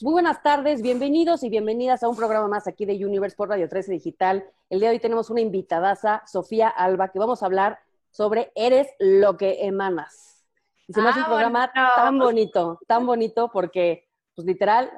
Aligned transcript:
Muy 0.00 0.12
buenas 0.12 0.42
tardes, 0.42 0.82
bienvenidos 0.82 1.42
y 1.44 1.48
bienvenidas 1.48 2.02
a 2.02 2.08
un 2.08 2.16
programa 2.16 2.48
más 2.48 2.66
aquí 2.66 2.86
de 2.86 3.04
Universe 3.04 3.36
por 3.36 3.48
Radio 3.48 3.68
13 3.68 3.92
Digital. 3.92 4.44
El 4.68 4.80
día 4.80 4.88
de 4.88 4.96
hoy 4.96 5.00
tenemos 5.00 5.30
una 5.30 5.40
invitadaza, 5.40 6.22
Sofía 6.26 6.68
Alba, 6.68 7.08
que 7.08 7.18
vamos 7.18 7.42
a 7.42 7.46
hablar 7.46 7.78
sobre 8.10 8.50
Eres 8.56 8.88
lo 8.98 9.36
que 9.36 9.64
emanas. 9.66 10.44
Y 10.88 10.92
se 10.94 11.02
me 11.02 11.10
hace 11.10 11.20
un 11.20 11.26
Ah, 11.26 11.28
programa 11.28 11.72
tan 11.72 12.18
bonito, 12.18 12.80
tan 12.88 13.06
bonito, 13.06 13.50
porque, 13.52 14.08
pues 14.34 14.46
literal, 14.46 14.90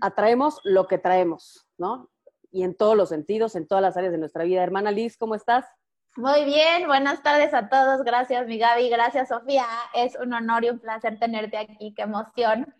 atraemos 0.00 0.60
lo 0.62 0.86
que 0.86 0.98
traemos, 0.98 1.66
¿no? 1.76 2.10
Y 2.52 2.62
en 2.62 2.76
todos 2.76 2.96
los 2.96 3.08
sentidos, 3.08 3.56
en 3.56 3.66
todas 3.66 3.82
las 3.82 3.96
áreas 3.96 4.12
de 4.12 4.18
nuestra 4.18 4.44
vida. 4.44 4.62
Hermana 4.62 4.92
Liz, 4.92 5.16
¿cómo 5.16 5.34
estás? 5.34 5.66
Muy 6.16 6.44
bien, 6.44 6.86
buenas 6.86 7.22
tardes 7.24 7.52
a 7.54 7.68
todos. 7.68 8.02
Gracias, 8.04 8.46
mi 8.46 8.58
Gaby. 8.58 8.88
Gracias, 8.88 9.30
Sofía. 9.30 9.66
Es 9.94 10.16
un 10.16 10.32
honor 10.32 10.64
y 10.64 10.70
un 10.70 10.78
placer 10.78 11.18
tenerte 11.18 11.56
aquí. 11.56 11.92
Qué 11.96 12.02
emoción, 12.02 12.72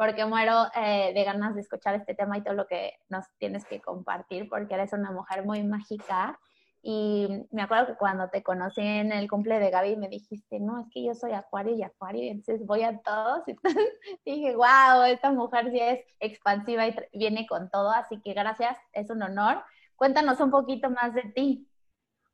porque 0.00 0.24
muero 0.24 0.64
eh, 0.74 1.12
de 1.12 1.24
ganas 1.24 1.54
de 1.54 1.60
escuchar 1.60 1.94
este 1.94 2.14
tema 2.14 2.38
y 2.38 2.42
todo 2.42 2.54
lo 2.54 2.66
que 2.66 2.94
nos 3.10 3.26
tienes 3.36 3.66
que 3.66 3.82
compartir, 3.82 4.48
porque 4.48 4.72
eres 4.72 4.94
una 4.94 5.10
mujer 5.10 5.44
muy 5.44 5.62
mágica. 5.62 6.40
Y 6.82 7.28
me 7.50 7.60
acuerdo 7.60 7.88
que 7.88 7.96
cuando 7.96 8.30
te 8.30 8.42
conocí 8.42 8.80
en 8.80 9.12
el 9.12 9.28
cumple 9.28 9.58
de 9.58 9.68
Gaby 9.68 9.96
me 9.96 10.08
dijiste, 10.08 10.58
no, 10.58 10.80
es 10.80 10.86
que 10.90 11.04
yo 11.04 11.14
soy 11.14 11.32
acuario 11.32 11.74
y 11.74 11.82
acuario, 11.82 12.22
y 12.22 12.28
entonces 12.28 12.64
voy 12.64 12.82
a 12.82 12.98
todos. 13.02 13.42
Entonces 13.46 13.90
dije, 14.24 14.56
wow, 14.56 15.02
esta 15.06 15.32
mujer 15.32 15.70
sí 15.70 15.78
es 15.78 16.00
expansiva 16.18 16.86
y 16.86 16.94
viene 17.12 17.46
con 17.46 17.68
todo, 17.68 17.90
así 17.90 18.22
que 18.22 18.32
gracias, 18.32 18.78
es 18.94 19.10
un 19.10 19.22
honor. 19.22 19.62
Cuéntanos 19.96 20.40
un 20.40 20.50
poquito 20.50 20.88
más 20.88 21.12
de 21.12 21.24
ti. 21.24 21.68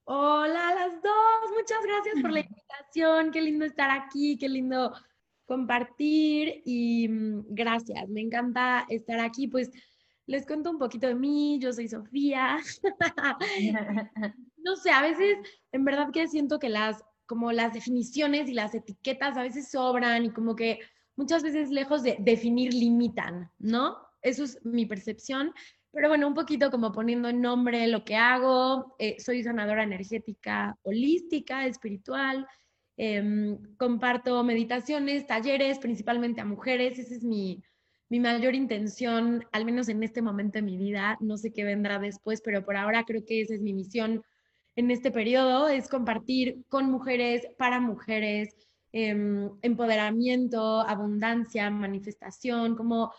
Hola 0.05 0.69
a 0.69 0.75
las 0.77 1.03
dos, 1.03 1.51
muchas 1.53 1.83
gracias 1.83 2.23
por 2.23 2.31
la 2.31 2.39
invitación, 2.39 3.33
qué 3.33 3.43
lindo 3.43 3.65
estar 3.65 3.91
aquí, 3.91 4.39
qué 4.39 4.49
lindo 4.49 4.93
compartir 5.47 6.63
y 6.65 7.09
mm, 7.09 7.47
gracias, 7.49 8.09
me 8.09 8.21
encanta 8.21 8.87
estar 8.89 9.21
aquí. 9.21 9.49
Pues 9.49 9.71
les 10.27 10.47
cuento 10.47 10.71
un 10.71 10.79
poquito 10.79 11.07
de 11.07 11.15
mí, 11.15 11.59
yo 11.61 11.73
soy 11.73 11.89
Sofía. 11.89 12.59
No 14.59 14.75
sé, 14.75 14.91
a 14.91 15.01
veces 15.01 15.39
en 15.71 15.85
verdad 15.85 16.11
que 16.13 16.27
siento 16.27 16.59
que 16.59 16.69
las 16.69 17.05
como 17.27 17.53
las 17.53 17.73
definiciones 17.73 18.49
y 18.49 18.53
las 18.53 18.75
etiquetas 18.75 19.37
a 19.37 19.43
veces 19.43 19.71
sobran 19.71 20.25
y 20.25 20.31
como 20.31 20.57
que 20.57 20.81
muchas 21.17 21.43
veces 21.43 21.71
lejos 21.71 22.03
de 22.03 22.17
definir 22.19 22.73
limitan, 22.73 23.51
¿no? 23.59 23.97
Eso 24.23 24.45
es 24.45 24.65
mi 24.65 24.87
percepción. 24.87 25.53
Pero 25.93 26.09
bueno, 26.09 26.29
un 26.29 26.35
poquito 26.35 26.71
como 26.71 26.93
poniendo 26.93 27.29
en 27.29 27.41
nombre 27.41 27.87
lo 27.87 28.05
que 28.05 28.17
hago. 28.17 28.95
eh, 28.99 29.17
soy 29.19 29.43
sanadora 29.43 29.83
energética 29.83 30.77
holística, 30.83 31.67
espiritual. 31.67 32.47
Em, 32.97 33.59
comparto 33.77 34.43
meditaciones, 34.45 35.27
talleres, 35.27 35.79
principalmente 35.79 36.41
a 36.41 36.45
mujeres. 36.45 36.99
Esa 36.99 37.15
es 37.15 37.25
mi, 37.25 37.63
mi 38.09 38.21
mayor 38.21 38.55
intención, 38.55 39.45
al 39.53 39.65
menos 39.65 39.89
en 39.89 40.03
este 40.03 40.23
momento 40.23 40.59
de 40.59 40.63
mi 40.63 40.77
vida. 40.79 41.17
No 41.21 41.37
sé 41.37 41.53
qué 41.53 41.65
vendrá 41.65 41.99
después, 41.99 42.41
pero 42.43 42.65
por 42.65 42.77
ahora 42.77 43.05
creo 43.05 43.25
que 43.25 43.41
esa 43.43 43.55
es 43.55 43.61
mi 43.63 43.73
misión 43.73 44.23
en 44.77 44.91
este 44.91 45.11
periodo, 45.11 45.69
es 45.69 45.89
compartir 45.89 46.65
con 46.69 46.91
mujeres, 46.91 47.47
para 47.57 47.81
mujeres, 47.81 48.55
em, 48.93 49.51
empoderamiento, 49.63 50.81
abundancia, 50.81 51.71
manifestación, 51.71 52.77
como 52.77 53.13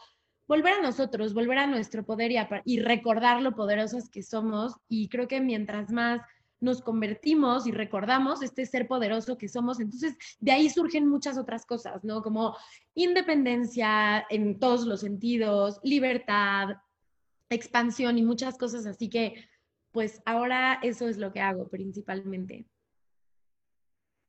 volver 0.47 0.73
a 0.75 0.81
nosotros, 0.81 1.33
volver 1.33 1.57
a 1.57 1.67
nuestro 1.67 2.05
poder 2.05 2.31
y, 2.31 2.37
a- 2.37 2.61
y 2.63 2.79
recordar 2.79 3.41
lo 3.41 3.55
poderosas 3.55 4.07
que 4.09 4.23
somos. 4.23 4.75
Y 4.87 5.09
creo 5.09 5.27
que 5.27 5.41
mientras 5.41 5.91
más 5.91 6.21
nos 6.59 6.81
convertimos 6.81 7.67
y 7.67 7.71
recordamos 7.71 8.41
este 8.41 8.65
ser 8.65 8.87
poderoso 8.87 9.37
que 9.37 9.47
somos, 9.47 9.79
entonces 9.79 10.17
de 10.39 10.51
ahí 10.51 10.69
surgen 10.69 11.07
muchas 11.07 11.37
otras 11.37 11.65
cosas, 11.65 12.03
¿no? 12.03 12.21
Como 12.21 12.55
independencia 12.95 14.25
en 14.29 14.59
todos 14.59 14.85
los 14.85 15.01
sentidos, 15.01 15.79
libertad, 15.83 16.77
expansión 17.49 18.17
y 18.17 18.23
muchas 18.23 18.57
cosas. 18.57 18.85
Así 18.85 19.09
que, 19.09 19.35
pues 19.91 20.21
ahora 20.25 20.79
eso 20.83 21.07
es 21.07 21.17
lo 21.17 21.31
que 21.31 21.41
hago 21.41 21.67
principalmente. 21.67 22.65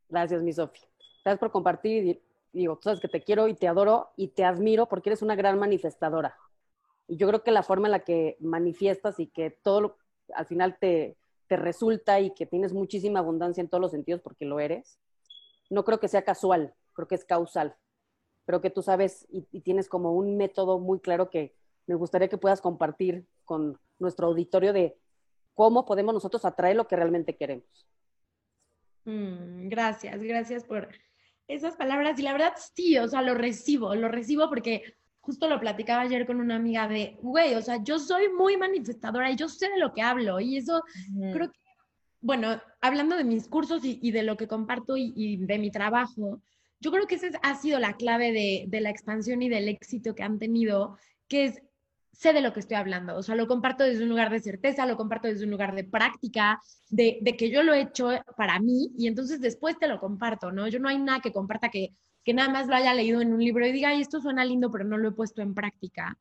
Gracias, 0.09 0.43
mi 0.43 0.53
Sofía. 0.53 0.87
Gracias 1.25 1.41
por 1.41 1.51
compartir. 1.51 2.23
Digo, 2.53 2.77
tú 2.77 2.85
sabes 2.85 3.01
que 3.01 3.09
te 3.09 3.23
quiero 3.23 3.49
y 3.49 3.55
te 3.55 3.69
adoro 3.69 4.11
y 4.17 4.29
te 4.29 4.45
admiro 4.45 4.89
porque 4.89 5.11
eres 5.11 5.23
una 5.23 5.37
gran 5.37 5.59
manifestadora. 5.59 6.37
Y 7.07 7.17
yo 7.17 7.27
creo 7.29 7.43
que 7.43 7.51
la 7.51 7.63
forma 7.63 7.89
en 7.89 7.93
la 7.93 8.01
que 8.01 8.37
manifiestas 8.41 9.19
y 9.21 9.27
que 9.27 9.51
todo 9.51 9.99
al 10.35 10.47
final 10.47 10.79
te, 10.79 11.17
te 11.49 11.57
resulta 11.57 12.21
y 12.21 12.33
que 12.35 12.47
tienes 12.47 12.73
muchísima 12.73 13.19
abundancia 13.19 13.61
en 13.61 13.69
todos 13.69 13.81
los 13.81 13.91
sentidos 13.91 14.21
porque 14.21 14.45
lo 14.45 14.61
eres, 14.61 14.99
no 15.71 15.85
creo 15.85 15.99
que 16.01 16.09
sea 16.09 16.23
casual, 16.23 16.75
creo 16.93 17.09
que 17.09 17.15
es 17.15 17.25
causal. 17.25 17.77
Creo 18.47 18.61
que 18.61 18.71
tú 18.71 18.83
sabes 18.83 19.27
y, 19.31 19.47
y 19.53 19.61
tienes 19.61 19.89
como 19.89 20.15
un 20.15 20.37
método 20.37 20.79
muy 20.79 21.01
claro 21.01 21.29
que 21.29 21.55
me 21.87 21.95
gustaría 21.95 22.29
que 22.29 22.39
puedas 22.39 22.61
compartir 22.61 23.27
con 23.45 23.79
nuestro 23.99 24.29
auditorio 24.29 24.73
de 24.73 24.97
cómo 25.55 25.85
podemos 25.85 26.15
nosotros 26.15 26.45
atraer 26.45 26.77
lo 26.77 26.87
que 26.87 26.97
realmente 26.97 27.37
queremos. 27.37 27.89
Mm, 29.05 29.69
gracias, 29.69 30.23
gracias 30.23 30.65
por 30.65 30.89
esas 31.49 31.77
palabras. 31.77 32.19
Y 32.19 32.23
la 32.23 32.33
verdad, 32.33 32.53
sí, 32.75 32.99
o 32.99 33.09
sea, 33.09 33.23
lo 33.23 33.35
recibo, 33.35 33.95
lo 33.95 34.09
recibo 34.09 34.49
porque 34.49 34.97
justo 35.29 35.47
lo 35.47 35.61
platicaba 35.61 36.01
ayer 36.05 36.25
con 36.27 36.41
una 36.41 36.57
amiga 36.57 36.89
de, 36.89 37.19
güey, 37.21 37.55
o 37.55 37.61
sea, 37.61 37.83
yo 37.85 37.99
soy 37.99 38.31
muy 38.31 38.57
manifestadora 38.57 39.31
y 39.31 39.37
yo 39.37 39.47
sé 39.47 39.69
de 39.69 39.79
lo 39.79 39.93
que 39.93 40.01
hablo. 40.01 40.41
Y 40.41 40.57
eso 40.57 40.83
creo 41.35 41.51
que, 41.53 41.59
bueno, 42.23 42.59
hablando 42.81 43.15
de 43.15 43.25
mis 43.25 43.47
cursos 43.47 43.85
y, 43.85 43.99
y 44.01 44.11
de 44.11 44.23
lo 44.23 44.39
que 44.39 44.49
comparto 44.49 44.97
y, 44.97 45.13
y 45.15 45.37
de 45.37 45.59
mi 45.59 45.71
trabajo, 45.71 46.41
yo 46.81 46.91
creo 46.91 47.07
que 47.07 47.17
esa 47.17 47.27
es- 47.27 47.37
ha 47.43 47.55
sido 47.57 47.79
la 47.79 47.93
clave 47.99 48.33
de, 48.33 48.65
de 48.69 48.81
la 48.81 48.89
expansión 48.89 49.43
y 49.43 49.51
del 49.51 49.69
éxito 49.69 50.15
que 50.15 50.23
han 50.23 50.39
tenido, 50.39 50.97
que 51.29 51.45
es, 51.45 51.63
sé 52.13 52.33
de 52.33 52.41
lo 52.41 52.55
que 52.55 52.61
estoy 52.61 52.77
hablando, 52.79 53.15
o 53.15 53.23
sea, 53.23 53.35
lo 53.35 53.47
comparto 53.47 53.85
desde 53.85 54.05
un 54.05 54.09
lugar 54.09 54.31
de 54.31 54.41
certeza, 54.41 54.87
lo 54.87 54.97
comparto 54.97 55.29
desde 55.29 55.45
un 55.45 55.51
lugar 55.51 55.75
de 55.75 55.85
práctica, 55.85 56.59
de, 56.89 57.19
de 57.21 57.37
que 57.37 57.51
yo 57.51 57.63
lo 57.63 57.75
he 57.75 57.83
hecho 57.83 58.09
para 58.39 58.59
mí 58.61 58.91
y 58.97 59.07
entonces 59.09 59.41
después 59.43 59.79
te 59.79 59.89
lo 59.89 60.01
comparto, 60.01 60.51
¿no? 60.53 60.67
Yo 60.69 60.79
no 60.81 60.89
hay 60.89 60.99
nada 60.99 61.21
que 61.21 61.33
comparta 61.33 61.69
que, 61.69 61.93
que 62.29 62.35
nada 62.35 62.51
más 62.51 62.67
lo 62.67 62.75
haya 62.75 62.93
leído 62.93 63.23
en 63.23 63.33
un 63.33 63.43
libro 63.43 63.67
y 63.67 63.73
diga, 63.73 63.89
ay, 63.89 64.03
esto 64.03 64.21
suena 64.21 64.45
lindo, 64.45 64.71
pero 64.71 64.85
no 64.85 64.99
lo 64.99 65.09
he 65.09 65.13
puesto 65.13 65.41
en 65.41 65.55
práctica. 65.55 66.19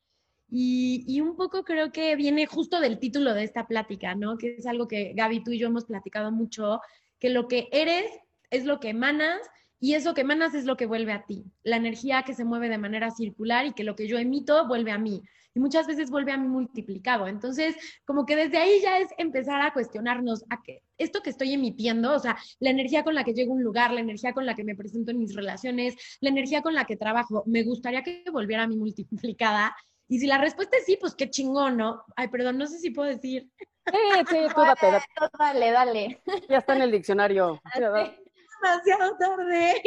Y, 0.47 1.03
y 1.05 1.19
un 1.19 1.35
poco 1.35 1.65
creo 1.65 1.91
que 1.91 2.15
viene 2.15 2.45
justo 2.45 2.79
del 2.79 2.97
título 2.97 3.33
de 3.33 3.43
esta 3.43 3.67
plática, 3.67 4.15
¿no? 4.15 4.37
Que 4.37 4.55
es 4.55 4.65
algo 4.67 4.87
que 4.87 5.11
Gaby, 5.17 5.43
tú 5.43 5.51
y 5.51 5.59
yo 5.59 5.67
hemos 5.67 5.83
platicado 5.83 6.31
mucho, 6.31 6.79
que 7.19 7.29
lo 7.29 7.49
que 7.49 7.67
eres 7.73 8.05
es 8.51 8.63
lo 8.63 8.79
que 8.79 8.87
emanas 8.87 9.41
y 9.81 9.95
eso 9.95 10.13
que 10.13 10.21
emanas 10.21 10.53
es 10.53 10.63
lo 10.63 10.77
que 10.77 10.85
vuelve 10.85 11.11
a 11.11 11.25
ti. 11.25 11.43
La 11.63 11.75
energía 11.75 12.23
que 12.23 12.33
se 12.33 12.45
mueve 12.45 12.69
de 12.69 12.77
manera 12.77 13.11
circular 13.11 13.65
y 13.65 13.73
que 13.73 13.83
lo 13.83 13.97
que 13.97 14.07
yo 14.07 14.17
emito 14.17 14.65
vuelve 14.65 14.91
a 14.91 14.97
mí. 14.97 15.23
Y 15.57 15.59
muchas 15.59 15.87
veces 15.87 16.11
vuelve 16.11 16.31
a 16.31 16.37
mí 16.37 16.47
multiplicado. 16.47 17.25
Entonces, 17.25 17.75
como 18.05 18.27
que 18.27 18.35
desde 18.35 18.59
ahí 18.59 18.79
ya 18.79 18.99
es 18.99 19.09
empezar 19.17 19.59
a 19.63 19.73
cuestionarnos 19.73 20.45
a 20.51 20.61
que 20.61 20.83
esto 20.99 21.23
que 21.23 21.31
estoy 21.31 21.51
emitiendo, 21.51 22.13
o 22.13 22.19
sea, 22.19 22.37
la 22.59 22.69
energía 22.69 23.03
con 23.03 23.15
la 23.15 23.23
que 23.23 23.33
llego 23.33 23.53
a 23.53 23.55
un 23.55 23.63
lugar, 23.63 23.89
la 23.89 24.01
energía 24.01 24.33
con 24.33 24.45
la 24.45 24.53
que 24.53 24.63
me 24.63 24.75
presento 24.75 25.09
en 25.09 25.17
mis 25.17 25.33
relaciones, 25.35 25.95
la 26.21 26.29
energía 26.29 26.61
con 26.61 26.75
la 26.75 26.85
que 26.85 26.95
trabajo, 26.95 27.41
me 27.47 27.63
gustaría 27.63 28.03
que 28.03 28.23
volviera 28.31 28.63
a 28.63 28.67
mí 28.67 28.77
multiplicada. 28.77 29.75
Y 30.07 30.19
si 30.19 30.27
la 30.27 30.37
respuesta 30.37 30.77
es 30.77 30.85
sí, 30.85 30.95
pues 31.01 31.15
qué 31.15 31.27
chingón, 31.27 31.75
¿no? 31.75 32.03
Ay, 32.15 32.27
perdón, 32.27 32.59
no 32.59 32.67
sé 32.67 32.77
si 32.77 32.91
puedo 32.91 33.09
decir. 33.09 33.49
Sí, 33.59 33.97
sí, 34.29 34.37
tú 34.53 34.61
date, 34.61 34.91
date. 34.91 35.05
Dale, 35.39 35.71
dale. 35.71 36.21
Ya 36.47 36.57
está 36.59 36.75
en 36.75 36.83
el 36.83 36.91
diccionario. 36.91 37.59
demasiado 38.61 39.17
tarde. 39.17 39.81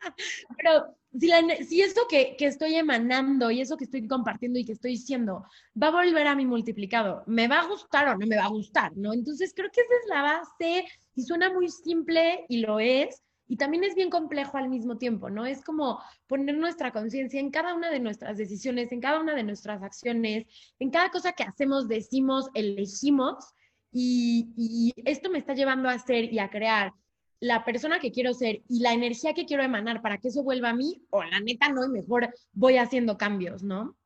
Pero 0.56 0.96
si, 1.18 1.28
la 1.28 1.40
eso 1.40 2.06
que, 2.08 2.36
que 2.36 2.46
estoy 2.46 2.74
emanando 2.74 3.50
y 3.50 3.60
eso 3.60 3.76
que 3.76 3.84
estoy 3.84 4.06
compartiendo 4.06 4.58
y 4.58 4.64
que 4.64 4.72
estoy 4.72 4.92
diciendo 4.92 5.44
va 5.80 5.88
a 5.88 6.04
volver 6.04 6.26
a 6.26 6.36
mí 6.36 6.46
multiplicado, 6.46 7.22
¿me 7.26 7.48
va 7.48 7.60
a 7.60 7.66
gustar 7.66 8.08
o 8.08 8.16
no 8.16 8.26
me 8.26 8.36
va 8.36 8.44
a 8.44 8.48
gustar? 8.48 8.96
¿No? 8.96 9.12
Entonces 9.12 9.52
creo 9.54 9.70
que 9.70 9.80
esa 9.80 9.94
es 10.02 10.08
la 10.08 10.22
base 10.22 10.84
y 11.14 11.22
suena 11.22 11.52
muy 11.52 11.68
simple 11.68 12.44
y 12.48 12.58
lo 12.58 12.80
es. 12.80 13.22
Y 13.50 13.56
también 13.56 13.82
es 13.82 13.94
bien 13.94 14.10
complejo 14.10 14.58
al 14.58 14.68
mismo 14.68 14.98
tiempo, 14.98 15.30
¿no? 15.30 15.46
Es 15.46 15.64
como 15.64 16.02
poner 16.26 16.58
nuestra 16.58 16.92
conciencia 16.92 17.40
en 17.40 17.50
cada 17.50 17.74
una 17.74 17.90
de 17.90 17.98
nuestras 17.98 18.36
decisiones, 18.36 18.92
en 18.92 19.00
cada 19.00 19.20
una 19.20 19.34
de 19.34 19.42
nuestras 19.42 19.82
acciones, 19.82 20.46
en 20.78 20.90
cada 20.90 21.10
cosa 21.10 21.32
que 21.32 21.44
hacemos, 21.44 21.88
decimos, 21.88 22.50
elegimos. 22.52 23.54
Y, 23.90 24.92
esto 25.02 25.30
me 25.30 25.38
está 25.38 25.54
llevando 25.54 25.88
a 25.88 25.98
ser 25.98 26.30
y 26.30 26.38
a 26.38 26.50
crear 26.50 26.92
la 27.40 27.64
persona 27.64 28.00
que 28.00 28.12
quiero 28.12 28.34
ser 28.34 28.62
y 28.68 28.80
la 28.80 28.92
energía 28.92 29.34
que 29.34 29.46
quiero 29.46 29.62
emanar 29.62 30.02
para 30.02 30.18
que 30.18 30.28
eso 30.28 30.42
vuelva 30.42 30.70
a 30.70 30.74
mí, 30.74 31.02
o 31.10 31.22
la 31.22 31.40
neta 31.40 31.68
no, 31.68 31.84
y 31.84 31.88
mejor 31.88 32.34
voy 32.52 32.78
haciendo 32.78 33.16
cambios, 33.16 33.62
¿no? 33.62 33.96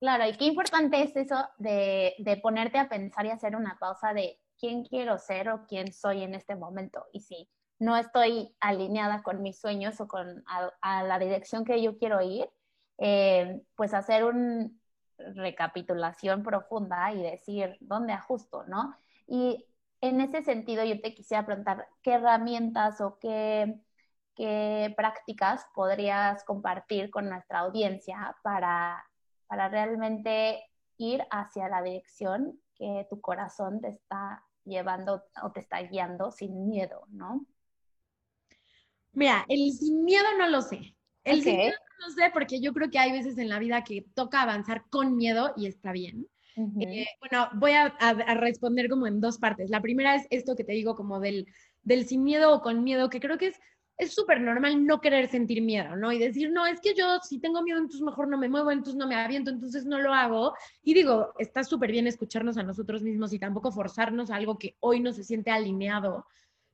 Claro, 0.00 0.28
y 0.28 0.36
qué 0.36 0.44
importante 0.44 1.02
es 1.02 1.16
eso 1.16 1.48
de, 1.58 2.14
de 2.18 2.36
ponerte 2.36 2.78
a 2.78 2.88
pensar 2.88 3.26
y 3.26 3.30
hacer 3.30 3.56
una 3.56 3.76
pausa 3.80 4.14
de 4.14 4.38
quién 4.58 4.84
quiero 4.84 5.18
ser 5.18 5.48
o 5.48 5.66
quién 5.66 5.92
soy 5.92 6.22
en 6.22 6.34
este 6.34 6.54
momento. 6.54 7.06
Y 7.12 7.20
si 7.20 7.48
no 7.78 7.96
estoy 7.96 8.54
alineada 8.60 9.22
con 9.22 9.42
mis 9.42 9.58
sueños 9.58 10.00
o 10.00 10.08
con 10.08 10.44
a, 10.80 11.02
la 11.02 11.18
dirección 11.18 11.64
que 11.64 11.82
yo 11.82 11.98
quiero 11.98 12.20
ir, 12.22 12.48
eh, 12.98 13.60
pues 13.74 13.94
hacer 13.94 14.24
una 14.24 14.68
recapitulación 15.18 16.42
profunda 16.42 17.12
y 17.12 17.22
decir 17.22 17.76
dónde 17.80 18.12
ajusto, 18.12 18.64
¿no? 18.66 18.96
Y 19.26 19.64
en 20.00 20.20
ese 20.20 20.42
sentido 20.42 20.84
yo 20.84 21.00
te 21.00 21.14
quisiera 21.14 21.44
preguntar 21.46 21.88
qué 22.02 22.12
herramientas 22.14 23.00
o 23.00 23.18
qué, 23.18 23.80
qué 24.34 24.92
prácticas 24.96 25.66
podrías 25.74 26.44
compartir 26.44 27.10
con 27.10 27.28
nuestra 27.28 27.60
audiencia 27.60 28.36
para 28.42 29.04
para 29.48 29.68
realmente 29.68 30.62
ir 30.98 31.22
hacia 31.30 31.68
la 31.68 31.82
dirección 31.82 32.60
que 32.76 33.06
tu 33.10 33.20
corazón 33.20 33.80
te 33.80 33.88
está 33.88 34.44
llevando 34.64 35.24
o 35.42 35.50
te 35.50 35.60
está 35.60 35.82
guiando 35.82 36.30
sin 36.30 36.68
miedo, 36.68 37.06
¿no? 37.08 37.44
Mira, 39.12 39.44
el 39.48 39.72
sin 39.72 40.04
miedo 40.04 40.26
no 40.38 40.48
lo 40.48 40.60
sé. 40.60 40.94
El 41.24 41.42
sin 41.42 41.56
miedo 41.56 41.76
no 41.98 42.06
lo 42.06 42.14
sé 42.14 42.30
porque 42.32 42.60
yo 42.60 42.72
creo 42.72 42.90
que 42.90 42.98
hay 42.98 43.10
veces 43.10 43.38
en 43.38 43.48
la 43.48 43.58
vida 43.58 43.82
que 43.82 44.02
toca 44.14 44.42
avanzar 44.42 44.84
con 44.90 45.16
miedo 45.16 45.52
y 45.56 45.66
está 45.66 45.92
bien. 45.92 46.28
Eh, 46.80 47.06
bueno, 47.20 47.48
voy 47.54 47.72
a, 47.72 47.94
responder 48.34 48.88
como 48.88 49.06
en 49.06 49.20
dos 49.20 49.38
partes. 49.38 49.70
La 49.70 49.80
primera 49.80 50.14
es 50.16 50.26
esto 50.30 50.56
que 50.56 50.64
te 50.64 50.72
digo 50.72 50.94
como 50.94 51.20
del, 51.20 51.46
del 51.82 52.06
sin 52.06 52.24
miedo 52.24 52.52
o 52.52 52.60
con 52.60 52.82
miedo, 52.82 53.10
que 53.10 53.20
creo 53.20 53.38
que 53.38 53.48
es 53.48 53.60
es 53.98 54.14
súper 54.14 54.40
normal 54.40 54.86
no 54.86 55.00
querer 55.00 55.28
sentir 55.28 55.60
miedo, 55.60 55.96
¿no? 55.96 56.12
Y 56.12 56.18
decir, 56.18 56.52
no, 56.52 56.64
es 56.66 56.80
que 56.80 56.94
yo 56.94 57.18
si 57.20 57.40
tengo 57.40 57.62
miedo, 57.62 57.78
entonces 57.78 58.00
mejor 58.00 58.28
no 58.28 58.38
me 58.38 58.48
muevo, 58.48 58.70
entonces 58.70 58.94
no 58.94 59.08
me 59.08 59.16
aviento, 59.16 59.50
entonces 59.50 59.84
no 59.84 59.98
lo 59.98 60.14
hago. 60.14 60.54
Y 60.84 60.94
digo, 60.94 61.34
está 61.38 61.64
súper 61.64 61.90
bien 61.90 62.06
escucharnos 62.06 62.56
a 62.58 62.62
nosotros 62.62 63.02
mismos 63.02 63.32
y 63.32 63.40
tampoco 63.40 63.72
forzarnos 63.72 64.30
a 64.30 64.36
algo 64.36 64.56
que 64.56 64.76
hoy 64.80 65.00
no 65.00 65.12
se 65.12 65.24
siente 65.24 65.50
alineado. 65.50 66.26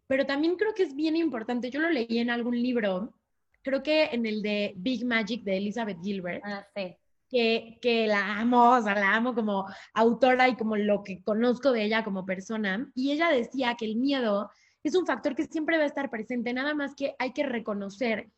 Pero 0.07 0.27
también 0.27 0.57
creo 0.57 0.75
que 0.75 0.83
es 0.83 0.95
bien 0.95 1.17
importante, 1.17 1.71
yo 1.71 1.81
lo 1.81 1.89
leí 1.89 2.19
en 2.19 2.29
algún 2.29 2.63
libro, 2.63 3.15
creo 3.63 3.83
que 3.83 4.05
en 4.05 4.27
el 4.27 4.43
de 4.43 4.75
Big 4.77 5.07
Magic 5.07 5.43
de 5.45 5.57
Elizabeth 5.57 5.99
Gilbert. 6.03 6.43
Ah, 6.45 6.67
sí. 6.77 6.95
Que, 7.35 7.79
que, 7.83 8.07
la 8.07 8.39
amo, 8.39 8.77
o 8.77 8.81
sea, 8.81 8.95
la 8.95 9.17
amo 9.17 9.35
como 9.35 9.67
autora 9.93 10.49
y 10.49 10.55
como 10.55 10.77
lo 10.77 11.03
que 11.03 11.21
conozco 11.25 11.73
de 11.73 11.83
ella 11.83 12.05
como 12.05 12.25
persona. 12.25 12.89
Y 12.95 13.11
ella 13.11 13.29
decía 13.29 13.75
que 13.75 13.87
el 13.87 13.97
miedo 13.97 14.51
es 14.85 14.95
un 14.95 15.05
factor 15.05 15.35
que 15.35 15.47
siempre 15.47 15.77
va 15.77 15.83
a 15.83 15.89
estar 15.89 16.11
presente, 16.11 16.53
nada 16.53 16.75
más 16.75 16.95
que 16.95 17.17
hay 17.19 17.33
que 17.33 17.43
reconocer 17.43 18.29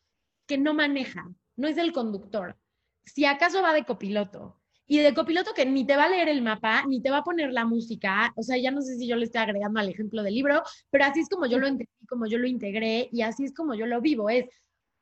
que 0.47 0.57
no 0.57 0.73
maneja, 0.73 1.29
no 1.57 1.67
es 1.67 1.77
el 1.77 1.93
conductor. 1.93 2.57
Si 3.05 3.23
acaso 3.25 3.61
va 3.61 3.73
de 3.73 3.85
copiloto, 3.85 4.59
y 4.87 4.99
de 4.99 5.13
copiloto 5.13 5.53
que 5.53 5.65
ni 5.65 5.85
te 5.85 5.97
va 5.97 6.05
a 6.05 6.09
leer 6.09 6.29
el 6.29 6.41
mapa, 6.41 6.85
ni 6.87 7.01
te 7.01 7.11
va 7.11 7.17
a 7.17 7.23
poner 7.23 7.51
la 7.51 7.65
música, 7.65 8.33
o 8.35 8.41
sea, 8.41 8.57
ya 8.57 8.71
no 8.71 8.81
sé 8.81 8.95
si 8.95 9.07
yo 9.07 9.17
le 9.17 9.25
estoy 9.25 9.41
agregando 9.41 9.79
al 9.79 9.89
ejemplo 9.89 10.23
del 10.23 10.33
libro, 10.33 10.63
pero 10.89 11.03
así 11.03 11.19
es 11.19 11.29
como 11.29 11.45
yo 11.45 11.59
lo 11.59 11.67
entendí, 11.67 11.91
como 12.07 12.25
yo 12.25 12.37
lo 12.37 12.47
integré 12.47 13.09
y 13.11 13.21
así 13.21 13.43
es 13.43 13.53
como 13.53 13.75
yo 13.75 13.85
lo 13.85 13.99
vivo, 13.99 14.29
es, 14.29 14.45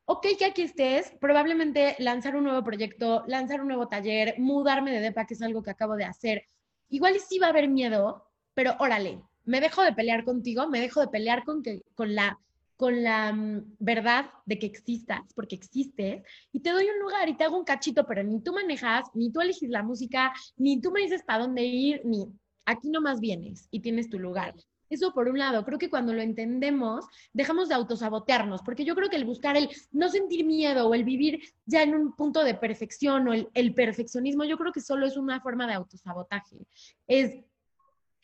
ok, 0.06 0.28
que 0.38 0.46
aquí 0.46 0.62
estés, 0.62 1.12
probablemente 1.20 1.96
lanzar 2.00 2.36
un 2.36 2.44
nuevo 2.44 2.64
proyecto, 2.64 3.24
lanzar 3.28 3.62
un 3.62 3.68
nuevo 3.68 3.88
taller, 3.88 4.36
mudarme 4.38 4.92
de 4.92 5.00
DEPA, 5.00 5.26
que 5.26 5.34
es 5.34 5.42
algo 5.42 5.64
que 5.64 5.72
acabo 5.72 5.96
de 5.96 6.06
hacer, 6.06 6.48
igual 6.90 7.20
sí 7.20 7.40
va 7.40 7.48
a 7.48 7.50
haber 7.50 7.68
miedo, 7.68 8.26
pero 8.54 8.76
órale, 8.80 9.22
me 9.44 9.62
dejo 9.62 9.84
de 9.84 9.94
pelear 9.94 10.24
contigo, 10.24 10.68
me 10.68 10.80
dejo 10.80 11.02
de 11.02 11.08
pelear 11.08 11.44
con, 11.44 11.64
que, 11.64 11.82
con 11.96 12.14
la, 12.16 12.40
con 12.76 13.04
la 13.04 13.34
mm, 13.34 13.76
verdad 13.80 14.30
de 14.46 14.60
que 14.60 14.68
existas, 14.68 15.22
porque 15.34 15.56
existes, 15.56 16.24
y 16.52 16.60
te 16.60 16.72
doy 16.72 16.86
un 16.88 17.00
lugar 17.00 17.28
y 17.30 17.36
te 17.36 17.44
hago 17.44 17.58
un 17.58 17.66
cachito, 17.66 18.06
pero 18.06 18.24
ni 18.24 18.42
tú 18.42 18.54
manejas, 18.54 19.08
ni 19.14 19.32
tú 19.32 19.42
eliges 19.42 19.70
la 19.70 19.84
música, 19.84 20.34
ni 20.58 20.82
tú 20.82 20.92
me 20.92 21.02
dices 21.02 21.24
para 21.24 21.44
dónde 21.44 21.64
ir, 21.64 22.02
ni 22.06 22.28
aquí 22.66 22.90
nomás 22.90 23.20
vienes 23.20 23.68
y 23.72 23.80
tienes 23.82 24.10
tu 24.10 24.20
lugar. 24.20 24.54
Eso 24.90 25.14
por 25.14 25.28
un 25.28 25.40
lado, 25.40 25.66
creo 25.66 25.80
que 25.80 25.90
cuando 25.90 26.14
lo 26.14 26.22
entendemos, 26.22 27.06
dejamos 27.34 27.70
de 27.70 27.76
autosabotearnos, 27.76 28.62
porque 28.62 28.86
yo 28.86 28.96
creo 28.96 29.10
que 29.10 29.16
el 29.16 29.26
buscar 29.26 29.58
el 29.58 29.70
no 29.92 30.10
sentir 30.10 30.46
miedo 30.46 30.88
o 30.88 30.94
el 30.94 31.04
vivir 31.04 31.42
ya 31.66 31.84
en 31.84 31.96
un 31.96 32.16
punto 32.16 32.44
de 32.44 32.54
perfección 32.54 33.28
o 33.28 33.34
el, 33.34 33.50
el 33.54 33.74
perfeccionismo, 33.74 34.44
yo 34.44 34.58
creo 34.58 34.72
que 34.72 34.82
solo 34.82 35.08
es 35.08 35.18
una 35.18 35.42
forma 35.42 35.68
de 35.68 35.74
autosabotaje. 35.74 36.68
Es 37.08 37.44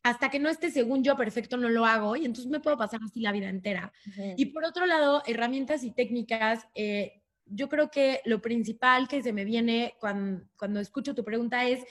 hasta 0.03 0.29
que 0.29 0.39
no 0.39 0.49
esté 0.49 0.71
según 0.71 1.03
yo 1.03 1.15
perfecto 1.15 1.57
no 1.57 1.69
lo 1.69 1.85
hago 1.85 2.15
y 2.15 2.25
entonces 2.25 2.49
me 2.49 2.59
puedo 2.59 2.77
pasar 2.77 2.99
así 3.03 3.21
la 3.21 3.31
vida 3.31 3.49
entera. 3.49 3.93
Y 4.35 4.47
por 4.47 4.65
otro 4.65 4.85
lado, 4.85 5.21
herramientas 5.27 5.83
y 5.83 5.91
técnicas, 5.91 6.67
eh, 6.73 7.21
yo 7.45 7.69
creo 7.69 7.91
que 7.91 8.21
lo 8.25 8.41
principal 8.41 9.07
que 9.07 9.21
se 9.21 9.33
me 9.33 9.45
viene 9.45 9.95
cuando, 9.99 10.43
cuando, 10.57 10.79
escucho 10.79 11.13
tu 11.13 11.23
pregunta 11.23 11.65
es 11.65 11.83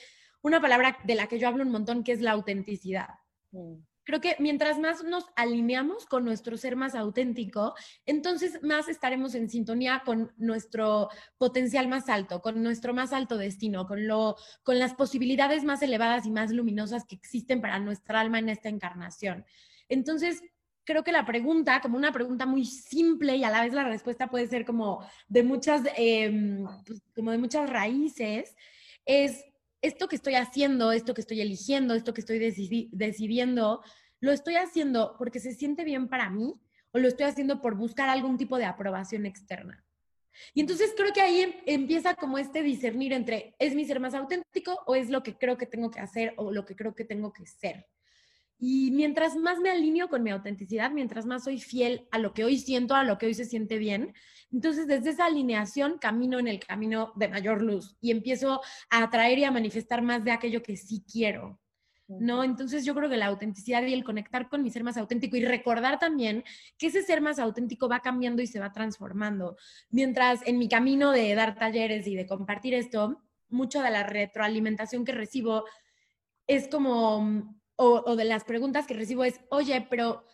una 0.43 0.61
palabra 0.61 0.99
de 1.05 1.14
la 1.14 1.26
que 1.26 1.38
yo 1.38 1.49
hablo 1.49 1.62
un 1.62 1.70
montón, 1.70 2.02
que 2.02 2.12
es 2.12 2.20
la 2.20 2.32
autenticidad. 2.32 3.08
Mm 3.52 3.89
creo 4.10 4.20
que 4.20 4.34
mientras 4.40 4.80
más 4.80 5.04
nos 5.04 5.26
alineamos 5.36 6.04
con 6.04 6.24
nuestro 6.24 6.56
ser 6.56 6.74
más 6.74 6.96
auténtico, 6.96 7.74
entonces 8.06 8.60
más 8.60 8.88
estaremos 8.88 9.36
en 9.36 9.48
sintonía 9.48 10.02
con 10.04 10.32
nuestro 10.36 11.08
potencial 11.38 11.86
más 11.86 12.08
alto, 12.08 12.42
con 12.42 12.60
nuestro 12.60 12.92
más 12.92 13.12
alto 13.12 13.38
destino, 13.38 13.86
con, 13.86 14.08
lo, 14.08 14.34
con 14.64 14.80
las 14.80 14.94
posibilidades 14.94 15.62
más 15.62 15.80
elevadas 15.82 16.26
y 16.26 16.32
más 16.32 16.50
luminosas 16.50 17.04
que 17.04 17.14
existen 17.14 17.60
para 17.60 17.78
nuestra 17.78 18.18
alma 18.18 18.40
en 18.40 18.48
esta 18.48 18.68
encarnación. 18.68 19.44
Entonces, 19.88 20.42
creo 20.82 21.04
que 21.04 21.12
la 21.12 21.24
pregunta, 21.24 21.80
como 21.80 21.96
una 21.96 22.10
pregunta 22.10 22.46
muy 22.46 22.64
simple 22.64 23.36
y 23.36 23.44
a 23.44 23.50
la 23.50 23.62
vez 23.62 23.72
la 23.72 23.84
respuesta 23.84 24.28
puede 24.28 24.48
ser 24.48 24.64
como 24.64 25.06
de 25.28 25.44
muchas, 25.44 25.82
em, 25.96 26.66
pues, 26.84 27.00
como 27.14 27.30
de 27.30 27.38
muchas 27.38 27.70
raíces, 27.70 28.56
es 29.06 29.44
esto 29.82 30.08
que 30.08 30.16
estoy 30.16 30.34
haciendo, 30.34 30.92
esto 30.92 31.14
que 31.14 31.20
estoy 31.20 31.40
eligiendo, 31.40 31.94
esto 31.94 32.12
que 32.12 32.20
estoy 32.20 32.38
decidiendo, 32.38 33.82
¿lo 34.20 34.32
estoy 34.32 34.56
haciendo 34.56 35.17
porque 35.19 35.40
se 35.40 35.55
siente 35.55 35.84
bien 35.84 36.08
para 36.08 36.31
mí 36.31 36.55
o 36.93 36.99
lo 36.99 37.08
estoy 37.08 37.26
haciendo 37.26 37.61
por 37.61 37.75
buscar 37.75 38.08
algún 38.08 38.37
tipo 38.37 38.58
de 38.58 38.67
aprobación 38.67 39.26
externa? 39.26 39.84
Y 40.55 40.61
entonces 40.61 40.94
creo 40.96 41.12
que 41.12 41.20
ahí 41.20 41.40
em, 41.40 41.52
empieza 41.67 42.14
como 42.14 42.38
este 42.38 42.62
discernir 42.62 43.12
entre 43.12 43.55
es 43.58 43.75
mi 43.75 43.84
ser 43.84 44.00
más 44.00 44.14
auténtico 44.14 44.78
o 44.87 44.94
es 44.94 45.11
lo 45.11 45.22
que 45.22 45.37
creo 45.37 45.56
que 45.56 45.67
tengo 45.67 45.90
que 45.90 46.00
hacer 46.00 46.34
o 46.37 46.52
lo 46.52 46.64
que 46.64 46.76
creo 46.76 46.94
que 46.94 47.05
tengo 47.05 47.32
que 47.32 47.46
ser. 47.46 47.87
Y 48.62 48.90
mientras 48.90 49.37
más 49.37 49.58
me 49.58 49.70
alineo 49.70 50.11
con 50.11 50.23
mi 50.23 50.31
autenticidad, 50.31 50.90
mientras 50.90 51.25
más 51.25 51.44
soy 51.44 51.58
fiel 51.58 52.06
a 52.11 52.19
lo 52.19 52.34
que 52.34 52.44
hoy 52.44 52.58
siento, 52.58 52.94
a 52.94 53.05
lo 53.05 53.16
que 53.16 53.25
hoy 53.25 53.32
se 53.32 53.46
siente 53.46 53.78
bien, 53.78 54.12
entonces 54.52 54.87
desde 54.87 55.11
esa 55.11 55.26
alineación 55.26 55.96
camino 55.99 56.38
en 56.38 56.46
el 56.46 56.61
camino 56.61 57.12
de 57.16 57.28
mayor 57.28 57.62
luz 57.62 57.96
y 58.02 58.11
empiezo 58.11 58.61
a 58.90 59.02
atraer 59.02 59.38
y 59.38 59.44
a 59.44 59.50
manifestar 59.50 60.02
más 60.02 60.25
de 60.25 60.32
aquello 60.32 60.62
que 60.62 60.76
sí 60.76 61.02
quiero. 61.11 61.58
¿No? 62.18 62.42
Entonces 62.42 62.84
yo 62.84 62.94
creo 62.94 63.08
que 63.08 63.16
la 63.16 63.26
autenticidad 63.26 63.82
y 63.82 63.92
el 63.92 64.04
conectar 64.04 64.48
con 64.48 64.62
mi 64.62 64.70
ser 64.70 64.82
más 64.82 64.96
auténtico 64.96 65.36
y 65.36 65.44
recordar 65.44 65.98
también 65.98 66.44
que 66.78 66.88
ese 66.88 67.02
ser 67.02 67.20
más 67.20 67.38
auténtico 67.38 67.88
va 67.88 68.00
cambiando 68.00 68.42
y 68.42 68.46
se 68.46 68.60
va 68.60 68.72
transformando. 68.72 69.56
Mientras 69.90 70.40
en 70.46 70.58
mi 70.58 70.68
camino 70.68 71.12
de 71.12 71.34
dar 71.34 71.56
talleres 71.56 72.06
y 72.06 72.16
de 72.16 72.26
compartir 72.26 72.74
esto, 72.74 73.22
mucho 73.49 73.82
de 73.82 73.90
la 73.90 74.02
retroalimentación 74.02 75.04
que 75.04 75.12
recibo 75.12 75.64
es 76.46 76.68
como 76.68 77.61
o, 77.76 78.16
de 78.16 78.25
las 78.25 78.44
preguntas 78.44 78.87
que 78.87 78.94
recibo 78.94 79.25
es, 79.25 79.40
oye, 79.49 79.87
pero 79.88 80.25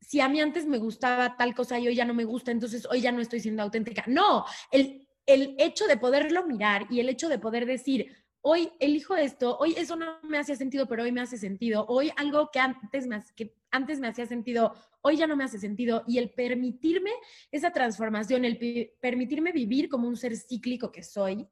si 0.00 0.20
a 0.20 0.28
mí 0.28 0.40
antes 0.40 0.66
me 0.66 0.78
gustaba 0.78 1.36
tal 1.36 1.54
cosa 1.54 1.78
y 1.78 1.86
hoy 1.86 1.94
ya 1.94 2.04
no 2.04 2.14
me 2.14 2.24
gusta, 2.24 2.50
entonces 2.50 2.86
hoy 2.90 3.00
ya 3.00 3.12
no 3.12 3.20
estoy 3.20 3.40
siendo 3.40 3.62
auténtica. 3.62 4.04
No, 4.08 4.44
el, 4.72 5.06
el 5.24 5.54
hecho 5.58 5.86
de 5.86 5.96
poderlo 5.96 6.46
mirar 6.46 6.86
y 6.90 7.00
el 7.00 7.08
hecho 7.08 7.28
de 7.28 7.38
poder 7.38 7.66
decir, 7.66 8.25
hoy 8.48 8.70
elijo 8.78 9.16
esto, 9.16 9.58
hoy 9.58 9.74
eso 9.76 9.96
no 9.96 10.18
me 10.22 10.38
hacía 10.38 10.54
sentido, 10.54 10.86
pero 10.86 11.02
hoy 11.02 11.10
me 11.10 11.20
hace 11.20 11.36
sentido, 11.36 11.84
hoy 11.88 12.12
algo 12.16 12.50
que 12.52 12.60
antes 12.60 13.06
me, 13.06 13.20
que 13.34 13.54
antes 13.70 13.98
me 13.98 14.08
hacía 14.08 14.26
sentido, 14.26 14.74
hoy 15.00 15.16
ya 15.16 15.26
no 15.26 15.36
me 15.36 15.44
hace 15.44 15.58
sentido, 15.58 16.04
y 16.06 16.18
el 16.18 16.30
permitirme 16.30 17.10
esa 17.50 17.72
transformación, 17.72 18.44
el 18.44 18.92
permitirme 19.00 19.52
vivir 19.52 19.88
como 19.88 20.06
un 20.06 20.16
ser 20.16 20.36
cíclico 20.36 20.92
que 20.92 21.02
soy, 21.02 21.48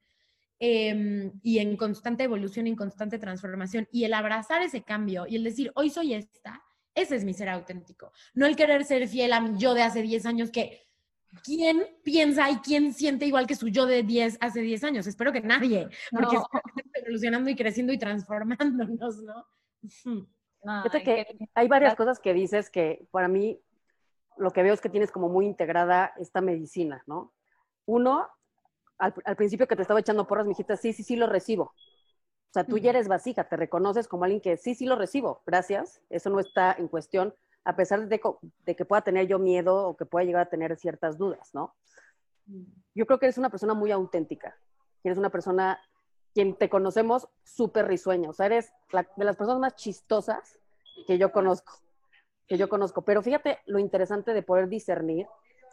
Em, 0.60 1.32
y 1.42 1.58
en 1.58 1.76
constante 1.76 2.24
evolución, 2.24 2.66
en 2.66 2.76
constante 2.76 3.18
transformación. 3.18 3.88
Y 3.90 4.04
el 4.04 4.14
abrazar 4.14 4.62
ese 4.62 4.82
cambio 4.82 5.26
y 5.26 5.36
el 5.36 5.44
decir, 5.44 5.72
hoy 5.74 5.90
soy 5.90 6.14
esta, 6.14 6.62
ese 6.94 7.16
es 7.16 7.24
mi 7.24 7.34
ser 7.34 7.48
auténtico. 7.48 8.12
No 8.34 8.46
el 8.46 8.56
querer 8.56 8.84
ser 8.84 9.08
fiel 9.08 9.32
a 9.32 9.40
mi 9.40 9.58
yo 9.58 9.74
de 9.74 9.82
hace 9.82 10.02
10 10.02 10.26
años 10.26 10.50
que... 10.50 10.84
¿Quién 11.43 11.87
piensa 12.03 12.50
y 12.50 12.57
quién 12.57 12.93
siente 12.93 13.26
igual 13.26 13.47
que 13.47 13.57
su 13.57 13.69
yo 13.69 13.87
de 13.87 14.03
10 14.03 14.38
hace 14.41 14.61
10 14.61 14.85
años? 14.85 15.07
Espero 15.07 15.33
que 15.33 15.41
nadie, 15.41 15.88
porque 16.11 16.37
estamos 16.37 16.73
evolucionando 16.95 17.50
y 17.50 17.57
creciendo 17.57 17.93
y 17.93 17.99
transformándonos, 17.99 19.23
¿no? 19.23 19.47
Fíjate 19.83 21.03
que 21.03 21.26
hay 21.55 21.69
varias 21.69 21.95
cosas 21.95 22.19
que 22.19 22.33
dices 22.33 22.71
que 22.71 23.07
para 23.11 23.29
mí 23.29 23.61
lo 24.37 24.50
que 24.50 24.62
veo 24.62 24.75
es 24.75 24.81
que 24.81 24.88
tienes 24.88 25.11
como 25.11 25.29
muy 25.29 25.47
integrada 25.47 26.12
esta 26.19 26.41
medicina, 26.41 27.03
¿no? 27.07 27.33
Uno, 27.87 28.29
al, 28.99 29.12
principio 29.37 29.69
que 29.69 29.76
te 29.76 29.83
estaba 29.83 30.00
echando 30.00 30.26
porras, 30.26 30.47
me 30.47 30.50
dijiste, 30.50 30.76
sí, 30.76 30.93
sí, 30.93 31.03
sí 31.03 31.17
lo 31.17 31.26
recibo. 31.26 31.64
O 31.64 32.53
sea, 32.55 32.64
tú 32.64 32.79
ya 32.79 32.91
eres 32.91 33.09
vasija, 33.09 33.49
te 33.49 33.57
reconoces 33.57 34.09
como 34.09 34.25
alguien 34.25 34.41
que 34.41 34.57
sí, 34.57 34.75
sí 34.75 34.87
lo 34.87 34.97
recibo, 34.97 35.43
gracias. 35.45 36.00
Eso 36.09 36.31
no 36.31 36.41
está 36.41 36.75
en 36.79 36.88
cuestión, 36.88 37.35
a 37.64 37.76
pesar 37.76 38.09
de, 38.09 38.21
que 38.76 38.85
pueda 38.85 39.02
tener 39.02 39.26
yo 39.26 39.38
miedo 39.38 39.88
o 39.88 39.97
que 39.97 40.04
pueda 40.04 40.25
llegar 40.25 40.42
a 40.42 40.50
tener 40.50 40.76
ciertas 40.76 41.16
dudas, 41.16 41.50
¿no? 41.54 41.75
Yo 42.94 43.06
creo 43.06 43.18
que 43.18 43.26
eres 43.26 43.38
una 43.38 43.50
persona 43.50 43.75
muy 43.75 43.90
auténtica, 43.90 44.56
eres 45.02 45.16
una 45.16 45.30
persona 45.30 45.80
quien 46.35 46.56
te 46.56 46.68
conocemos 46.68 47.28
súper 47.42 47.87
risueña, 47.87 48.28
o 48.28 48.33
sea, 48.33 48.47
eres 48.47 48.73
de 49.16 49.25
las 49.25 49.37
personas 49.37 49.61
más 49.61 49.76
chistosas 49.76 50.59
que 51.06 51.16
yo 51.16 51.33
conozco, 51.33 51.73
que 52.47 52.59
yo 52.59 52.68
conozco. 52.68 53.02
Pero 53.02 53.23
fíjate 53.23 53.61
lo 53.66 53.78
interesante 53.78 54.35
de 54.35 54.42
poder 54.42 54.68
discernir 54.68 55.26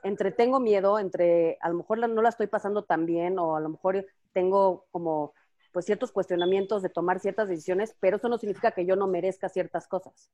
entre 0.03 0.31
tengo 0.31 0.59
miedo, 0.59 0.99
entre 0.99 1.57
a 1.61 1.69
lo 1.69 1.75
mejor 1.75 1.97
no 2.09 2.21
la 2.21 2.29
estoy 2.29 2.47
pasando 2.47 2.83
tan 2.83 3.05
bien 3.05 3.37
o 3.37 3.55
a 3.55 3.59
lo 3.59 3.69
mejor 3.69 4.05
tengo 4.33 4.85
como 4.91 5.33
pues 5.71 5.85
ciertos 5.85 6.11
cuestionamientos 6.11 6.81
de 6.81 6.89
tomar 6.89 7.19
ciertas 7.19 7.47
decisiones, 7.47 7.95
pero 7.99 8.17
eso 8.17 8.27
no 8.27 8.37
significa 8.37 8.71
que 8.71 8.85
yo 8.85 8.95
no 8.95 9.07
merezca 9.07 9.47
ciertas 9.47 9.87
cosas. 9.87 10.29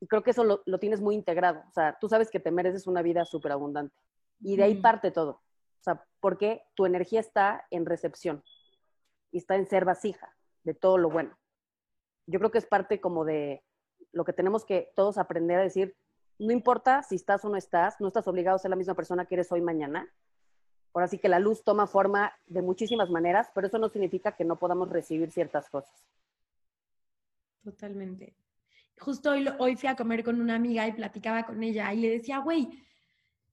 Y 0.00 0.06
creo 0.06 0.22
que 0.22 0.30
eso 0.30 0.44
lo, 0.44 0.78
tienes 0.78 1.00
muy 1.00 1.14
integrado. 1.14 1.62
O 1.68 1.72
sea, 1.72 1.96
tú 2.00 2.08
sabes 2.08 2.30
que 2.30 2.40
te 2.40 2.50
mereces 2.50 2.86
una 2.86 3.02
vida 3.02 3.24
súper 3.24 3.52
abundante. 3.52 3.96
Y 4.40 4.56
de 4.56 4.64
ahí 4.64 4.80
parte 4.80 5.10
todo. 5.10 5.30
O 5.32 5.82
sea, 5.82 6.04
porque 6.20 6.62
tu 6.74 6.86
energía 6.86 7.20
está 7.20 7.66
en 7.70 7.86
recepción. 7.86 8.42
y 9.30 9.38
está 9.38 9.56
en 9.56 9.66
ser 9.66 9.84
vasija 9.84 10.34
de 10.64 10.74
todo 10.74 10.96
lo 10.96 11.10
bueno. 11.10 11.36
Yo 12.26 12.38
creo 12.38 12.50
que 12.50 12.58
es 12.58 12.66
parte 12.66 13.00
como 13.00 13.24
de 13.24 13.62
lo 14.12 14.24
que 14.24 14.32
tenemos 14.32 14.64
que 14.64 14.90
todos 14.94 15.18
aprender 15.18 15.58
a 15.58 15.62
decir, 15.62 15.96
no 16.38 16.52
importa 16.52 17.02
si 17.02 17.16
estás 17.16 17.44
o 17.44 17.48
no 17.48 17.56
estás, 17.56 18.00
no 18.00 18.08
estás 18.08 18.26
obligado 18.28 18.56
a 18.56 18.58
ser 18.58 18.70
la 18.70 18.76
misma 18.76 18.94
persona 18.94 19.26
que 19.26 19.34
eres 19.34 19.52
hoy 19.52 19.60
mañana. 19.60 20.08
Ahora 20.94 21.08
sí 21.08 21.18
que 21.18 21.28
la 21.28 21.40
luz 21.40 21.62
toma 21.62 21.86
forma 21.86 22.32
de 22.46 22.62
muchísimas 22.62 23.10
maneras, 23.10 23.50
pero 23.54 23.66
eso 23.66 23.78
no 23.78 23.88
significa 23.88 24.32
que 24.32 24.44
no 24.44 24.56
podamos 24.58 24.88
recibir 24.88 25.30
ciertas 25.30 25.68
cosas. 25.68 26.06
Totalmente. 27.62 28.34
Justo 29.00 29.30
hoy, 29.30 29.48
hoy 29.58 29.76
fui 29.76 29.88
a 29.88 29.96
comer 29.96 30.24
con 30.24 30.40
una 30.40 30.54
amiga 30.56 30.86
y 30.86 30.92
platicaba 30.92 31.44
con 31.44 31.62
ella 31.62 31.92
y 31.92 32.00
le 32.00 32.10
decía, 32.10 32.38
güey, 32.38 32.68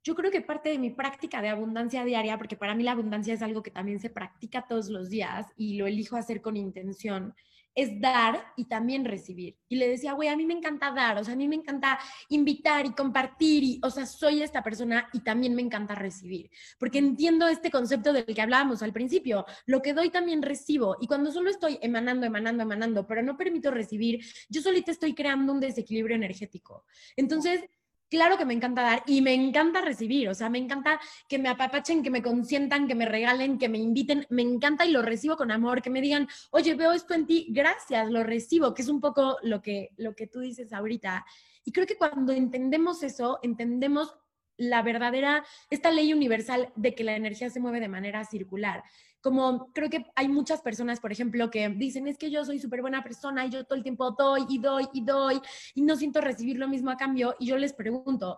yo 0.04 0.14
creo 0.14 0.30
que 0.30 0.42
parte 0.42 0.70
de 0.70 0.78
mi 0.78 0.92
práctica 0.92 1.42
de 1.42 1.50
abundancia 1.50 2.06
diaria, 2.06 2.38
porque 2.38 2.56
para 2.56 2.76
mí 2.76 2.84
la 2.84 2.92
abundancia 2.92 3.34
es 3.34 3.42
algo 3.42 3.64
que 3.64 3.72
también 3.72 4.00
se 4.00 4.12
practica 4.12 4.68
todos 4.68 4.90
los 4.90 5.10
días 5.10 5.48
y 5.58 5.78
lo 5.78 5.88
elijo 5.88 6.16
hacer 6.16 6.42
con 6.42 6.56
intención, 6.58 7.34
es 7.76 8.00
dar 8.00 8.54
y 8.56 8.66
también 8.66 9.06
recibir. 9.06 9.58
Y 9.68 9.76
le 9.76 9.88
decía, 9.88 10.14
güey, 10.14 10.30
a 10.30 10.38
mí 10.38 10.46
me 10.46 10.54
encanta 10.54 10.92
dar, 10.92 11.18
o 11.18 11.24
sea, 11.24 11.34
a 11.34 11.38
mí 11.38 11.48
me 11.48 11.56
encanta 11.56 12.00
invitar 12.30 12.86
y 12.86 12.94
compartir, 12.94 13.64
y, 13.64 13.82
o 13.84 13.90
sea, 13.90 14.06
soy 14.06 14.42
esta 14.42 14.64
persona 14.64 15.10
y 15.14 15.20
también 15.20 15.54
me 15.54 15.62
encanta 15.62 15.94
recibir, 15.94 16.50
porque 16.80 17.00
entiendo 17.00 17.48
este 17.48 17.70
concepto 17.70 18.14
del 18.14 18.26
que 18.26 18.42
hablábamos 18.42 18.82
al 18.82 18.94
principio, 18.94 19.46
lo 19.66 19.82
que 19.82 19.94
doy 19.94 20.10
también 20.10 20.42
recibo, 20.42 20.96
y 21.02 21.08
cuando 21.08 21.32
solo 21.32 21.50
estoy 21.50 21.78
emanando, 21.82 22.26
emanando, 22.26 22.64
emanando, 22.64 23.06
pero 23.06 23.22
no 23.22 23.36
permito 23.36 23.72
recibir, 23.72 24.26
yo 24.50 24.62
solita 24.62 24.92
estoy 24.92 25.14
creando 25.14 25.52
un 25.52 25.60
desequilibrio 25.60 26.16
energético. 26.16 26.86
Entonces, 27.18 27.62
claro 28.10 28.38
que 28.38 28.46
me 28.46 28.54
encanta 28.54 28.82
dar 28.82 29.04
y 29.06 29.22
me 29.22 29.34
encanta 29.34 29.82
recibir, 29.82 30.30
o 30.30 30.34
sea, 30.34 30.50
me 30.50 30.58
encanta 30.58 31.00
que 31.28 31.40
me 31.40 31.50
apapachen, 31.50 32.04
que 32.04 32.10
me 32.10 32.22
consientan, 32.22 32.88
que 32.88 32.96
me 32.96 33.06
regalen, 33.06 33.58
que 33.58 33.70
me 33.70 33.78
inviten, 33.78 34.26
me 34.30 34.42
encanta 34.42 34.86
y 34.86 34.92
lo 34.92 35.02
recibo 35.02 35.36
con 35.36 35.52
amor, 35.52 35.82
que 35.82 35.90
me 35.90 36.02
digan, 36.02 36.28
oye, 36.52 36.76
veo 36.76 36.92
esto 36.92 37.14
en 37.14 37.26
ti, 37.26 37.48
gracias, 37.50 38.10
lo 38.10 38.24
recibo, 38.24 38.74
que 38.74 38.82
es 38.82 38.90
un 38.90 39.02
poco 39.02 39.38
lo 39.44 39.62
que, 39.62 39.90
lo 39.98 40.16
que 40.16 40.28
tú 40.28 40.40
dices 40.40 40.74
ahorita. 40.74 41.26
Y 41.64 41.72
creo 41.72 41.88
que 41.88 41.98
cuando 41.98 42.34
entendemos 42.34 43.04
eso, 43.04 43.40
entendemos 43.42 44.16
la 44.58 44.82
verdadera, 44.82 45.44
esta 45.70 45.92
ley 45.92 46.14
universal 46.14 46.72
de 46.76 46.96
que 46.96 47.04
la 47.04 47.16
energía 47.16 47.50
se 47.50 47.60
mueve 47.60 47.80
de 47.80 47.90
manera 47.90 48.24
circular 48.24 48.84
como 49.26 49.74
creo 49.74 49.90
que 49.90 50.06
hay 50.14 50.28
muchas 50.28 50.62
personas, 50.62 51.00
por 51.00 51.12
ejemplo, 51.12 51.50
que 51.50 51.68
dicen, 51.70 52.08
es 52.08 52.16
que 52.16 52.30
yo 52.30 52.46
soy 52.46 52.60
súper 52.60 52.82
buena 52.82 53.02
persona 53.02 53.44
y 53.44 53.50
yo 53.50 53.64
todo 53.64 53.76
el 53.76 53.82
tiempo 53.82 54.12
doy 54.12 54.46
y 54.48 54.60
doy 54.60 54.88
y 54.94 55.04
doy 55.04 55.42
y 55.74 55.82
no 55.82 55.96
siento 55.96 56.22
recibir 56.22 56.60
lo 56.60 56.68
mismo 56.68 56.92
a 56.92 56.96
cambio. 56.96 57.36
Y 57.40 57.48
yo 57.48 57.58
les 57.58 57.74
pregunto, 57.74 58.38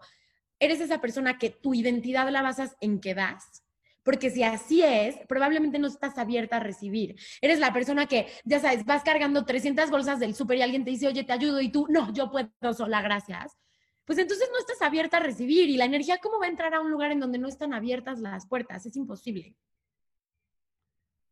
¿eres 0.58 0.80
esa 0.80 1.02
persona 1.02 1.38
que 1.38 1.50
tu 1.50 1.74
identidad 1.74 2.30
la 2.30 2.42
basas 2.42 2.78
en 2.80 3.02
que 3.02 3.14
das? 3.14 3.66
Porque 4.02 4.30
si 4.30 4.44
así 4.44 4.82
es, 4.82 5.18
probablemente 5.28 5.78
no 5.78 5.88
estás 5.88 6.18
abierta 6.18 6.56
a 6.56 6.62
recibir. 6.62 7.18
Eres 7.42 7.60
la 7.60 7.74
persona 7.74 8.06
que, 8.06 8.28
ya 8.46 8.62
sabes, 8.62 8.86
vas 8.86 9.04
cargando 9.04 9.44
300 9.44 9.92
bolsas 9.92 10.22
del 10.22 10.36
súper 10.36 10.60
y 10.60 10.62
alguien 10.62 10.86
te 10.86 10.92
dice, 10.92 11.08
oye, 11.10 11.26
te 11.26 11.34
ayudo 11.34 11.60
y 11.60 11.68
tú, 11.68 11.88
no, 11.90 12.14
yo 12.14 12.32
puedo 12.32 12.74
sola, 12.74 13.02
gracias. 13.02 13.58
Pues 14.06 14.20
entonces 14.20 14.48
no 14.54 14.60
estás 14.60 14.82
abierta 14.82 15.18
a 15.18 15.20
recibir 15.20 15.70
y 15.70 15.76
la 15.76 15.84
energía, 15.84 16.20
¿cómo 16.24 16.40
va 16.40 16.46
a 16.46 16.50
entrar 16.50 16.74
a 16.74 16.80
un 16.80 16.92
lugar 16.92 17.12
en 17.12 17.20
donde 17.20 17.40
no 17.40 17.50
están 17.50 17.74
abiertas 17.74 18.20
las 18.20 18.48
puertas? 18.48 18.86
Es 18.86 18.96
imposible. 18.96 19.54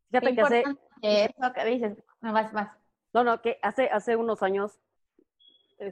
Fíjate 0.09 0.35
que 0.35 0.41
hace... 0.41 0.63
que 1.01 1.65
dices, 1.65 1.97
no, 2.21 2.33
vas, 2.33 2.51
vas. 2.53 2.69
No, 3.13 3.23
no, 3.23 3.41
que 3.41 3.59
hace, 3.61 3.89
hace 3.89 4.15
unos 4.15 4.43
años 4.43 4.79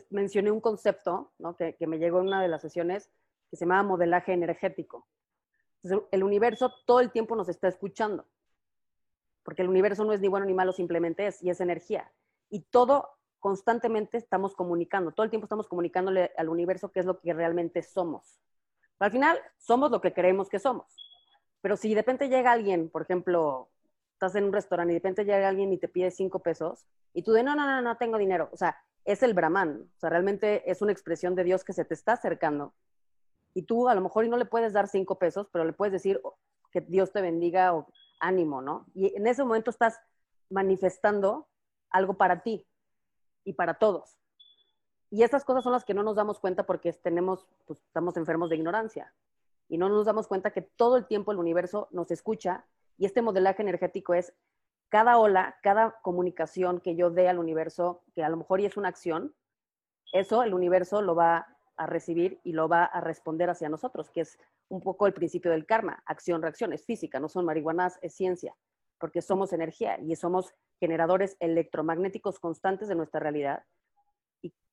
mencioné 0.10 0.52
un 0.52 0.62
concepto 0.62 1.32
¿no? 1.40 1.56
que, 1.56 1.76
que, 1.76 1.88
me 1.88 1.98
llegó 1.98 2.20
en 2.20 2.28
una 2.28 2.42
de 2.42 2.48
las 2.48 2.62
sesiones 2.62 3.10
que 3.50 3.58
se 3.58 3.66
llama 3.66 3.84
modelaje 3.84 4.34
energético. 4.34 5.08
Entonces, 5.82 6.08
el 6.12 6.24
universo 6.24 6.74
todo 6.86 7.02
el 7.02 7.12
tiempo 7.12 7.36
nos 7.36 7.50
está 7.50 7.68
escuchando, 7.68 8.26
porque 9.44 9.62
el 9.62 9.70
universo 9.70 10.06
no 10.06 10.14
es 10.14 10.22
ni 10.22 10.28
bueno 10.28 10.46
ni 10.46 10.54
malo, 10.54 10.72
simplemente 10.72 11.28
es, 11.28 11.44
y 11.44 11.50
es 11.50 11.60
energía. 11.60 12.12
Y 12.50 12.62
todo 12.62 13.10
constantemente 13.40 14.18
estamos 14.18 14.56
comunicando, 14.56 15.12
todo 15.12 15.26
el 15.26 15.30
tiempo 15.30 15.46
estamos 15.46 15.68
comunicándole 15.68 16.32
al 16.38 16.48
universo 16.48 16.92
qué 16.92 17.02
es 17.02 17.06
lo 17.06 17.20
que 17.20 17.34
realmente 17.34 17.84
somos. 17.84 18.40
Pero 18.98 19.08
al 19.08 19.12
final, 19.12 19.40
somos 19.58 19.92
lo 19.92 20.00
que 20.00 20.14
creemos 20.14 20.48
que 20.48 20.60
somos. 20.60 20.96
Pero 21.60 21.76
si 21.76 21.90
de 21.90 21.96
repente 21.96 22.30
llega 22.30 22.54
alguien, 22.54 22.90
por 22.90 23.02
ejemplo, 23.02 23.70
estás 24.24 24.36
en 24.36 24.46
un 24.46 24.54
restaurante 24.54 24.94
y 24.94 24.96
de 24.96 25.00
repente 25.00 25.26
llega 25.26 25.50
alguien 25.50 25.74
y 25.74 25.78
te 25.78 25.90
pide 25.90 26.10
cinco 26.10 26.40
pesos 26.40 26.86
y 27.14 27.24
tú 27.24 27.34
de 27.34 27.44
no, 27.44 27.56
no, 27.56 27.68
no, 27.68 27.82
no 27.82 27.98
tengo 27.98 28.18
dinero. 28.18 28.50
O 28.54 28.58
sea, 28.58 28.78
es 29.04 29.22
el 29.22 29.34
brahman. 29.34 29.90
O 29.98 30.00
sea, 30.00 30.10
realmente 30.10 30.70
es 30.70 30.82
una 30.82 30.94
expresión 30.94 31.36
de 31.36 31.44
Dios 31.44 31.64
que 31.64 31.74
se 31.74 31.84
te 31.84 31.94
está 31.94 32.14
acercando. 32.14 32.74
Y 33.54 33.64
tú 33.64 33.90
a 33.90 33.96
lo 33.96 34.02
mejor 34.02 34.24
y 34.24 34.30
no 34.30 34.38
le 34.38 34.46
puedes 34.46 34.72
dar 34.72 34.88
cinco 34.88 35.20
pesos, 35.20 35.48
pero 35.52 35.66
le 35.66 35.74
puedes 35.74 35.92
decir 35.92 36.22
que 36.72 36.82
Dios 36.82 37.12
te 37.12 37.22
bendiga 37.22 37.74
o 37.74 37.88
ánimo, 38.20 38.62
¿no? 38.62 38.86
Y 38.96 39.16
en 39.16 39.28
ese 39.28 39.44
momento 39.44 39.70
estás 39.70 40.00
manifestando 40.50 41.48
algo 41.90 42.14
para 42.14 42.42
ti 42.44 42.66
y 43.44 43.54
para 43.54 43.74
todos. 43.74 44.18
Y 45.12 45.24
esas 45.24 45.44
cosas 45.44 45.66
son 45.66 45.74
las 45.74 45.84
que 45.84 45.94
no 45.94 46.02
nos 46.02 46.16
damos 46.16 46.40
cuenta 46.40 46.66
porque 46.66 46.94
tenemos, 46.94 47.46
pues, 47.68 47.80
estamos 47.84 48.16
enfermos 48.16 48.50
de 48.50 48.56
ignorancia. 48.56 49.14
Y 49.68 49.78
no 49.78 49.90
nos 49.90 50.06
damos 50.06 50.28
cuenta 50.28 50.52
que 50.52 50.62
todo 50.62 50.96
el 50.98 51.06
tiempo 51.08 51.32
el 51.32 51.40
universo 51.40 51.90
nos 51.92 52.10
escucha 52.10 52.66
y 52.98 53.06
este 53.06 53.22
modelaje 53.22 53.62
energético 53.62 54.14
es 54.14 54.34
cada 54.90 55.18
ola, 55.18 55.58
cada 55.64 56.00
comunicación 56.02 56.80
que 56.80 56.96
yo 56.96 57.10
dé 57.10 57.28
al 57.28 57.40
universo, 57.40 58.04
que 58.14 58.24
a 58.24 58.30
lo 58.30 58.38
mejor 58.38 58.62
y 58.62 58.66
es 58.66 58.78
una 58.78 58.90
acción, 58.90 59.36
eso 60.12 60.44
el 60.44 60.54
universo 60.54 61.02
lo 61.02 61.16
va 61.16 61.48
a 61.78 61.88
recibir 61.88 62.40
y 62.44 62.54
lo 62.54 62.68
va 62.68 62.86
a 62.86 63.02
responder 63.02 63.50
hacia 63.50 63.70
nosotros, 63.70 64.12
que 64.12 64.22
es 64.22 64.38
un 64.70 64.82
poco 64.82 65.08
el 65.08 65.14
principio 65.14 65.52
del 65.52 65.66
karma, 65.66 66.04
acción, 66.06 66.42
reacción, 66.42 66.74
es 66.74 66.86
física, 66.86 67.20
no 67.20 67.30
son 67.30 67.46
marihuanas, 67.46 67.98
es 68.02 68.14
ciencia, 68.14 68.56
porque 69.00 69.22
somos 69.22 69.54
energía 69.54 70.00
y 70.00 70.16
somos 70.16 70.54
generadores 70.80 71.38
electromagnéticos 71.40 72.40
constantes 72.40 72.88
de 72.88 72.96
nuestra 72.96 73.20
realidad. 73.20 73.64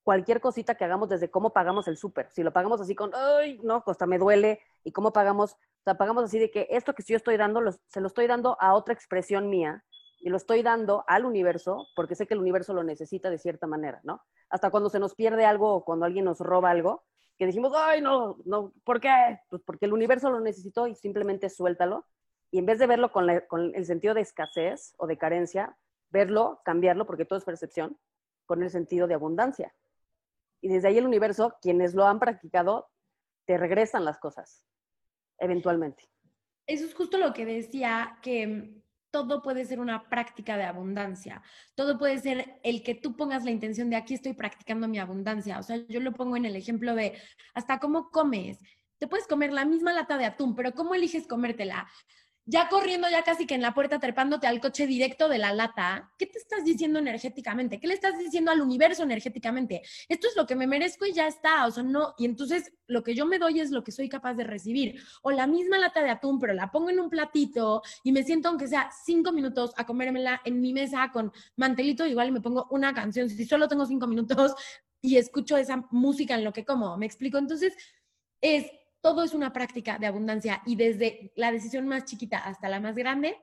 Cualquier 0.02 0.40
cosita 0.40 0.74
que 0.74 0.84
hagamos 0.84 1.08
desde 1.08 1.30
cómo 1.30 1.52
pagamos 1.52 1.86
el 1.88 1.96
súper, 1.96 2.30
si 2.30 2.42
lo 2.42 2.52
pagamos 2.52 2.80
así 2.80 2.94
con, 2.94 3.10
ay, 3.14 3.60
no, 3.62 3.82
costa 3.84 4.06
me 4.06 4.18
duele, 4.18 4.60
y 4.82 4.92
cómo 4.92 5.12
pagamos 5.12 5.56
o 5.80 5.82
sea, 5.84 5.94
pagamos 5.94 6.24
así 6.24 6.38
de 6.38 6.50
que 6.50 6.66
esto 6.70 6.94
que 6.94 7.02
yo 7.02 7.16
estoy 7.16 7.38
dando, 7.38 7.60
se 7.86 8.00
lo 8.00 8.06
estoy 8.06 8.26
dando 8.26 8.56
a 8.60 8.74
otra 8.74 8.92
expresión 8.92 9.48
mía 9.48 9.82
y 10.18 10.28
lo 10.28 10.36
estoy 10.36 10.62
dando 10.62 11.04
al 11.08 11.24
universo 11.24 11.86
porque 11.96 12.14
sé 12.14 12.26
que 12.26 12.34
el 12.34 12.40
universo 12.40 12.74
lo 12.74 12.84
necesita 12.84 13.30
de 13.30 13.38
cierta 13.38 13.66
manera, 13.66 14.00
¿no? 14.04 14.22
Hasta 14.50 14.70
cuando 14.70 14.90
se 14.90 14.98
nos 14.98 15.14
pierde 15.14 15.46
algo 15.46 15.72
o 15.72 15.84
cuando 15.84 16.04
alguien 16.04 16.26
nos 16.26 16.40
roba 16.40 16.70
algo, 16.70 17.04
que 17.38 17.46
decimos, 17.46 17.72
ay, 17.74 18.02
no, 18.02 18.36
no, 18.44 18.74
¿por 18.84 19.00
qué? 19.00 19.40
Pues 19.48 19.62
porque 19.64 19.86
el 19.86 19.94
universo 19.94 20.28
lo 20.30 20.40
necesitó 20.40 20.86
y 20.86 20.94
simplemente 20.94 21.48
suéltalo. 21.48 22.04
Y 22.50 22.58
en 22.58 22.66
vez 22.66 22.78
de 22.78 22.86
verlo 22.86 23.10
con, 23.10 23.26
con 23.48 23.74
el 23.74 23.86
sentido 23.86 24.12
de 24.12 24.20
escasez 24.20 24.92
o 24.98 25.06
de 25.06 25.16
carencia, 25.16 25.78
verlo, 26.10 26.60
cambiarlo, 26.62 27.06
porque 27.06 27.24
todo 27.24 27.38
es 27.38 27.44
percepción, 27.46 27.96
con 28.44 28.62
el 28.62 28.68
sentido 28.68 29.06
de 29.06 29.14
abundancia. 29.14 29.72
Y 30.60 30.68
desde 30.68 30.88
ahí 30.88 30.98
el 30.98 31.06
universo, 31.06 31.56
quienes 31.62 31.94
lo 31.94 32.06
han 32.06 32.18
practicado, 32.18 32.90
te 33.46 33.56
regresan 33.56 34.04
las 34.04 34.18
cosas 34.18 34.64
eventualmente. 35.38 36.08
Eso 36.66 36.84
es 36.84 36.94
justo 36.94 37.18
lo 37.18 37.32
que 37.32 37.44
decía, 37.44 38.18
que 38.22 38.80
todo 39.10 39.42
puede 39.42 39.64
ser 39.64 39.80
una 39.80 40.08
práctica 40.08 40.56
de 40.56 40.64
abundancia. 40.64 41.42
Todo 41.74 41.98
puede 41.98 42.18
ser 42.18 42.60
el 42.62 42.82
que 42.82 42.94
tú 42.94 43.16
pongas 43.16 43.44
la 43.44 43.50
intención 43.50 43.90
de 43.90 43.96
aquí 43.96 44.14
estoy 44.14 44.34
practicando 44.34 44.86
mi 44.86 44.98
abundancia. 44.98 45.58
O 45.58 45.62
sea, 45.62 45.76
yo 45.88 46.00
lo 46.00 46.12
pongo 46.12 46.36
en 46.36 46.44
el 46.44 46.56
ejemplo 46.56 46.94
de 46.94 47.18
hasta 47.54 47.78
cómo 47.78 48.10
comes. 48.10 48.58
Te 48.98 49.08
puedes 49.08 49.26
comer 49.26 49.52
la 49.52 49.64
misma 49.64 49.92
lata 49.92 50.18
de 50.18 50.26
atún, 50.26 50.54
pero 50.54 50.72
¿cómo 50.72 50.94
eliges 50.94 51.26
comértela? 51.26 51.88
Ya 52.46 52.68
corriendo, 52.68 53.08
ya 53.08 53.22
casi 53.22 53.46
que 53.46 53.54
en 53.54 53.62
la 53.62 53.74
puerta, 53.74 53.98
trepándote 53.98 54.46
al 54.46 54.60
coche 54.60 54.86
directo 54.86 55.28
de 55.28 55.38
la 55.38 55.52
lata, 55.52 56.12
¿qué 56.18 56.26
te 56.26 56.38
estás 56.38 56.64
diciendo 56.64 56.98
energéticamente? 56.98 57.78
¿Qué 57.78 57.86
le 57.86 57.94
estás 57.94 58.18
diciendo 58.18 58.50
al 58.50 58.60
universo 58.60 59.02
energéticamente? 59.02 59.82
Esto 60.08 60.26
es 60.26 60.36
lo 60.36 60.46
que 60.46 60.56
me 60.56 60.66
merezco 60.66 61.06
y 61.06 61.12
ya 61.12 61.26
está, 61.26 61.66
o 61.66 61.70
sea, 61.70 61.82
no, 61.82 62.14
y 62.18 62.24
entonces 62.24 62.72
lo 62.86 63.02
que 63.02 63.14
yo 63.14 63.26
me 63.26 63.38
doy 63.38 63.60
es 63.60 63.70
lo 63.70 63.84
que 63.84 63.92
soy 63.92 64.08
capaz 64.08 64.34
de 64.34 64.44
recibir. 64.44 65.00
O 65.22 65.30
la 65.30 65.46
misma 65.46 65.78
lata 65.78 66.02
de 66.02 66.10
atún, 66.10 66.38
pero 66.40 66.52
la 66.52 66.70
pongo 66.70 66.90
en 66.90 67.00
un 67.00 67.10
platito 67.10 67.82
y 68.02 68.12
me 68.12 68.22
siento, 68.22 68.48
aunque 68.48 68.66
sea 68.66 68.90
cinco 69.04 69.32
minutos, 69.32 69.72
a 69.76 69.86
comérmela 69.86 70.40
en 70.44 70.60
mi 70.60 70.72
mesa 70.72 71.10
con 71.12 71.32
mantelito, 71.56 72.06
igual 72.06 72.28
y 72.28 72.32
me 72.32 72.40
pongo 72.40 72.66
una 72.70 72.92
canción, 72.94 73.28
si 73.28 73.44
solo 73.44 73.68
tengo 73.68 73.86
cinco 73.86 74.06
minutos 74.06 74.54
y 75.00 75.16
escucho 75.16 75.56
esa 75.56 75.86
música 75.90 76.34
en 76.34 76.44
lo 76.44 76.52
que 76.52 76.64
como, 76.64 76.96
¿me 76.96 77.06
explico? 77.06 77.38
Entonces, 77.38 77.74
es 78.40 78.66
todo 79.00 79.22
es 79.22 79.34
una 79.34 79.52
práctica 79.52 79.98
de 79.98 80.06
abundancia 80.06 80.62
y 80.66 80.76
desde 80.76 81.32
la 81.36 81.52
decisión 81.52 81.86
más 81.88 82.04
chiquita 82.04 82.38
hasta 82.38 82.68
la 82.68 82.80
más 82.80 82.96
grande, 82.96 83.38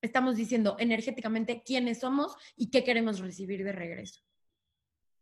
estamos 0.00 0.36
diciendo 0.36 0.76
energéticamente 0.78 1.62
quiénes 1.64 2.00
somos 2.00 2.36
y 2.56 2.70
qué 2.70 2.84
queremos 2.84 3.20
recibir 3.20 3.64
de 3.64 3.72
regreso. 3.72 4.20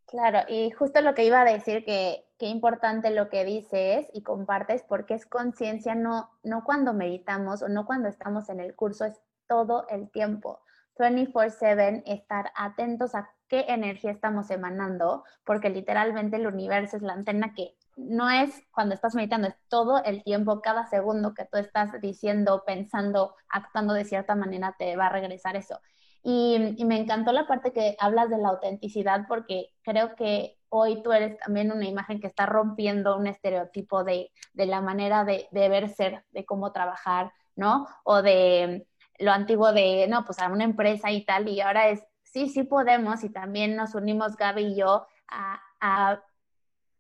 Claro, 0.07 0.41
y 0.49 0.71
justo 0.71 1.01
lo 1.01 1.15
que 1.15 1.25
iba 1.25 1.41
a 1.41 1.45
decir, 1.45 1.85
que 1.85 2.25
qué 2.39 2.47
importante 2.47 3.11
lo 3.11 3.29
que 3.29 3.45
dices 3.45 4.07
y 4.13 4.23
compartes, 4.23 4.85
porque 4.89 5.15
es 5.15 5.27
conciencia, 5.27 5.97
no, 5.97 6.31
no 6.45 6.63
cuando 6.63 6.95
meditamos 6.95 7.63
o 7.63 7.69
no 7.69 7.87
cuando 7.87 8.09
estamos 8.09 8.49
en 8.49 8.61
el 8.61 8.77
curso, 8.77 9.05
es 9.05 9.21
todo 9.49 9.87
el 9.89 10.09
tiempo. 10.11 10.61
24/7, 10.97 12.05
estar 12.07 12.53
atentos 12.55 13.17
a 13.17 13.29
qué 13.49 13.65
energía 13.69 14.13
estamos 14.13 14.51
emanando, 14.51 15.25
porque 15.45 15.71
literalmente 15.71 16.37
el 16.37 16.47
universo 16.47 16.97
es 16.97 17.03
la 17.03 17.13
antena 17.13 17.53
que 17.53 17.77
no 17.97 18.31
es 18.31 18.63
cuando 18.73 18.95
estás 18.95 19.15
meditando, 19.15 19.49
es 19.49 19.57
todo 19.69 20.05
el 20.05 20.23
tiempo, 20.23 20.61
cada 20.61 20.87
segundo 20.87 21.35
que 21.35 21.47
tú 21.47 21.59
estás 21.59 21.99
diciendo, 22.01 22.63
pensando, 22.67 23.35
actuando 23.49 23.95
de 23.95 24.05
cierta 24.05 24.35
manera, 24.35 24.77
te 24.79 24.97
va 24.97 25.07
a 25.07 25.11
regresar 25.13 25.57
eso. 25.57 25.81
Y, 26.23 26.85
me 26.85 26.99
encantó 26.99 27.33
la 27.33 27.47
parte 27.47 27.73
que 27.73 27.97
hablas 28.01 28.31
de 28.31 28.39
la 28.39 28.49
autenticidad 28.49 29.27
porque 29.29 29.71
creo 29.83 30.17
que 30.17 30.59
hoy 30.69 31.03
tú 31.03 31.13
eres 31.13 31.39
también 31.39 31.73
una 31.73 31.87
imagen 31.87 32.21
que 32.21 32.27
está 32.27 32.47
rompiendo 32.47 33.17
un 33.17 33.29
estereotipo 33.29 34.05
de, 34.05 34.33
de 34.53 34.67
la 34.67 34.81
manera 34.81 35.25
de, 35.25 35.49
de, 35.53 35.69
ver 35.69 35.89
ser, 35.89 36.25
de 36.33 36.45
cómo 36.45 36.73
trabajar, 36.73 37.33
¿no? 37.55 37.87
O 38.05 38.23
de 38.23 38.87
lo 39.19 39.31
antiguo 39.33 39.73
de, 39.73 40.07
no, 40.09 40.25
pues 40.25 40.39
a 40.41 40.49
una 40.49 40.65
empresa 40.65 41.11
y 41.11 41.25
tal, 41.25 41.49
y 41.49 41.61
ahora 41.61 41.89
es, 41.89 42.03
sí, 42.25 42.49
sí 42.49 42.65
podemos 42.65 43.25
y 43.25 43.31
también 43.31 43.77
nos 43.77 43.95
unimos 43.95 44.37
Gaby 44.37 44.65
y 44.65 44.77
yo 44.77 45.07
a 45.29 46.21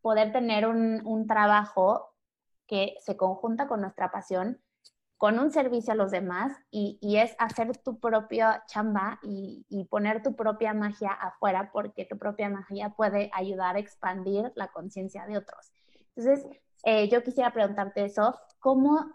poder 0.07 0.31
tener 0.31 0.69
un, 0.69 1.05
un 1.05 1.27
trabajo 1.27 2.15
que 2.69 2.95
se 3.01 3.17
conjunta 3.17 3.67
con 3.67 3.81
nuestra 3.81 4.13
pasión 4.13 4.63
con 5.17 5.41
un 5.41 5.51
servicio 5.51 5.95
a 5.95 5.97
los 5.97 6.13
demás 6.13 6.57
y, 6.71 6.97
y 7.03 7.17
es 7.17 7.35
hacer 7.41 7.77
tu 7.79 7.99
propia 7.99 8.63
chamba 8.69 9.19
y, 9.25 9.67
y, 9.69 9.85
poner 9.87 10.23
tu 10.23 10.37
propia 10.37 10.75
magia 10.75 11.11
afuera 11.11 11.71
porque 11.73 12.05
tu 12.05 12.19
propia 12.19 12.49
magia 12.49 12.91
puede 12.91 13.33
ayudar 13.35 13.75
a 13.75 13.81
expandir 13.81 14.53
la 14.55 14.69
conciencia 14.69 15.27
de 15.27 15.39
otros. 15.39 15.73
Entonces, 16.15 16.47
eh, 16.85 17.09
yo 17.09 17.25
quisiera 17.25 17.53
preguntarte 17.53 18.05
eso, 18.05 18.39
¿cómo 18.61 19.07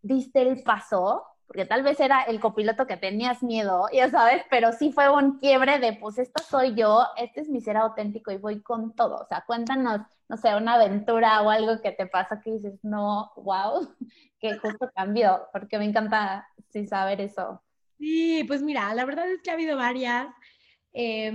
diste 0.00 0.40
el 0.40 0.62
paso? 0.62 1.26
Porque 1.46 1.66
tal 1.66 1.82
vez 1.82 2.00
era 2.00 2.22
el 2.22 2.40
copiloto 2.40 2.86
que 2.86 2.96
tenías 2.96 3.42
miedo, 3.42 3.84
ya 3.92 4.08
sabes, 4.08 4.44
pero 4.48 4.72
sí 4.72 4.92
fue 4.92 5.10
un 5.10 5.40
quiebre 5.40 5.78
de, 5.78 5.92
pues 5.92 6.18
esto 6.18 6.42
soy 6.42 6.74
yo, 6.74 7.04
este 7.18 7.42
es 7.42 7.50
mi 7.50 7.60
ser 7.60 7.76
auténtico 7.76 8.30
y 8.30 8.38
voy 8.38 8.62
con 8.62 8.94
todo. 8.94 9.16
O 9.16 9.26
sea, 9.26 9.44
cuéntanos, 9.46 10.00
no 10.28 10.36
sé, 10.36 10.54
una 10.54 10.74
aventura 10.74 11.42
o 11.42 11.50
algo 11.50 11.80
que 11.80 11.92
te 11.92 12.06
pasa 12.06 12.40
que 12.40 12.52
dices, 12.52 12.78
no, 12.82 13.32
wow, 13.36 13.94
que 14.40 14.58
justo 14.58 14.90
cambió, 14.94 15.48
porque 15.52 15.78
me 15.78 15.86
encanta 15.86 16.46
sí, 16.70 16.86
saber 16.86 17.20
eso. 17.20 17.62
Sí, 17.98 18.44
pues 18.46 18.62
mira, 18.62 18.94
la 18.94 19.04
verdad 19.04 19.30
es 19.30 19.42
que 19.42 19.50
ha 19.50 19.54
habido 19.54 19.76
varias. 19.76 20.28
Eh, 20.92 21.32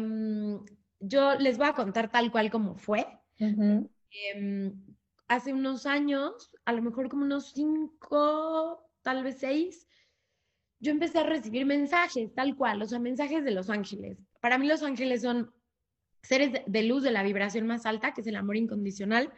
yo 0.99 1.35
les 1.35 1.57
voy 1.57 1.67
a 1.67 1.73
contar 1.73 2.09
tal 2.09 2.31
cual 2.31 2.49
como 2.49 2.75
fue. 2.75 3.05
Uh 3.39 3.45
-huh. 3.45 3.89
eh, 4.11 4.71
hace 5.27 5.53
unos 5.53 5.85
años, 5.85 6.51
a 6.65 6.73
lo 6.73 6.81
mejor 6.81 7.09
como 7.09 7.25
unos 7.25 7.51
cinco, 7.53 8.89
tal 9.01 9.23
vez 9.23 9.39
seis, 9.39 9.87
yo 10.79 10.91
empecé 10.91 11.19
a 11.19 11.23
recibir 11.23 11.65
mensajes 11.65 12.33
tal 12.35 12.55
cual, 12.55 12.81
o 12.81 12.85
sea, 12.85 12.99
mensajes 12.99 13.43
de 13.43 13.51
los 13.51 13.69
ángeles. 13.69 14.17
Para 14.41 14.57
mí 14.57 14.67
los 14.67 14.83
ángeles 14.83 15.21
son 15.21 15.53
seres 16.23 16.51
de 16.65 16.83
luz 16.83 17.03
de 17.03 17.11
la 17.11 17.21
vibración 17.21 17.67
más 17.67 17.85
alta, 17.85 18.13
que 18.13 18.21
es 18.21 18.27
el 18.27 18.35
amor 18.35 18.57
incondicional, 18.57 19.31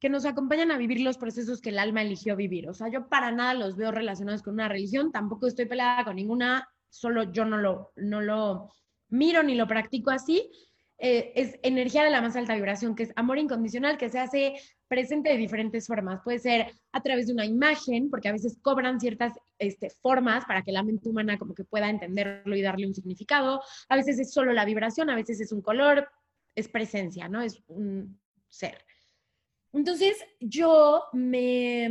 que 0.00 0.08
nos 0.08 0.24
acompañan 0.24 0.70
a 0.70 0.78
vivir 0.78 1.00
los 1.00 1.18
procesos 1.18 1.60
que 1.60 1.68
el 1.68 1.78
alma 1.78 2.02
eligió 2.02 2.34
vivir. 2.34 2.68
O 2.68 2.74
sea, 2.74 2.88
yo 2.88 3.08
para 3.08 3.30
nada 3.32 3.52
los 3.52 3.76
veo 3.76 3.92
relacionados 3.92 4.42
con 4.42 4.54
una 4.54 4.68
religión, 4.68 5.12
tampoco 5.12 5.46
estoy 5.46 5.66
peleada 5.66 6.04
con 6.04 6.16
ninguna, 6.16 6.66
solo 6.88 7.24
yo 7.30 7.44
no 7.44 7.58
lo, 7.58 7.92
no 7.96 8.22
lo 8.22 8.72
miro 9.10 9.42
ni 9.42 9.54
lo 9.54 9.66
practico 9.66 10.10
así. 10.10 10.50
Eh, 11.02 11.32
es 11.34 11.58
energía 11.62 12.04
de 12.04 12.10
la 12.10 12.20
más 12.20 12.36
alta 12.36 12.54
vibración, 12.54 12.94
que 12.94 13.04
es 13.04 13.12
amor 13.16 13.38
incondicional, 13.38 13.96
que 13.96 14.10
se 14.10 14.18
hace 14.18 14.54
presente 14.86 15.30
de 15.30 15.38
diferentes 15.38 15.86
formas. 15.86 16.20
Puede 16.22 16.38
ser 16.38 16.72
a 16.92 17.00
través 17.02 17.26
de 17.26 17.32
una 17.32 17.46
imagen, 17.46 18.10
porque 18.10 18.28
a 18.28 18.32
veces 18.32 18.58
cobran 18.60 19.00
ciertas 19.00 19.32
este, 19.58 19.90
formas 20.02 20.44
para 20.44 20.62
que 20.62 20.72
la 20.72 20.82
mente 20.82 21.08
humana 21.08 21.38
como 21.38 21.54
que 21.54 21.64
pueda 21.64 21.88
entenderlo 21.88 22.54
y 22.54 22.62
darle 22.62 22.86
un 22.86 22.94
significado. 22.94 23.62
A 23.88 23.96
veces 23.96 24.18
es 24.18 24.32
solo 24.32 24.52
la 24.52 24.64
vibración, 24.64 25.08
a 25.08 25.16
veces 25.16 25.40
es 25.40 25.52
un 25.52 25.62
color, 25.62 26.08
es 26.54 26.68
presencia, 26.68 27.28
¿no? 27.28 27.40
Es 27.42 27.62
un 27.68 28.20
ser. 28.48 28.84
Entonces 29.72 30.16
yo 30.40 31.04
me, 31.12 31.88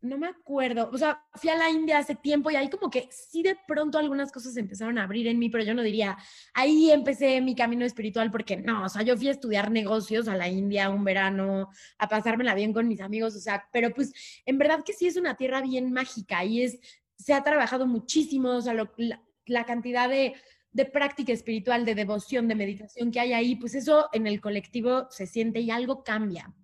no 0.00 0.16
me 0.16 0.28
acuerdo, 0.28 0.90
o 0.92 0.98
sea, 0.98 1.24
fui 1.34 1.50
a 1.50 1.56
la 1.56 1.70
India 1.70 1.98
hace 1.98 2.14
tiempo 2.14 2.50
y 2.50 2.56
ahí 2.56 2.70
como 2.70 2.88
que 2.88 3.08
sí 3.10 3.42
de 3.42 3.56
pronto 3.66 3.98
algunas 3.98 4.30
cosas 4.30 4.56
empezaron 4.56 4.98
a 4.98 5.04
abrir 5.04 5.26
en 5.26 5.38
mí, 5.38 5.48
pero 5.48 5.64
yo 5.64 5.74
no 5.74 5.82
diría, 5.82 6.16
ahí 6.54 6.90
empecé 6.90 7.40
mi 7.40 7.56
camino 7.56 7.84
espiritual 7.84 8.30
porque 8.30 8.56
no, 8.56 8.84
o 8.84 8.88
sea, 8.88 9.02
yo 9.02 9.16
fui 9.16 9.28
a 9.28 9.32
estudiar 9.32 9.70
negocios 9.70 10.28
a 10.28 10.36
la 10.36 10.48
India 10.48 10.90
un 10.90 11.04
verano, 11.04 11.70
a 11.98 12.08
pasármela 12.08 12.54
bien 12.54 12.72
con 12.72 12.86
mis 12.86 13.00
amigos, 13.00 13.34
o 13.34 13.40
sea, 13.40 13.68
pero 13.72 13.92
pues 13.92 14.12
en 14.46 14.58
verdad 14.58 14.84
que 14.84 14.92
sí 14.92 15.06
es 15.06 15.16
una 15.16 15.36
tierra 15.36 15.62
bien 15.62 15.92
mágica 15.92 16.44
y 16.44 16.62
es, 16.62 16.78
se 17.16 17.34
ha 17.34 17.42
trabajado 17.42 17.86
muchísimo, 17.86 18.50
o 18.50 18.60
sea, 18.60 18.74
la 19.46 19.64
cantidad 19.64 20.08
de 20.08 20.34
de 20.72 20.84
práctica 20.84 21.32
espiritual, 21.32 21.84
de 21.84 21.94
devoción, 21.94 22.48
de 22.48 22.54
meditación 22.54 23.10
que 23.10 23.20
hay 23.20 23.32
ahí, 23.32 23.56
pues 23.56 23.74
eso 23.74 24.08
en 24.12 24.26
el 24.26 24.40
colectivo 24.40 25.06
se 25.10 25.26
siente 25.26 25.60
y 25.60 25.70
algo 25.70 26.04
cambia. 26.04 26.54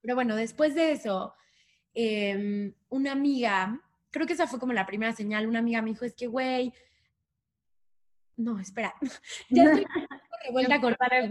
Pero 0.00 0.14
bueno, 0.14 0.36
después 0.36 0.74
de 0.74 0.92
eso, 0.92 1.34
eh, 1.94 2.72
una 2.88 3.12
amiga, 3.12 3.80
creo 4.10 4.26
que 4.26 4.34
esa 4.34 4.46
fue 4.46 4.58
como 4.58 4.72
la 4.72 4.86
primera 4.86 5.12
señal, 5.12 5.46
una 5.46 5.58
amiga 5.58 5.82
me 5.82 5.90
dijo, 5.90 6.04
es 6.04 6.14
que, 6.14 6.26
güey, 6.26 6.72
no, 8.36 8.58
espera, 8.58 8.94
ya 9.50 9.64
estoy 9.64 9.86
revuelta 10.46 10.74
a 10.76 10.80
cortar 10.80 11.14
el 11.14 11.28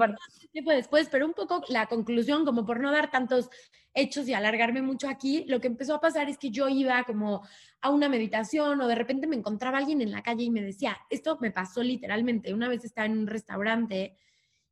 tiempo 0.51 0.71
después, 0.71 1.07
pero 1.09 1.25
un 1.25 1.33
poco 1.33 1.63
la 1.69 1.87
conclusión, 1.87 2.45
como 2.45 2.65
por 2.65 2.79
no 2.79 2.91
dar 2.91 3.11
tantos 3.11 3.49
hechos 3.93 4.27
y 4.27 4.33
alargarme 4.33 4.81
mucho 4.81 5.07
aquí, 5.07 5.45
lo 5.47 5.61
que 5.61 5.67
empezó 5.67 5.95
a 5.95 6.01
pasar 6.01 6.29
es 6.29 6.37
que 6.37 6.51
yo 6.51 6.67
iba 6.67 7.03
como 7.03 7.47
a 7.81 7.89
una 7.89 8.09
meditación 8.09 8.81
o 8.81 8.87
de 8.87 8.95
repente 8.95 9.27
me 9.27 9.37
encontraba 9.37 9.77
alguien 9.77 10.01
en 10.01 10.11
la 10.11 10.21
calle 10.21 10.43
y 10.43 10.51
me 10.51 10.61
decía, 10.61 10.97
esto 11.09 11.37
me 11.39 11.51
pasó 11.51 11.81
literalmente, 11.81 12.53
una 12.53 12.67
vez 12.67 12.83
estaba 12.83 13.05
en 13.05 13.17
un 13.17 13.27
restaurante 13.27 14.17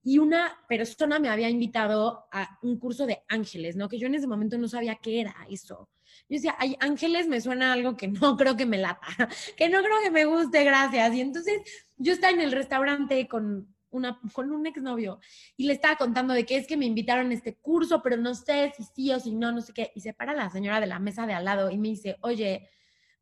y 0.03 0.17
una 0.17 0.57
persona 0.67 1.19
me 1.19 1.29
había 1.29 1.49
invitado 1.49 2.25
a 2.31 2.59
un 2.61 2.77
curso 2.77 3.05
de 3.05 3.23
ángeles, 3.29 3.77
¿no? 3.77 3.87
Que 3.87 3.97
yo 3.97 4.07
en 4.07 4.15
ese 4.15 4.27
momento 4.27 4.57
no 4.57 4.67
sabía 4.67 4.95
qué 4.95 5.21
era 5.21 5.33
eso. 5.49 5.89
Yo 6.29 6.35
decía, 6.35 6.55
ay, 6.59 6.75
ángeles 6.79 7.27
me 7.27 7.39
suena 7.39 7.71
algo 7.71 7.95
que 7.95 8.09
no 8.09 8.35
creo 8.35 8.57
que 8.57 8.65
me 8.65 8.77
lata, 8.77 9.07
que 9.57 9.69
no 9.69 9.79
creo 9.81 10.01
que 10.03 10.11
me 10.11 10.25
guste, 10.25 10.63
gracias. 10.65 11.15
Y 11.15 11.21
entonces 11.21 11.61
yo 11.97 12.13
estaba 12.13 12.33
en 12.33 12.41
el 12.41 12.51
restaurante 12.51 13.27
con, 13.27 13.73
una, 13.89 14.19
con 14.33 14.51
un 14.51 14.65
exnovio 14.65 15.19
y 15.55 15.67
le 15.67 15.73
estaba 15.73 15.95
contando 15.95 16.33
de 16.33 16.45
que 16.45 16.57
es 16.57 16.67
que 16.67 16.77
me 16.77 16.85
invitaron 16.85 17.31
a 17.31 17.33
este 17.33 17.55
curso, 17.55 18.01
pero 18.01 18.17
no 18.17 18.35
sé 18.35 18.73
si 18.75 18.83
sí 18.83 19.11
o 19.11 19.19
si 19.19 19.33
no, 19.33 19.51
no 19.51 19.61
sé 19.61 19.73
qué. 19.73 19.91
Y 19.95 20.01
se 20.01 20.13
para 20.13 20.33
la 20.33 20.49
señora 20.49 20.79
de 20.79 20.87
la 20.87 20.99
mesa 20.99 21.25
de 21.25 21.33
al 21.33 21.45
lado 21.45 21.69
y 21.69 21.77
me 21.77 21.89
dice, 21.89 22.17
oye, 22.21 22.69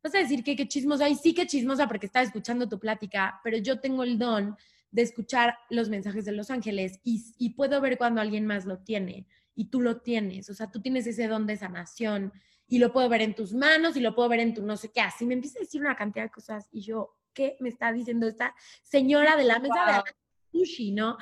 vas 0.02 0.14
a 0.14 0.18
decir 0.18 0.42
que 0.42 0.56
qué 0.56 0.66
chismosa, 0.66 1.08
y 1.08 1.14
sí 1.14 1.34
que 1.34 1.46
chismosa 1.46 1.86
porque 1.86 2.06
estaba 2.06 2.24
escuchando 2.24 2.68
tu 2.68 2.78
plática, 2.78 3.40
pero 3.44 3.56
yo 3.58 3.80
tengo 3.80 4.02
el 4.02 4.18
don 4.18 4.56
de 4.90 5.02
escuchar 5.02 5.56
los 5.70 5.88
mensajes 5.88 6.24
de 6.24 6.32
los 6.32 6.50
ángeles 6.50 7.00
y, 7.02 7.24
y 7.38 7.50
puedo 7.50 7.80
ver 7.80 7.96
cuando 7.96 8.20
alguien 8.20 8.46
más 8.46 8.66
lo 8.66 8.78
tiene 8.78 9.26
y 9.54 9.66
tú 9.66 9.80
lo 9.80 10.00
tienes, 10.00 10.50
o 10.50 10.54
sea, 10.54 10.70
tú 10.70 10.80
tienes 10.80 11.06
ese 11.06 11.28
don 11.28 11.46
de 11.46 11.56
sanación 11.56 12.32
y 12.66 12.78
lo 12.78 12.92
puedo 12.92 13.08
ver 13.08 13.22
en 13.22 13.34
tus 13.34 13.52
manos 13.52 13.96
y 13.96 14.00
lo 14.00 14.14
puedo 14.14 14.28
ver 14.28 14.40
en 14.40 14.54
tu 14.54 14.62
no 14.62 14.76
sé 14.76 14.90
qué, 14.90 15.00
así 15.00 15.26
me 15.26 15.34
empieza 15.34 15.58
a 15.58 15.62
decir 15.62 15.80
una 15.80 15.96
cantidad 15.96 16.24
de 16.24 16.30
cosas 16.30 16.68
y 16.72 16.82
yo, 16.82 17.14
¿qué 17.32 17.56
me 17.60 17.68
está 17.68 17.92
diciendo 17.92 18.26
esta 18.26 18.54
señora 18.82 19.36
de 19.36 19.44
la 19.44 19.58
mesa 19.58 19.84
wow. 19.86 20.04
de 20.04 20.58
sushi, 20.58 20.92
no? 20.92 21.16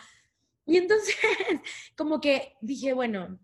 Y 0.66 0.76
entonces, 0.76 1.16
como 1.96 2.20
que 2.20 2.54
dije, 2.60 2.92
bueno, 2.92 3.38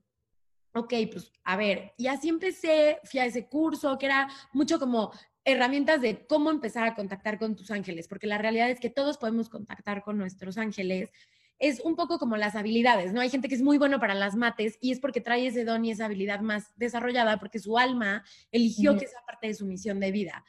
ok, 0.74 0.94
pues 1.10 1.32
a 1.44 1.56
ver, 1.56 1.92
y 1.96 2.06
así 2.06 2.28
empecé, 2.28 2.98
fui 3.04 3.20
a 3.20 3.26
ese 3.26 3.48
curso 3.48 3.98
que 3.98 4.06
era 4.06 4.28
mucho 4.52 4.78
como 4.78 5.12
herramientas 5.44 6.00
de 6.00 6.26
cómo 6.26 6.50
empezar 6.50 6.84
a 6.84 6.94
contactar 6.94 7.38
con 7.38 7.56
tus 7.56 7.70
ángeles, 7.70 8.08
porque 8.08 8.26
la 8.26 8.38
realidad 8.38 8.68
es 8.68 8.80
que 8.80 8.90
todos 8.90 9.16
podemos 9.16 9.48
contactar 9.48 10.02
con 10.02 10.18
nuestros 10.18 10.58
ángeles. 10.58 11.10
Es 11.58 11.80
un 11.80 11.96
poco 11.96 12.18
como 12.18 12.36
las 12.36 12.54
habilidades, 12.54 13.12
¿no? 13.12 13.20
Hay 13.20 13.30
gente 13.30 13.48
que 13.48 13.54
es 13.54 13.62
muy 13.62 13.78
bueno 13.78 13.98
para 13.98 14.14
las 14.14 14.34
mates 14.34 14.76
y 14.80 14.92
es 14.92 15.00
porque 15.00 15.20
trae 15.20 15.46
ese 15.46 15.64
don 15.64 15.84
y 15.84 15.92
esa 15.92 16.04
habilidad 16.04 16.40
más 16.40 16.72
desarrollada 16.76 17.38
porque 17.38 17.60
su 17.60 17.78
alma 17.78 18.24
eligió 18.50 18.92
uh 18.92 18.94
-huh. 18.94 18.98
que 18.98 19.06
sea 19.06 19.20
parte 19.24 19.46
de 19.46 19.54
su 19.54 19.66
misión 19.66 19.98
de 20.00 20.10
vida. 20.10 20.44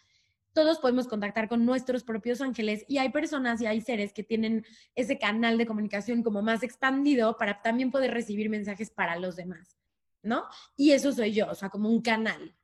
Todos 0.57 0.79
podemos 0.79 1.07
contactar 1.07 1.47
con 1.47 1.67
nuestros 1.67 2.03
propios 2.03 2.41
ángeles 2.41 2.83
y 2.87 2.97
hay 2.97 3.09
personas 3.09 3.61
y 3.61 3.67
hay 3.67 3.79
seres 3.79 4.11
que 4.11 4.23
tienen 4.23 4.65
ese 4.95 5.19
canal 5.19 5.55
de 5.55 5.67
comunicación 5.67 6.23
como 6.23 6.41
más 6.41 6.63
expandido 6.63 7.37
para 7.37 7.61
también 7.61 7.91
poder 7.91 8.11
recibir 8.11 8.49
mensajes 8.49 8.89
para 8.89 9.17
los 9.17 9.35
demás, 9.35 9.77
¿no? 10.23 10.45
Y 10.75 10.93
eso 10.93 11.11
soy 11.11 11.31
yo, 11.31 11.45
o 11.45 11.53
sea, 11.53 11.69
como 11.69 11.89
un 11.89 12.01
canal. 12.01 12.55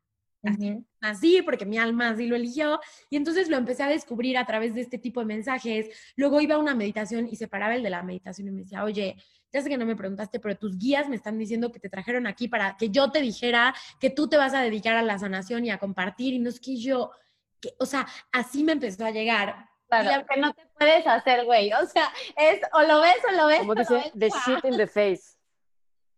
Así, 0.42 0.72
uh 0.72 0.74
-huh. 0.74 0.86
así, 1.02 1.42
porque 1.44 1.68
mi 1.68 1.78
alma 1.78 2.10
así 2.10 2.26
lo 2.26 2.36
eligió. 2.36 2.80
Y 3.12 3.16
entonces 3.16 3.48
lo 3.48 3.58
empecé 3.58 3.84
a 3.84 3.88
descubrir 3.88 4.40
a 4.40 4.48
través 4.48 4.74
de 4.74 4.82
este 4.82 4.98
tipo 4.98 5.20
de 5.20 5.28
mensajes. 5.28 5.88
Luego 6.16 6.42
iba 6.42 6.56
a 6.56 6.58
una 6.58 6.74
meditación 6.74 7.28
y 7.28 7.36
se 7.36 7.48
paraba 7.48 7.76
el 7.76 7.84
de 7.84 7.92
la 7.92 8.02
meditación 8.02 8.48
y 8.48 8.52
me 8.52 8.62
decía, 8.62 8.84
oye, 8.84 9.18
ya 9.52 9.62
sé 9.62 9.70
que 9.70 9.78
no 9.78 9.86
me 9.86 9.96
preguntaste, 9.96 10.40
pero 10.40 10.58
tus 10.58 10.80
guías 10.80 11.08
me 11.10 11.16
están 11.16 11.38
diciendo 11.38 11.72
que 11.72 11.80
te 11.80 11.90
trajeron 11.90 12.26
aquí 12.26 12.48
para 12.48 12.76
que 12.76 12.90
yo 12.90 13.12
te 13.12 13.22
dijera 13.22 13.76
que 14.00 14.10
tú 14.10 14.28
te 14.28 14.36
vas 14.36 14.56
a 14.56 14.64
dedicar 14.64 14.96
a 14.98 15.04
la 15.04 15.20
sanación 15.20 15.64
y 15.64 15.70
a 15.70 15.78
compartir. 15.78 16.34
Y 16.34 16.40
no 16.40 16.50
es 16.50 16.60
que 16.60 16.76
yo, 16.76 17.12
que, 17.64 17.76
o 17.80 17.86
sea, 17.86 18.06
así 18.32 18.64
me 18.64 18.74
empezó 18.74 19.06
a 19.06 19.12
llegar. 19.12 19.70
Claro, 19.88 20.10
la, 20.10 20.26
que 20.26 20.40
no 20.40 20.54
te 20.54 20.68
puedes 20.78 21.08
hacer, 21.08 21.46
güey. 21.46 21.72
O 21.74 21.86
sea, 21.86 22.12
es 22.36 22.60
o 22.74 22.82
lo 22.84 23.00
ves 23.00 23.18
o 23.30 23.32
lo 23.32 23.48
ves. 23.48 23.60
Como 23.60 23.76
dice, 23.76 24.12
the 24.18 24.30
shit 24.30 24.66
in 24.66 24.78
the 24.78 24.88
face. 24.88 25.38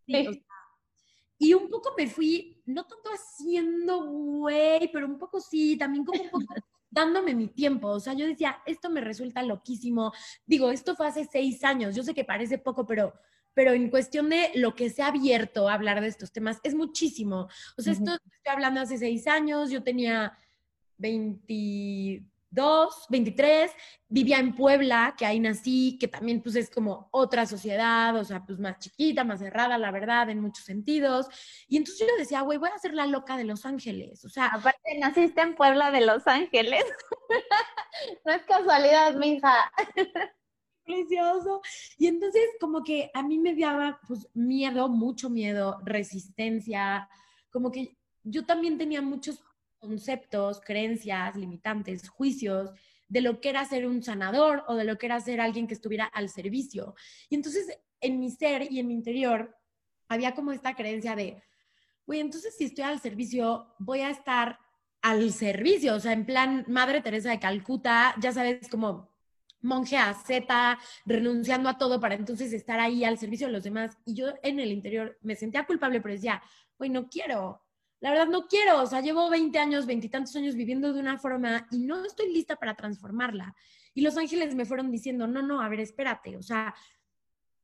Sí, 0.08 0.28
o 0.28 0.34
sea, 0.34 0.42
y 1.38 1.54
un 1.54 1.70
poco 1.70 1.94
me 1.98 2.08
fui, 2.08 2.62
no 2.66 2.86
tanto 2.86 3.10
haciendo 3.10 4.06
güey, 4.06 4.90
pero 4.92 5.06
un 5.06 5.18
poco 5.18 5.42
sí, 5.42 5.78
también 5.78 6.06
como 6.06 6.22
un 6.24 6.30
poco 6.30 6.46
dándome 6.90 7.36
mi 7.36 7.48
tiempo. 7.48 7.90
O 7.90 8.00
sea, 8.00 8.14
yo 8.14 8.26
decía, 8.26 8.62
esto 8.66 8.90
me 8.90 9.02
resulta 9.02 9.44
loquísimo. 9.44 10.14
Digo, 10.46 10.72
esto 10.72 10.96
fue 10.96 11.08
hace 11.08 11.26
seis 11.26 11.64
años. 11.64 11.96
Yo 11.96 12.04
sé 12.04 12.14
que 12.14 12.24
parece 12.24 12.58
poco, 12.58 12.86
pero, 12.86 13.14
pero 13.54 13.74
en 13.74 13.90
cuestión 13.90 14.30
de 14.30 14.52
lo 14.56 14.76
que 14.76 14.90
se 14.90 15.02
ha 15.02 15.08
abierto 15.08 15.68
a 15.68 15.74
hablar 15.74 16.00
de 16.00 16.08
estos 16.08 16.32
temas, 16.32 16.60
es 16.64 16.74
muchísimo. 16.74 17.50
O 17.78 17.82
sea, 17.82 17.92
uh 17.92 17.96
-huh. 17.96 18.00
esto 18.00 18.14
estoy 18.14 18.54
hablando 18.54 18.80
hace 18.80 18.98
seis 18.98 19.28
años, 19.28 19.70
yo 19.70 19.84
tenía 19.84 20.38
22 20.98 22.36
22, 22.56 23.06
23, 23.10 23.72
vivía 24.08 24.40
en 24.40 24.56
Puebla, 24.56 25.14
que 25.18 25.26
ahí 25.26 25.40
nací, 25.40 25.98
que 26.00 26.08
también 26.08 26.42
pues 26.42 26.56
es 26.56 26.70
como 26.70 27.10
otra 27.12 27.46
sociedad, 27.46 28.16
o 28.16 28.24
sea, 28.24 28.46
pues 28.46 28.60
más 28.60 28.80
chiquita, 28.80 29.24
más 29.24 29.40
cerrada, 29.40 29.78
la 29.78 29.92
verdad, 29.92 30.30
en 30.30 30.40
muchos 30.40 30.64
sentidos. 30.64 31.28
Y 31.68 31.78
entonces 31.78 32.08
yo 32.08 32.16
decía, 32.18 32.42
güey, 32.42 32.58
voy 32.58 32.70
a 32.74 32.80
ser 32.80 32.94
la 32.94 33.08
loca 33.08 33.38
de 33.38 33.44
Los 33.44 33.66
Ángeles, 33.66 34.24
o 34.26 34.30
sea... 34.30 34.48
Aparte, 34.48 34.98
naciste 34.98 35.42
en 35.42 35.56
Puebla 35.56 35.92
de 35.92 36.06
Los 36.06 36.26
Ángeles. 36.28 36.84
no 38.26 38.32
es 38.32 38.44
casualidad, 38.44 39.16
mija. 39.16 39.72
Precioso. 40.86 41.62
Y 41.98 42.08
entonces 42.08 42.44
como 42.60 42.84
que 42.84 43.10
a 43.14 43.24
mí 43.24 43.40
me 43.40 43.56
daba 43.56 44.00
pues 44.08 44.30
miedo, 44.36 44.88
mucho 44.88 45.32
miedo, 45.32 45.80
resistencia, 45.84 47.10
como 47.50 47.72
que 47.72 47.98
yo 48.24 48.46
también 48.46 48.78
tenía 48.78 49.02
muchos 49.02 49.44
conceptos, 49.86 50.62
creencias, 50.62 51.36
limitantes, 51.36 52.10
juicios 52.10 52.71
de 53.08 53.21
lo 53.21 53.39
que 53.39 53.50
era 53.50 53.65
ser 53.65 53.86
un 53.86 54.02
sanador 54.04 54.63
o 54.67 54.76
de 54.76 54.84
lo 54.84 54.98
que 54.98 55.06
era 55.06 55.19
ser 55.19 55.39
alguien 55.39 55.67
que 55.67 55.74
estuviera 55.74 56.06
al 56.06 56.30
servicio. 56.30 56.95
Y 57.30 57.36
entonces 57.36 57.67
en 58.02 58.19
mi 58.19 58.32
ser 58.32 58.71
y 58.71 58.80
en 58.80 58.88
mi 58.88 58.93
interior 58.93 59.56
había 60.08 60.36
como 60.36 60.52
esta 60.52 60.76
creencia 60.76 61.15
de, 61.15 61.41
güey, 62.06 62.19
entonces 62.19 62.56
si 62.58 62.65
estoy 62.65 62.84
al 62.84 63.00
servicio, 63.00 63.74
voy 63.80 64.02
a 64.02 64.10
estar 64.10 64.60
al 65.02 65.32
servicio, 65.34 65.95
o 65.95 66.00
sea, 66.00 66.13
en 66.13 66.26
plan 66.26 66.65
Madre 66.67 67.02
Teresa 67.02 67.30
de 67.30 67.39
Calcuta, 67.39 68.15
ya 68.19 68.32
sabes, 68.32 68.67
como 68.69 69.15
monje 69.62 69.98
a 69.98 70.13
Z, 70.13 70.80
renunciando 71.06 71.69
a 71.69 71.78
todo 71.78 72.00
para 72.00 72.15
entonces 72.15 72.54
estar 72.54 72.80
ahí 72.80 73.04
al 73.04 73.17
servicio 73.17 73.48
de 73.48 73.54
los 73.54 73.63
demás. 73.63 73.98
Y 74.06 74.13
yo 74.13 74.28
en 74.43 74.60
el 74.60 74.71
interior 74.71 75.17
me 75.21 75.36
sentía 75.36 75.65
culpable, 75.65 76.02
pero 76.02 76.13
decía, 76.13 76.41
güey, 76.78 76.89
no 76.89 77.10
quiero, 77.10 77.62
la 78.06 78.12
verdad 78.12 78.28
no 78.28 78.48
quiero, 78.48 78.84
o 78.84 78.86
sea, 78.86 79.02
llevo 79.02 79.32
20 79.32 79.58
años, 79.58 79.88
veintitantos 79.88 80.36
años 80.36 80.54
viviendo 80.54 80.94
de 80.94 81.00
una 81.00 81.18
forma 81.18 81.65
y 81.72 81.80
no 81.80 82.06
estoy 82.06 82.32
lista 82.32 82.56
para 82.56 82.76
transformarla. 82.76 83.56
Y 83.96 84.02
los 84.02 84.15
ángeles 84.15 84.54
me 84.54 84.65
fueron 84.65 84.91
diciendo, 84.91 85.26
no, 85.26 85.41
no, 85.41 85.60
a 85.60 85.68
ver, 85.70 85.80
espérate, 85.80 86.38
o 86.38 86.44
sea, 86.44 86.76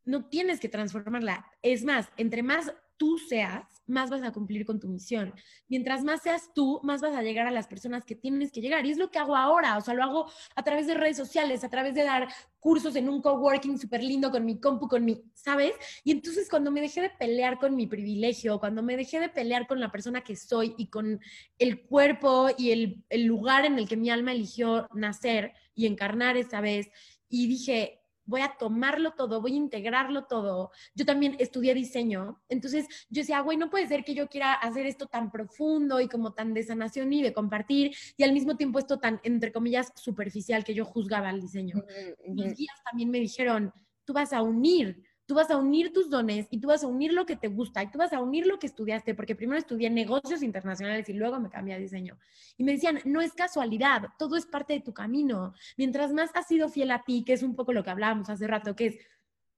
no 0.03 0.25
tienes 0.29 0.59
que 0.59 0.67
transformarla. 0.67 1.45
Es 1.61 1.83
más, 1.83 2.09
entre 2.17 2.41
más 2.41 2.73
tú 3.01 3.17
seas, 3.17 3.81
más 3.87 4.11
vas 4.11 4.21
a 4.21 4.31
cumplir 4.31 4.63
con 4.63 4.79
tu 4.79 4.87
misión. 4.87 5.33
Mientras 5.67 6.03
más 6.03 6.21
seas 6.21 6.53
tú, 6.53 6.79
más 6.83 7.01
vas 7.01 7.15
a 7.15 7.23
llegar 7.23 7.47
a 7.47 7.51
las 7.51 7.65
personas 7.65 8.05
que 8.05 8.13
tienes 8.13 8.51
que 8.51 8.61
llegar. 8.61 8.85
Y 8.85 8.91
es 8.91 8.99
lo 8.99 9.09
que 9.09 9.17
hago 9.17 9.35
ahora, 9.35 9.75
o 9.75 9.81
sea, 9.81 9.95
lo 9.95 10.03
hago 10.03 10.31
a 10.55 10.63
través 10.63 10.85
de 10.85 10.93
redes 10.93 11.17
sociales, 11.17 11.63
a 11.63 11.69
través 11.71 11.95
de 11.95 12.03
dar 12.03 12.27
cursos 12.59 12.95
en 12.95 13.09
un 13.09 13.19
coworking 13.19 13.79
súper 13.79 14.03
lindo 14.03 14.29
con 14.29 14.45
mi 14.45 14.59
compu, 14.59 14.87
con 14.87 15.03
mi, 15.03 15.23
¿sabes? 15.33 15.73
Y 16.03 16.11
entonces 16.11 16.47
cuando 16.47 16.69
me 16.69 16.79
dejé 16.79 17.01
de 17.01 17.09
pelear 17.09 17.57
con 17.57 17.75
mi 17.75 17.87
privilegio, 17.87 18.59
cuando 18.59 18.83
me 18.83 18.95
dejé 18.95 19.19
de 19.19 19.29
pelear 19.29 19.65
con 19.65 19.79
la 19.79 19.91
persona 19.91 20.21
que 20.21 20.35
soy 20.35 20.75
y 20.77 20.91
con 20.91 21.19
el 21.57 21.81
cuerpo 21.81 22.49
y 22.55 22.69
el, 22.69 23.03
el 23.09 23.23
lugar 23.23 23.65
en 23.65 23.79
el 23.79 23.89
que 23.89 23.97
mi 23.97 24.11
alma 24.11 24.31
eligió 24.31 24.87
nacer 24.93 25.53
y 25.73 25.87
encarnar 25.87 26.37
esa 26.37 26.61
vez, 26.61 26.87
y 27.29 27.47
dije, 27.47 28.00
voy 28.31 28.41
a 28.41 28.55
tomarlo 28.57 29.11
todo, 29.11 29.41
voy 29.41 29.53
a 29.53 29.57
integrarlo 29.57 30.23
todo. 30.23 30.71
Yo 30.95 31.05
también 31.05 31.35
estudié 31.37 31.75
diseño, 31.75 32.41
entonces 32.49 32.87
yo 33.09 33.21
decía, 33.21 33.41
güey, 33.41 33.57
no 33.57 33.69
puede 33.69 33.87
ser 33.87 34.03
que 34.03 34.15
yo 34.15 34.27
quiera 34.27 34.53
hacer 34.53 34.87
esto 34.87 35.05
tan 35.05 35.31
profundo 35.31 35.99
y 35.99 36.07
como 36.07 36.33
tan 36.33 36.53
de 36.53 36.63
sanación 36.63 37.11
y 37.13 37.21
de 37.21 37.33
compartir, 37.33 37.93
y 38.17 38.23
al 38.23 38.33
mismo 38.33 38.55
tiempo 38.55 38.79
esto 38.79 38.97
tan, 38.99 39.19
entre 39.23 39.51
comillas, 39.51 39.91
superficial 39.95 40.63
que 40.63 40.73
yo 40.73 40.85
juzgaba 40.85 41.29
al 41.29 41.41
diseño. 41.41 41.83
Mis 42.27 42.55
guías 42.55 42.81
también 42.89 43.11
me 43.11 43.19
dijeron, 43.19 43.73
tú 44.05 44.13
vas 44.13 44.33
a 44.33 44.41
unir 44.41 45.03
tú 45.25 45.35
vas 45.35 45.49
a 45.49 45.57
unir 45.57 45.93
tus 45.93 46.09
dones 46.09 46.47
y 46.49 46.59
tú 46.59 46.67
vas 46.67 46.83
a 46.83 46.87
unir 46.87 47.13
lo 47.13 47.25
que 47.25 47.35
te 47.35 47.47
gusta 47.47 47.83
y 47.83 47.89
tú 47.89 47.97
vas 47.97 48.13
a 48.13 48.19
unir 48.19 48.45
lo 48.47 48.59
que 48.59 48.67
estudiaste, 48.67 49.15
porque 49.15 49.35
primero 49.35 49.59
estudié 49.59 49.89
negocios 49.89 50.43
internacionales 50.43 51.07
y 51.09 51.13
luego 51.13 51.39
me 51.39 51.49
cambié 51.49 51.75
a 51.75 51.77
diseño. 51.77 52.17
Y 52.57 52.63
me 52.63 52.73
decían, 52.73 52.99
no 53.05 53.21
es 53.21 53.33
casualidad, 53.33 54.09
todo 54.17 54.35
es 54.35 54.45
parte 54.45 54.73
de 54.73 54.81
tu 54.81 54.93
camino. 54.93 55.53
Mientras 55.77 56.11
más 56.11 56.31
has 56.33 56.47
sido 56.47 56.69
fiel 56.69 56.91
a 56.91 57.03
ti, 57.03 57.23
que 57.25 57.33
es 57.33 57.43
un 57.43 57.55
poco 57.55 57.73
lo 57.73 57.83
que 57.83 57.89
hablábamos 57.89 58.29
hace 58.29 58.47
rato, 58.47 58.75
que 58.75 58.87
es, 58.87 58.97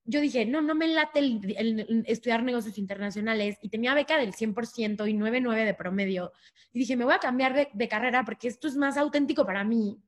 yo 0.04 0.20
dije, 0.20 0.44
no, 0.44 0.60
no 0.60 0.74
me 0.74 0.86
late 0.86 1.18
el, 1.18 2.04
estudiar 2.06 2.42
negocios 2.42 2.76
internacionales 2.78 3.56
y 3.62 3.70
tenía 3.70 3.94
beca 3.94 4.18
del 4.18 4.32
100% 4.32 5.08
y 5.08 5.14
9.9 5.14 5.64
de 5.64 5.74
promedio. 5.74 6.32
Y 6.72 6.80
dije, 6.80 6.96
me 6.96 7.04
voy 7.04 7.14
a 7.14 7.18
cambiar 7.18 7.54
de, 7.54 7.68
de 7.72 7.88
carrera 7.88 8.24
porque 8.24 8.48
esto 8.48 8.68
es 8.68 8.76
más 8.76 8.96
auténtico 8.96 9.46
para 9.46 9.64
mí. 9.64 9.98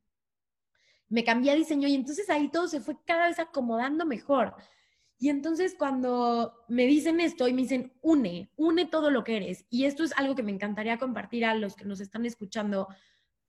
Me 1.09 1.25
cambié 1.25 1.53
a 1.53 1.55
diseño 1.55 1.89
y 1.89 1.95
entonces 1.95 2.29
ahí 2.29 2.51
todo 2.51 2.69
se 2.69 2.81
fue 2.81 2.97
cada 3.07 3.29
vez 3.29 3.39
acomodando 3.39 4.05
mejor. 4.05 4.55
Y 5.19 5.31
entonces 5.31 5.75
cuando 5.79 6.65
me 6.69 6.87
dicen 6.87 7.21
esto 7.21 7.49
y 7.49 7.55
me 7.55 7.63
dicen, 7.63 7.93
une, 8.03 8.51
une 8.57 8.85
todo 8.85 9.11
lo 9.11 9.25
que 9.25 9.37
eres, 9.37 9.67
y 9.71 9.85
esto 9.85 10.05
es 10.05 10.13
algo 10.17 10.35
que 10.35 10.43
me 10.43 10.53
encantaría 10.53 10.99
compartir 10.99 11.45
a 11.45 11.55
los 11.55 11.75
que 11.75 11.87
nos 11.87 12.01
están 12.01 12.27
escuchando, 12.27 12.89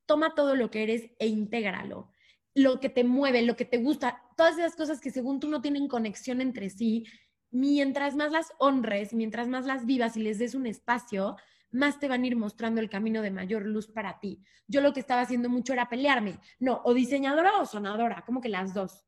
toma 0.06 0.34
todo 0.34 0.56
lo 0.56 0.72
que 0.72 0.84
eres 0.84 1.12
e 1.20 1.28
intégralo. 1.28 2.12
Lo 2.56 2.80
que 2.80 2.90
te 2.90 3.04
mueve, 3.04 3.42
lo 3.44 3.56
que 3.56 3.66
te 3.66 3.78
gusta, 3.78 4.22
todas 4.36 4.58
esas 4.58 4.76
cosas 4.76 5.02
que 5.02 5.12
según 5.12 5.40
tú 5.40 5.50
no 5.50 5.62
tienen 5.62 5.88
conexión 5.88 6.42
entre 6.42 6.70
sí, 6.70 7.06
mientras 7.52 8.16
más 8.16 8.32
las 8.32 8.52
honres, 8.60 9.14
mientras 9.14 9.48
más 9.48 9.66
las 9.66 9.86
vivas 9.86 10.18
y 10.18 10.22
les 10.22 10.40
des 10.40 10.56
un 10.56 10.66
espacio, 10.66 11.36
más 11.72 12.00
te 12.00 12.08
van 12.08 12.24
a 12.24 12.28
ir 12.28 12.36
mostrando 12.36 12.80
el 12.82 12.90
camino 12.90 13.22
de 13.22 13.32
mayor 13.32 13.66
luz 13.66 13.88
para 13.88 14.20
ti. 14.20 14.42
Yo 14.68 14.82
lo 14.82 14.94
que 14.94 15.02
estaba 15.02 15.22
haciendo 15.22 15.50
mucho 15.50 15.74
era 15.74 15.90
pelearme. 15.90 16.40
No, 16.60 16.82
o 16.84 16.94
diseñadora 16.94 17.60
o 17.60 17.66
sonadora, 17.66 18.24
como 18.26 18.42
que 18.42 18.50
las 18.50 18.74
dos. 18.74 19.06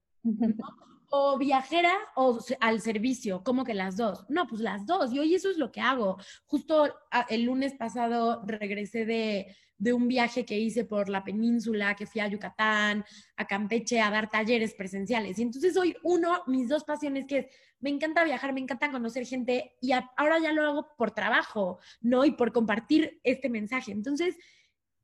O 1.09 1.37
viajera 1.37 1.93
o 2.15 2.39
al 2.59 2.81
servicio, 2.81 3.43
como 3.43 3.63
que 3.63 3.73
las 3.73 3.97
dos. 3.97 4.25
No, 4.29 4.47
pues 4.47 4.61
las 4.61 4.85
dos. 4.85 5.11
Y 5.11 5.19
hoy 5.19 5.33
eso 5.33 5.49
es 5.49 5.57
lo 5.57 5.71
que 5.71 5.81
hago. 5.81 6.17
Justo 6.45 6.93
el 7.29 7.43
lunes 7.43 7.73
pasado 7.73 8.43
regresé 8.45 9.05
de, 9.05 9.55
de 9.77 9.93
un 9.93 10.07
viaje 10.07 10.45
que 10.45 10.59
hice 10.59 10.85
por 10.85 11.09
la 11.09 11.23
península, 11.23 11.95
que 11.95 12.05
fui 12.05 12.21
a 12.21 12.27
Yucatán, 12.27 13.03
a 13.37 13.47
Campeche, 13.47 14.01
a 14.01 14.11
dar 14.11 14.29
talleres 14.29 14.75
presenciales. 14.75 15.39
Y 15.39 15.41
entonces 15.41 15.75
hoy 15.77 15.95
uno, 16.03 16.43
mis 16.47 16.69
dos 16.69 16.83
pasiones, 16.83 17.25
que 17.25 17.37
es, 17.39 17.47
me 17.79 17.89
encanta 17.89 18.23
viajar, 18.23 18.53
me 18.53 18.59
encanta 18.59 18.91
conocer 18.91 19.25
gente 19.25 19.77
y 19.81 19.91
ahora 19.93 20.37
ya 20.39 20.51
lo 20.51 20.67
hago 20.67 20.87
por 20.97 21.11
trabajo, 21.11 21.79
¿no? 22.01 22.25
Y 22.25 22.31
por 22.31 22.51
compartir 22.51 23.21
este 23.23 23.49
mensaje. 23.49 23.93
Entonces, 23.93 24.35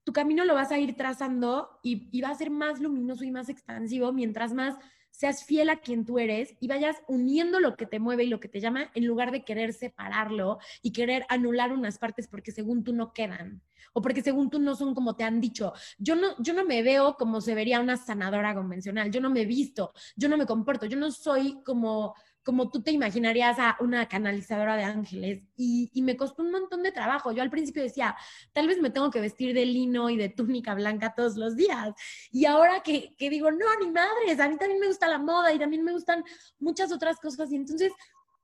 tu 0.03 0.11
camino 0.13 0.43
lo 0.43 0.53
vas 0.53 0.71
a 0.71 0.77
ir 0.77 0.95
trazando 0.95 1.79
y 1.81 2.21
va 2.21 2.29
a 2.29 2.35
ser 2.35 2.51
más 2.51 2.79
luminoso 2.79 3.23
y 3.23 3.31
más 3.31 3.49
expansivo 3.49 4.11
mientras 4.11 4.53
más 4.53 4.75
seas 5.15 5.45
fiel 5.45 5.69
a 5.69 5.77
quien 5.77 6.05
tú 6.05 6.19
eres 6.19 6.55
y 6.59 6.67
vayas 6.67 6.97
uniendo 7.07 7.59
lo 7.59 7.75
que 7.75 7.85
te 7.85 7.99
mueve 7.99 8.25
y 8.25 8.27
lo 8.27 8.39
que 8.39 8.49
te 8.49 8.59
llama 8.59 8.91
en 8.93 9.05
lugar 9.05 9.31
de 9.31 9.45
querer 9.45 9.73
separarlo 9.73 10.59
y 10.81 10.91
querer 10.91 11.25
anular 11.29 11.71
unas 11.71 11.97
partes 11.97 12.27
porque 12.27 12.51
según 12.51 12.83
tú 12.83 12.93
no 12.93 13.13
quedan 13.13 13.61
o 13.93 14.01
porque 14.01 14.21
según 14.21 14.49
tú 14.49 14.59
no 14.59 14.75
son 14.75 14.93
como 14.93 15.15
te 15.15 15.23
han 15.23 15.39
dicho. 15.39 15.71
Yo 15.97 16.15
no, 16.15 16.35
yo 16.39 16.53
no 16.53 16.65
me 16.65 16.83
veo 16.83 17.15
como 17.15 17.39
se 17.39 17.55
vería 17.55 17.79
una 17.79 17.95
sanadora 17.95 18.53
convencional, 18.53 19.09
yo 19.09 19.21
no 19.21 19.29
me 19.29 19.45
visto, 19.45 19.93
yo 20.17 20.27
no 20.27 20.37
me 20.37 20.45
comporto, 20.45 20.85
yo 20.85 20.97
no 20.97 21.11
soy 21.11 21.61
como 21.63 22.13
como 22.45 22.69
tú 22.69 22.83
te 22.83 22.91
imaginarías 22.91 23.57
a 23.57 23.75
una 23.79 24.07
canalizadora 24.07 24.77
de 24.77 24.83
ángeles. 24.83 25.41
Y, 25.57 25.89
me 26.03 26.15
costó 26.15 26.43
un 26.43 26.51
montón 26.51 26.83
de 26.83 26.91
trabajo. 26.91 27.31
Yo 27.31 27.41
al 27.41 27.49
principio 27.49 27.81
decía, 27.81 28.15
tal 28.53 28.67
vez 28.67 28.79
me 28.79 28.91
tengo 28.91 29.09
que 29.09 29.19
vestir 29.19 29.55
de 29.55 29.65
lino 29.65 30.11
y 30.11 30.15
de 30.15 30.29
túnica 30.29 30.75
blanca 30.75 31.15
todos 31.15 31.37
los 31.37 31.55
días. 31.55 31.95
Y 32.31 32.45
ahora 32.45 32.81
que, 32.83 33.15
que 33.17 33.31
digo, 33.31 33.49
no, 33.49 33.65
ni 33.81 33.89
madres, 33.91 34.39
a 34.39 34.47
mí 34.47 34.57
también 34.57 34.79
me 34.79 34.87
gusta 34.87 35.07
la 35.07 35.17
moda 35.17 35.51
y 35.53 35.59
también 35.59 35.83
me 35.83 35.91
gustan 35.91 36.23
muchas 36.59 36.91
otras 36.91 37.19
cosas. 37.19 37.51
Y 37.51 37.55
entonces, 37.55 37.91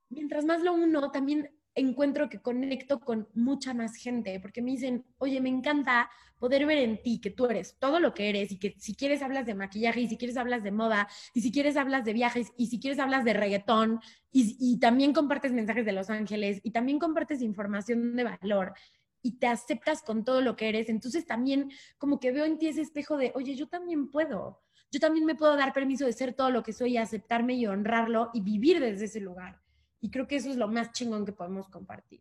mientras 0.08 0.44
más 0.44 0.62
lo 0.62 0.72
uno, 0.74 1.12
también 1.12 1.48
encuentro 1.74 2.28
que 2.28 2.40
conecto 2.40 3.00
con 3.00 3.28
mucha 3.34 3.74
más 3.74 3.96
gente, 3.96 4.38
porque 4.40 4.62
me 4.62 4.72
dicen, 4.72 5.04
oye, 5.18 5.40
me 5.40 5.48
encanta 5.48 6.10
poder 6.38 6.66
ver 6.66 6.78
en 6.78 7.00
ti 7.00 7.20
que 7.20 7.30
tú 7.30 7.46
eres 7.46 7.76
todo 7.78 8.00
lo 8.00 8.14
que 8.14 8.28
eres 8.28 8.50
y 8.50 8.58
que 8.58 8.74
si 8.78 8.94
quieres 8.94 9.22
hablas 9.22 9.46
de 9.46 9.54
maquillaje 9.54 10.00
y 10.00 10.08
si 10.08 10.16
quieres 10.16 10.36
hablas 10.36 10.64
de 10.64 10.72
moda 10.72 11.08
y 11.34 11.40
si 11.40 11.52
quieres 11.52 11.76
hablas 11.76 12.04
de 12.04 12.12
viajes 12.12 12.52
y 12.56 12.66
si 12.66 12.80
quieres 12.80 12.98
hablas 12.98 13.24
de 13.24 13.32
reggaetón 13.32 14.00
y, 14.32 14.56
y 14.58 14.78
también 14.80 15.12
compartes 15.12 15.52
mensajes 15.52 15.86
de 15.86 15.92
Los 15.92 16.10
Ángeles 16.10 16.60
y 16.64 16.72
también 16.72 16.98
compartes 16.98 17.42
información 17.42 18.16
de 18.16 18.24
valor 18.24 18.74
y 19.22 19.38
te 19.38 19.46
aceptas 19.46 20.02
con 20.02 20.24
todo 20.24 20.40
lo 20.40 20.56
que 20.56 20.68
eres, 20.68 20.88
entonces 20.88 21.26
también 21.26 21.70
como 21.96 22.18
que 22.18 22.32
veo 22.32 22.44
en 22.44 22.58
ti 22.58 22.66
ese 22.66 22.82
espejo 22.82 23.16
de, 23.16 23.32
oye, 23.36 23.54
yo 23.54 23.68
también 23.68 24.10
puedo, 24.10 24.60
yo 24.90 25.00
también 25.00 25.24
me 25.24 25.36
puedo 25.36 25.56
dar 25.56 25.72
permiso 25.72 26.04
de 26.04 26.12
ser 26.12 26.34
todo 26.34 26.50
lo 26.50 26.62
que 26.62 26.72
soy 26.72 26.94
y 26.94 26.96
aceptarme 26.96 27.54
y 27.54 27.66
honrarlo 27.66 28.30
y 28.34 28.40
vivir 28.40 28.80
desde 28.80 29.04
ese 29.04 29.20
lugar. 29.20 29.61
Y 30.02 30.10
creo 30.10 30.26
que 30.26 30.34
eso 30.36 30.50
es 30.50 30.56
lo 30.56 30.66
más 30.66 30.90
chingón 30.90 31.24
que 31.24 31.32
podemos 31.32 31.68
compartir. 31.68 32.20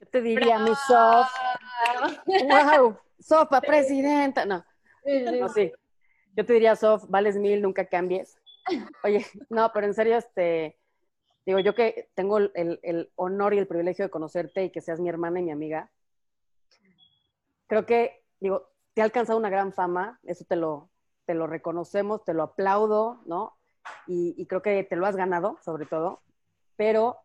Yo 0.00 0.06
te 0.06 0.22
diría, 0.22 0.58
mi 0.58 0.72
Sof. 0.88 1.28
¡Wow! 2.26 2.96
Sofa, 3.20 3.60
presidenta. 3.60 4.46
No, 4.46 4.64
no, 5.38 5.48
sí. 5.50 5.70
Yo 6.34 6.46
te 6.46 6.54
diría, 6.54 6.74
Sof, 6.74 7.04
vales 7.08 7.36
mil, 7.36 7.60
nunca 7.60 7.84
cambies. 7.84 8.40
Oye, 9.04 9.24
no, 9.50 9.70
pero 9.74 9.86
en 9.86 9.92
serio, 9.92 10.16
este, 10.16 10.78
digo, 11.44 11.58
yo 11.58 11.74
que 11.74 12.08
tengo 12.14 12.38
el, 12.38 12.80
el, 12.82 13.12
honor 13.16 13.52
y 13.52 13.58
el 13.58 13.68
privilegio 13.68 14.06
de 14.06 14.10
conocerte 14.10 14.64
y 14.64 14.70
que 14.70 14.80
seas 14.80 14.98
mi 14.98 15.10
hermana 15.10 15.40
y 15.40 15.42
mi 15.42 15.50
amiga, 15.50 15.90
creo 17.66 17.84
que, 17.84 18.24
digo, 18.40 18.70
te 18.94 19.02
ha 19.02 19.04
alcanzado 19.04 19.38
una 19.38 19.50
gran 19.50 19.74
fama, 19.74 20.20
eso 20.22 20.46
te 20.46 20.56
lo, 20.56 20.88
te 21.26 21.34
lo 21.34 21.46
reconocemos, 21.46 22.24
te 22.24 22.32
lo 22.32 22.44
aplaudo, 22.44 23.20
¿no? 23.26 23.58
Y, 24.06 24.34
y 24.38 24.46
creo 24.46 24.62
que 24.62 24.84
te 24.84 24.96
lo 24.96 25.04
has 25.04 25.16
ganado, 25.16 25.58
sobre 25.62 25.84
todo 25.84 26.22
pero 26.82 27.16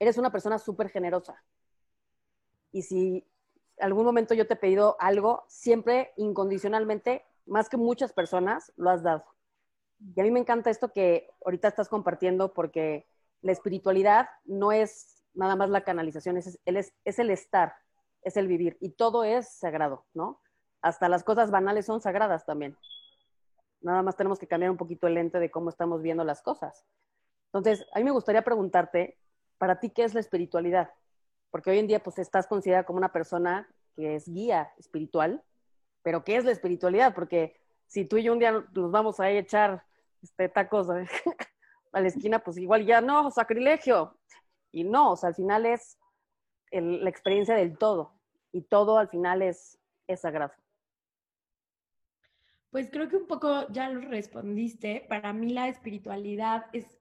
eres 0.00 0.18
una 0.18 0.32
persona 0.32 0.58
súper 0.58 0.88
generosa. 0.88 1.40
Y 2.72 2.82
si 2.82 3.24
algún 3.78 4.04
momento 4.04 4.34
yo 4.34 4.48
te 4.48 4.54
he 4.54 4.56
pedido 4.56 4.96
algo, 4.98 5.44
siempre 5.46 6.12
incondicionalmente 6.16 7.24
más 7.46 7.68
que 7.68 7.76
muchas 7.76 8.12
personas, 8.12 8.72
lo 8.74 8.90
has 8.90 9.04
dado. 9.04 9.24
Y 10.16 10.20
a 10.20 10.24
mí 10.24 10.32
me 10.32 10.40
encanta 10.40 10.70
esto 10.70 10.92
que 10.92 11.30
ahorita 11.44 11.68
estás 11.68 11.88
compartiendo 11.88 12.52
porque 12.52 13.06
la 13.42 13.52
espiritualidad 13.52 14.28
no 14.44 14.72
es 14.72 15.22
nada 15.34 15.54
más 15.54 15.70
la 15.70 15.84
canalización, 15.84 16.36
es, 16.36 16.58
es, 16.64 16.92
es 17.04 17.18
el 17.20 17.30
estar, 17.30 17.76
es 18.22 18.36
el 18.36 18.48
vivir. 18.48 18.76
Y 18.80 18.90
todo 18.90 19.22
es 19.22 19.48
sagrado, 19.48 20.04
¿no? 20.14 20.40
Hasta 20.82 21.08
las 21.08 21.22
cosas 21.22 21.52
banales 21.52 21.86
son 21.86 22.00
sagradas 22.00 22.44
también. 22.44 22.76
Nada 23.82 24.02
más 24.02 24.16
tenemos 24.16 24.40
que 24.40 24.48
cambiar 24.48 24.72
un 24.72 24.76
poquito 24.76 25.06
el 25.06 25.14
lente 25.14 25.38
de 25.38 25.52
cómo 25.52 25.70
estamos 25.70 26.02
viendo 26.02 26.24
las 26.24 26.42
cosas. 26.42 26.84
Entonces, 27.56 27.86
a 27.92 27.98
mí 27.98 28.04
me 28.04 28.10
gustaría 28.10 28.42
preguntarte, 28.42 29.18
para 29.58 29.80
ti, 29.80 29.90
¿qué 29.90 30.04
es 30.04 30.14
la 30.14 30.20
espiritualidad? 30.20 30.90
Porque 31.50 31.70
hoy 31.70 31.78
en 31.78 31.86
día, 31.86 32.02
pues, 32.02 32.18
estás 32.18 32.46
considerada 32.46 32.84
como 32.84 32.98
una 32.98 33.12
persona 33.12 33.68
que 33.94 34.16
es 34.16 34.28
guía 34.28 34.72
espiritual, 34.78 35.42
pero 36.02 36.22
¿qué 36.22 36.36
es 36.36 36.44
la 36.44 36.52
espiritualidad? 36.52 37.14
Porque 37.14 37.58
si 37.86 38.04
tú 38.04 38.18
y 38.18 38.24
yo 38.24 38.32
un 38.32 38.38
día 38.38 38.52
nos 38.72 38.90
vamos 38.90 39.20
a 39.20 39.30
echar 39.30 39.84
este, 40.22 40.48
tacos 40.48 40.88
a 41.92 42.00
la 42.00 42.08
esquina, 42.08 42.40
pues 42.40 42.58
igual 42.58 42.84
ya 42.84 43.00
no, 43.00 43.30
sacrilegio. 43.30 44.18
Y 44.70 44.84
no, 44.84 45.12
o 45.12 45.16
sea, 45.16 45.30
al 45.30 45.34
final 45.34 45.64
es 45.66 45.98
la 46.70 47.08
experiencia 47.08 47.54
del 47.54 47.78
todo. 47.78 48.12
Y 48.52 48.62
todo 48.62 48.98
al 48.98 49.08
final 49.08 49.42
es, 49.42 49.78
es 50.06 50.20
sagrado. 50.20 50.52
Pues 52.70 52.90
creo 52.90 53.08
que 53.08 53.16
un 53.16 53.26
poco 53.26 53.66
ya 53.68 53.88
lo 53.88 54.00
respondiste. 54.02 55.06
Para 55.08 55.32
mí 55.32 55.52
la 55.52 55.68
espiritualidad 55.68 56.66
es 56.72 56.95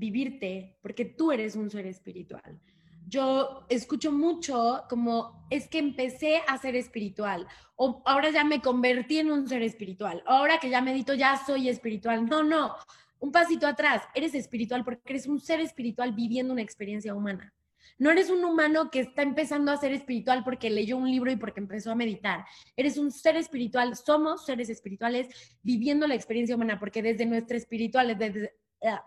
vivirte, 0.00 0.78
porque 0.80 1.04
tú 1.04 1.30
eres 1.30 1.54
un 1.54 1.70
ser 1.70 1.86
espiritual. 1.86 2.58
Yo 3.06 3.66
escucho 3.68 4.12
mucho 4.12 4.84
como 4.88 5.46
es 5.50 5.68
que 5.68 5.78
empecé 5.78 6.42
a 6.46 6.56
ser 6.58 6.74
espiritual 6.74 7.46
o 7.76 8.02
ahora 8.06 8.30
ya 8.30 8.44
me 8.44 8.62
convertí 8.62 9.18
en 9.18 9.30
un 9.30 9.46
ser 9.46 9.62
espiritual. 9.62 10.22
Ahora 10.26 10.58
que 10.58 10.70
ya 10.70 10.80
medito 10.80 11.12
ya 11.14 11.36
soy 11.44 11.68
espiritual. 11.68 12.26
No, 12.26 12.42
no. 12.42 12.76
Un 13.18 13.30
pasito 13.30 13.66
atrás, 13.66 14.02
eres 14.14 14.34
espiritual 14.34 14.84
porque 14.84 15.02
eres 15.12 15.26
un 15.26 15.40
ser 15.40 15.60
espiritual 15.60 16.12
viviendo 16.12 16.52
una 16.52 16.62
experiencia 16.62 17.14
humana. 17.14 17.52
No 17.98 18.10
eres 18.10 18.30
un 18.30 18.42
humano 18.44 18.90
que 18.90 19.00
está 19.00 19.22
empezando 19.22 19.70
a 19.70 19.76
ser 19.76 19.92
espiritual 19.92 20.42
porque 20.42 20.70
leyó 20.70 20.96
un 20.96 21.10
libro 21.10 21.30
y 21.30 21.36
porque 21.36 21.60
empezó 21.60 21.90
a 21.90 21.94
meditar. 21.94 22.46
Eres 22.74 22.96
un 22.96 23.10
ser 23.10 23.36
espiritual, 23.36 23.94
somos 23.96 24.46
seres 24.46 24.70
espirituales 24.70 25.28
viviendo 25.62 26.06
la 26.06 26.14
experiencia 26.14 26.56
humana 26.56 26.78
porque 26.78 27.02
desde 27.02 27.26
nuestra 27.26 27.58
espiritual, 27.58 28.16
desde, 28.16 28.44
eh, 28.44 28.54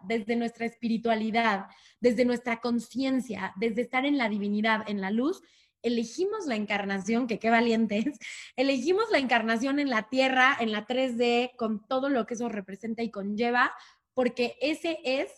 desde 0.03 0.35
nuestra 0.35 0.65
espiritualidad, 0.65 1.67
desde 1.99 2.25
nuestra 2.25 2.59
conciencia, 2.59 3.53
desde 3.55 3.81
estar 3.81 4.05
en 4.05 4.17
la 4.17 4.29
divinidad, 4.29 4.87
en 4.89 5.01
la 5.01 5.11
luz, 5.11 5.41
elegimos 5.81 6.45
la 6.45 6.55
encarnación, 6.55 7.27
que 7.27 7.39
qué 7.39 7.49
valientes, 7.49 8.05
elegimos 8.55 9.05
la 9.11 9.17
encarnación 9.17 9.79
en 9.79 9.89
la 9.89 10.09
tierra, 10.09 10.55
en 10.59 10.71
la 10.71 10.85
3D, 10.85 11.55
con 11.55 11.85
todo 11.87 12.09
lo 12.09 12.25
que 12.25 12.35
eso 12.35 12.49
representa 12.49 13.03
y 13.03 13.11
conlleva, 13.11 13.73
porque 14.13 14.55
ese 14.61 14.99
es 15.03 15.31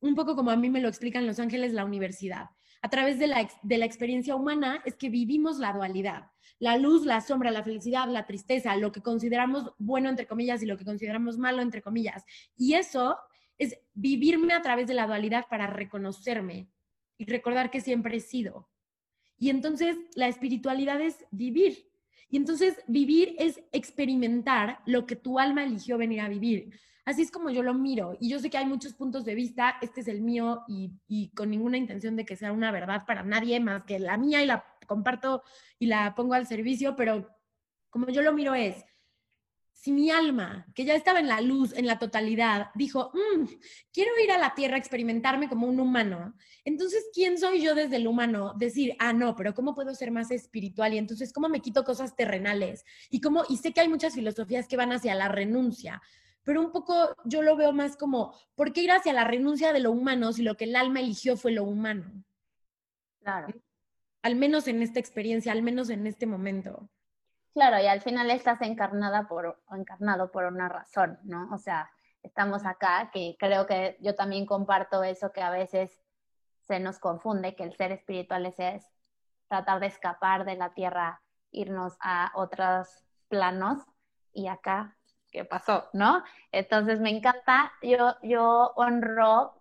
un 0.00 0.14
poco 0.14 0.36
como 0.36 0.50
a 0.50 0.56
mí 0.56 0.70
me 0.70 0.80
lo 0.80 0.88
explican 0.88 1.26
Los 1.26 1.38
Ángeles, 1.38 1.72
la 1.72 1.84
universidad 1.84 2.50
a 2.82 2.88
través 2.88 3.18
de 3.18 3.26
la, 3.26 3.48
de 3.62 3.78
la 3.78 3.84
experiencia 3.84 4.36
humana 4.36 4.82
es 4.84 4.96
que 4.96 5.08
vivimos 5.08 5.58
la 5.58 5.72
dualidad. 5.72 6.30
La 6.58 6.76
luz, 6.76 7.04
la 7.04 7.20
sombra, 7.20 7.50
la 7.50 7.62
felicidad, 7.62 8.08
la 8.08 8.26
tristeza, 8.26 8.76
lo 8.76 8.90
que 8.92 9.00
consideramos 9.00 9.72
bueno, 9.78 10.08
entre 10.08 10.26
comillas, 10.26 10.62
y 10.62 10.66
lo 10.66 10.76
que 10.76 10.84
consideramos 10.84 11.38
malo, 11.38 11.62
entre 11.62 11.82
comillas. 11.82 12.24
Y 12.56 12.74
eso 12.74 13.16
es 13.58 13.78
vivirme 13.92 14.54
a 14.54 14.62
través 14.62 14.86
de 14.86 14.94
la 14.94 15.06
dualidad 15.06 15.46
para 15.50 15.66
reconocerme 15.66 16.68
y 17.18 17.26
recordar 17.26 17.70
que 17.70 17.80
siempre 17.80 18.16
he 18.16 18.20
sido. 18.20 18.68
Y 19.36 19.50
entonces 19.50 19.96
la 20.14 20.28
espiritualidad 20.28 21.00
es 21.00 21.24
vivir. 21.30 21.88
Y 22.30 22.36
entonces 22.36 22.76
vivir 22.86 23.34
es 23.38 23.60
experimentar 23.72 24.80
lo 24.86 25.06
que 25.06 25.16
tu 25.16 25.38
alma 25.38 25.64
eligió 25.64 25.96
venir 25.98 26.20
a 26.20 26.28
vivir. 26.28 26.78
Así 27.04 27.22
es 27.22 27.30
como 27.30 27.48
yo 27.48 27.62
lo 27.62 27.72
miro. 27.72 28.18
Y 28.20 28.28
yo 28.28 28.38
sé 28.38 28.50
que 28.50 28.58
hay 28.58 28.66
muchos 28.66 28.92
puntos 28.92 29.24
de 29.24 29.34
vista, 29.34 29.76
este 29.80 30.02
es 30.02 30.08
el 30.08 30.20
mío 30.20 30.64
y, 30.68 31.30
con 31.34 31.50
ninguna 31.50 31.78
intención 31.78 32.16
de 32.16 32.26
que 32.26 32.36
sea 32.36 32.52
una 32.52 32.70
verdad 32.70 33.06
para 33.06 33.22
nadie 33.22 33.58
más 33.60 33.84
que 33.84 33.98
la 33.98 34.18
mía 34.18 34.42
y 34.42 34.46
la 34.46 34.64
comparto 34.86 35.42
y 35.78 35.86
la 35.86 36.14
pongo 36.14 36.34
al 36.34 36.46
servicio, 36.46 36.96
pero 36.96 37.26
como 37.88 38.08
yo 38.08 38.20
lo 38.20 38.34
miro 38.34 38.54
es, 38.54 38.84
si 39.78 39.92
mi 39.92 40.10
alma, 40.10 40.66
que 40.74 40.84
ya 40.84 40.96
estaba 40.96 41.20
en 41.20 41.28
la 41.28 41.40
luz, 41.40 41.72
en 41.72 41.86
la 41.86 42.00
totalidad, 42.00 42.70
dijo, 42.74 43.12
mm, 43.14 43.44
quiero 43.92 44.10
ir 44.20 44.32
a 44.32 44.38
la 44.38 44.52
tierra 44.52 44.74
a 44.74 44.78
experimentarme 44.78 45.48
como 45.48 45.68
un 45.68 45.78
humano, 45.78 46.34
entonces, 46.64 47.06
¿quién 47.14 47.38
soy 47.38 47.62
yo 47.62 47.76
desde 47.76 47.94
el 47.94 48.08
humano? 48.08 48.54
Decir, 48.58 48.96
ah, 48.98 49.12
no, 49.12 49.36
pero 49.36 49.54
¿cómo 49.54 49.76
puedo 49.76 49.94
ser 49.94 50.10
más 50.10 50.32
espiritual? 50.32 50.94
Y 50.94 50.98
entonces, 50.98 51.32
¿cómo 51.32 51.48
me 51.48 51.60
quito 51.60 51.84
cosas 51.84 52.16
terrenales? 52.16 52.84
Y, 53.08 53.20
cómo, 53.20 53.44
y 53.48 53.58
sé 53.58 53.72
que 53.72 53.80
hay 53.80 53.88
muchas 53.88 54.14
filosofías 54.14 54.66
que 54.66 54.76
van 54.76 54.90
hacia 54.90 55.14
la 55.14 55.28
renuncia, 55.28 56.02
pero 56.42 56.60
un 56.60 56.72
poco 56.72 57.14
yo 57.24 57.42
lo 57.42 57.56
veo 57.56 57.72
más 57.72 57.96
como, 57.96 58.34
¿por 58.56 58.72
qué 58.72 58.82
ir 58.82 58.90
hacia 58.90 59.12
la 59.12 59.24
renuncia 59.24 59.72
de 59.72 59.78
lo 59.78 59.92
humano 59.92 60.32
si 60.32 60.42
lo 60.42 60.56
que 60.56 60.64
el 60.64 60.74
alma 60.74 60.98
eligió 60.98 61.36
fue 61.36 61.52
lo 61.52 61.62
humano? 61.62 62.24
Claro. 63.20 63.54
Al 64.22 64.34
menos 64.34 64.66
en 64.66 64.82
esta 64.82 64.98
experiencia, 64.98 65.52
al 65.52 65.62
menos 65.62 65.88
en 65.88 66.04
este 66.08 66.26
momento. 66.26 66.90
Claro, 67.58 67.82
y 67.82 67.88
al 67.88 68.00
final 68.00 68.30
estás 68.30 68.62
encarnada 68.62 69.26
por, 69.26 69.60
encarnado 69.72 70.30
por 70.30 70.44
una 70.44 70.68
razón, 70.68 71.18
¿no? 71.24 71.48
O 71.52 71.58
sea, 71.58 71.90
estamos 72.22 72.64
acá, 72.64 73.10
que 73.12 73.34
creo 73.36 73.66
que 73.66 73.98
yo 74.00 74.14
también 74.14 74.46
comparto 74.46 75.02
eso 75.02 75.32
que 75.32 75.42
a 75.42 75.50
veces 75.50 76.00
se 76.68 76.78
nos 76.78 77.00
confunde, 77.00 77.56
que 77.56 77.64
el 77.64 77.74
ser 77.74 77.90
espiritual 77.90 78.46
es, 78.46 78.88
tratar 79.48 79.80
de 79.80 79.88
escapar 79.88 80.44
de 80.44 80.54
la 80.54 80.72
tierra, 80.72 81.20
irnos 81.50 81.96
a 81.98 82.30
otros 82.36 83.02
planos, 83.26 83.82
y 84.32 84.46
acá 84.46 84.96
qué 85.32 85.44
pasó, 85.44 85.88
¿no? 85.92 86.22
Entonces 86.52 87.00
me 87.00 87.10
encanta, 87.10 87.72
yo, 87.82 88.14
yo 88.22 88.72
honro, 88.76 89.52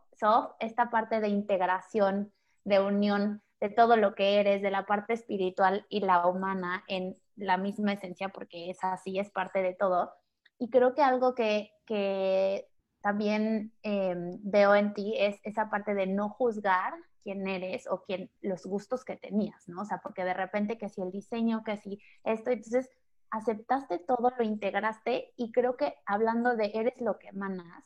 esta 0.59 0.91
parte 0.91 1.19
de 1.19 1.29
integración, 1.29 2.31
de 2.63 2.79
unión 2.79 3.41
de 3.59 3.69
todo 3.69 3.97
lo 3.97 4.13
que 4.15 4.39
eres, 4.39 4.61
de 4.61 4.71
la 4.71 4.85
parte 4.85 5.13
espiritual 5.13 5.85
y 5.89 6.01
la 6.01 6.27
humana 6.27 6.83
en 6.87 7.17
la 7.35 7.57
misma 7.57 7.93
esencia, 7.93 8.29
porque 8.29 8.69
es 8.69 8.83
así, 8.83 9.19
es 9.19 9.29
parte 9.29 9.61
de 9.61 9.73
todo. 9.73 10.11
Y 10.59 10.69
creo 10.69 10.93
que 10.93 11.01
algo 11.01 11.35
que, 11.35 11.71
que 11.85 12.67
también 13.01 13.73
em, 13.83 14.39
veo 14.43 14.75
en 14.75 14.93
ti 14.93 15.15
es 15.17 15.39
esa 15.43 15.69
parte 15.69 15.93
de 15.93 16.07
no 16.07 16.29
juzgar 16.29 16.93
quién 17.23 17.47
eres 17.47 17.87
o 17.87 18.03
quién, 18.03 18.31
los 18.41 18.65
gustos 18.65 19.03
que 19.03 19.17
tenías, 19.17 19.67
¿no? 19.67 19.81
O 19.81 19.85
sea, 19.85 19.99
porque 20.01 20.23
de 20.23 20.33
repente 20.33 20.77
que 20.77 20.89
si 20.89 21.01
el 21.01 21.11
diseño, 21.11 21.63
que 21.63 21.77
si 21.77 21.99
esto, 22.23 22.51
entonces 22.51 22.89
aceptaste 23.31 23.99
todo, 23.99 24.31
lo 24.37 24.43
integraste 24.43 25.33
y 25.35 25.51
creo 25.51 25.75
que 25.75 25.95
hablando 26.05 26.55
de 26.55 26.71
eres 26.73 26.99
lo 27.01 27.19
que 27.19 27.27
emanas, 27.27 27.83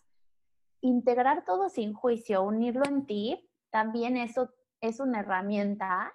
integrar 0.81 1.43
todo 1.45 1.69
sin 1.69 1.93
juicio, 1.93 2.43
unirlo 2.43 2.85
en 2.85 3.05
ti, 3.05 3.49
también 3.69 4.17
eso 4.17 4.53
es 4.81 4.99
una 4.99 5.21
herramienta 5.21 6.13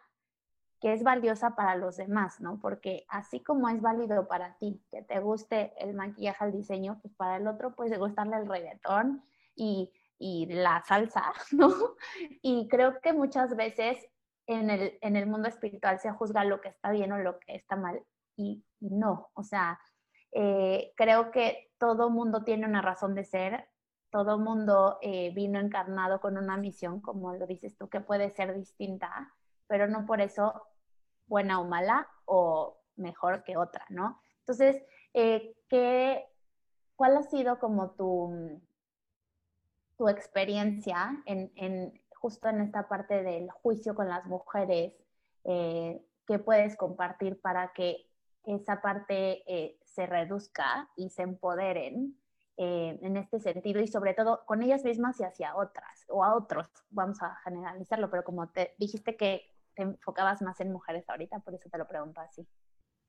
que 0.80 0.92
es 0.92 1.02
valiosa 1.02 1.56
para 1.56 1.76
los 1.76 1.96
demás, 1.96 2.40
¿no? 2.40 2.60
Porque 2.60 3.06
así 3.08 3.42
como 3.42 3.68
es 3.68 3.80
válido 3.80 4.28
para 4.28 4.56
ti 4.58 4.82
que 4.90 5.02
te 5.02 5.20
guste 5.20 5.72
el 5.78 5.94
maquillaje, 5.94 6.44
el 6.44 6.52
diseño, 6.52 6.98
pues 7.00 7.14
para 7.14 7.36
el 7.36 7.46
otro 7.46 7.74
puede 7.74 7.96
gustarle 7.96 8.36
el 8.36 8.46
reggaetón 8.46 9.24
y, 9.54 9.90
y 10.18 10.46
la 10.46 10.82
salsa, 10.86 11.32
¿no? 11.52 11.70
Y 12.42 12.68
creo 12.68 13.00
que 13.00 13.12
muchas 13.12 13.56
veces 13.56 14.06
en 14.46 14.70
el, 14.70 14.98
en 15.00 15.16
el 15.16 15.26
mundo 15.26 15.48
espiritual 15.48 15.98
se 15.98 16.10
juzga 16.10 16.44
lo 16.44 16.60
que 16.60 16.68
está 16.68 16.90
bien 16.90 17.12
o 17.12 17.18
lo 17.18 17.38
que 17.40 17.56
está 17.56 17.76
mal 17.76 18.02
y, 18.36 18.64
no, 18.80 19.30
o 19.34 19.42
sea, 19.42 19.80
eh, 20.32 20.92
creo 20.96 21.30
que 21.30 21.70
todo 21.78 22.10
mundo 22.10 22.44
tiene 22.44 22.66
una 22.66 22.82
razón 22.82 23.14
de 23.14 23.24
ser, 23.24 23.68
todo 24.16 24.38
mundo 24.38 24.96
eh, 25.02 25.30
vino 25.34 25.60
encarnado 25.60 26.22
con 26.22 26.38
una 26.38 26.56
misión, 26.56 27.02
como 27.02 27.34
lo 27.34 27.46
dices 27.46 27.76
tú, 27.76 27.90
que 27.90 28.00
puede 28.00 28.30
ser 28.30 28.54
distinta, 28.54 29.34
pero 29.66 29.88
no 29.88 30.06
por 30.06 30.22
eso 30.22 30.68
buena 31.26 31.60
o 31.60 31.64
mala 31.64 32.08
o 32.24 32.80
mejor 32.96 33.44
que 33.44 33.58
otra, 33.58 33.84
¿no? 33.90 34.18
Entonces, 34.38 34.82
eh, 35.12 35.54
¿qué, 35.68 36.24
¿cuál 36.94 37.18
ha 37.18 37.24
sido 37.24 37.58
como 37.58 37.90
tu, 37.90 38.58
tu 39.98 40.08
experiencia 40.08 41.22
en, 41.26 41.52
en, 41.54 42.02
justo 42.08 42.48
en 42.48 42.62
esta 42.62 42.88
parte 42.88 43.22
del 43.22 43.50
juicio 43.50 43.94
con 43.94 44.08
las 44.08 44.24
mujeres? 44.24 44.94
Eh, 45.44 46.02
¿Qué 46.26 46.38
puedes 46.38 46.74
compartir 46.78 47.38
para 47.38 47.74
que 47.74 48.08
esa 48.44 48.80
parte 48.80 49.76
se 49.84 50.06
reduzca 50.06 50.88
y 50.96 51.10
se 51.10 51.20
empoderen 51.20 52.16
eh, 52.56 52.98
en 53.02 53.16
este 53.16 53.40
sentido 53.40 53.80
y 53.80 53.88
sobre 53.88 54.14
todo 54.14 54.44
con 54.46 54.62
ellas 54.62 54.84
mismas 54.84 55.20
y 55.20 55.24
hacia 55.24 55.56
otras 55.56 56.04
o 56.08 56.24
a 56.24 56.34
otros, 56.34 56.66
vamos 56.90 57.22
a 57.22 57.36
generalizarlo, 57.44 58.10
pero 58.10 58.24
como 58.24 58.48
te 58.48 58.74
dijiste 58.78 59.16
que 59.16 59.42
te 59.74 59.82
enfocabas 59.82 60.42
más 60.42 60.58
en 60.60 60.72
mujeres 60.72 61.08
ahorita, 61.08 61.40
por 61.40 61.54
eso 61.54 61.68
te 61.68 61.78
lo 61.78 61.86
pregunto 61.86 62.20
así. 62.20 62.46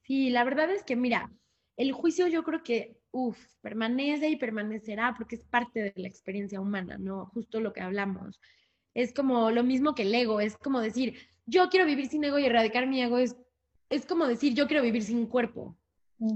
Sí, 0.03 0.29
la 0.29 0.43
verdad 0.43 0.69
es 0.69 0.83
que 0.83 0.95
mira, 0.95 1.31
el 1.77 1.91
juicio 1.91 2.27
yo 2.27 2.43
creo 2.43 2.63
que, 2.63 2.99
uff, 3.11 3.37
permanece 3.61 4.29
y 4.29 4.35
permanecerá 4.35 5.13
porque 5.17 5.35
es 5.35 5.43
parte 5.43 5.81
de 5.81 5.93
la 5.95 6.07
experiencia 6.07 6.59
humana, 6.59 6.97
¿no? 6.97 7.27
Justo 7.27 7.59
lo 7.59 7.73
que 7.73 7.81
hablamos. 7.81 8.41
Es 8.93 9.13
como 9.13 9.51
lo 9.51 9.63
mismo 9.63 9.95
que 9.95 10.03
el 10.03 10.15
ego, 10.15 10.41
es 10.41 10.57
como 10.57 10.81
decir, 10.81 11.17
yo 11.45 11.69
quiero 11.69 11.85
vivir 11.85 12.07
sin 12.07 12.23
ego 12.23 12.39
y 12.39 12.45
erradicar 12.45 12.87
mi 12.87 13.01
ego, 13.01 13.17
es 13.17 13.37
es 13.89 14.05
como 14.05 14.27
decir, 14.27 14.53
yo 14.53 14.67
quiero 14.67 14.83
vivir 14.83 15.03
sin 15.03 15.25
cuerpo. 15.27 15.77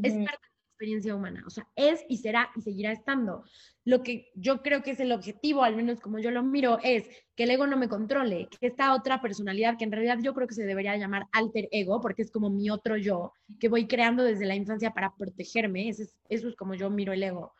Es 0.03 0.13
parte 0.13 0.15
de 0.15 0.19
nuestra 0.19 0.50
experiencia 0.81 1.15
humana. 1.15 1.43
O 1.45 1.49
sea, 1.51 1.67
es 1.75 2.03
y 2.09 2.17
será 2.17 2.49
y 2.55 2.61
seguirá 2.61 2.91
estando. 2.91 3.43
Lo 3.85 4.01
que 4.01 4.31
yo 4.33 4.63
creo 4.63 4.81
que 4.81 4.91
es 4.91 4.99
el 4.99 5.11
objetivo, 5.11 5.63
al 5.63 5.75
menos 5.75 5.99
como 5.99 6.17
yo 6.17 6.31
lo 6.31 6.41
miro, 6.41 6.79
es 6.83 7.07
que 7.35 7.43
el 7.43 7.51
ego 7.51 7.67
no 7.67 7.77
me 7.77 7.87
controle, 7.87 8.47
que 8.49 8.67
esta 8.67 8.95
otra 8.95 9.21
personalidad, 9.21 9.77
que 9.77 9.83
en 9.83 9.91
realidad 9.91 10.17
yo 10.21 10.33
creo 10.33 10.47
que 10.47 10.55
se 10.55 10.65
debería 10.65 10.97
llamar 10.97 11.27
alter 11.31 11.69
ego, 11.71 12.01
porque 12.01 12.23
es 12.23 12.31
como 12.31 12.49
mi 12.49 12.71
otro 12.71 12.97
yo, 12.97 13.31
que 13.59 13.69
voy 13.69 13.87
creando 13.87 14.23
desde 14.23 14.45
la 14.45 14.55
infancia 14.55 14.91
para 14.91 15.15
protegerme, 15.15 15.89
eso 15.89 16.03
es, 16.29 16.55
como 16.55 16.73
yo 16.73 16.89
miro 16.89 17.13
el 17.13 17.21
ego. 17.21 17.53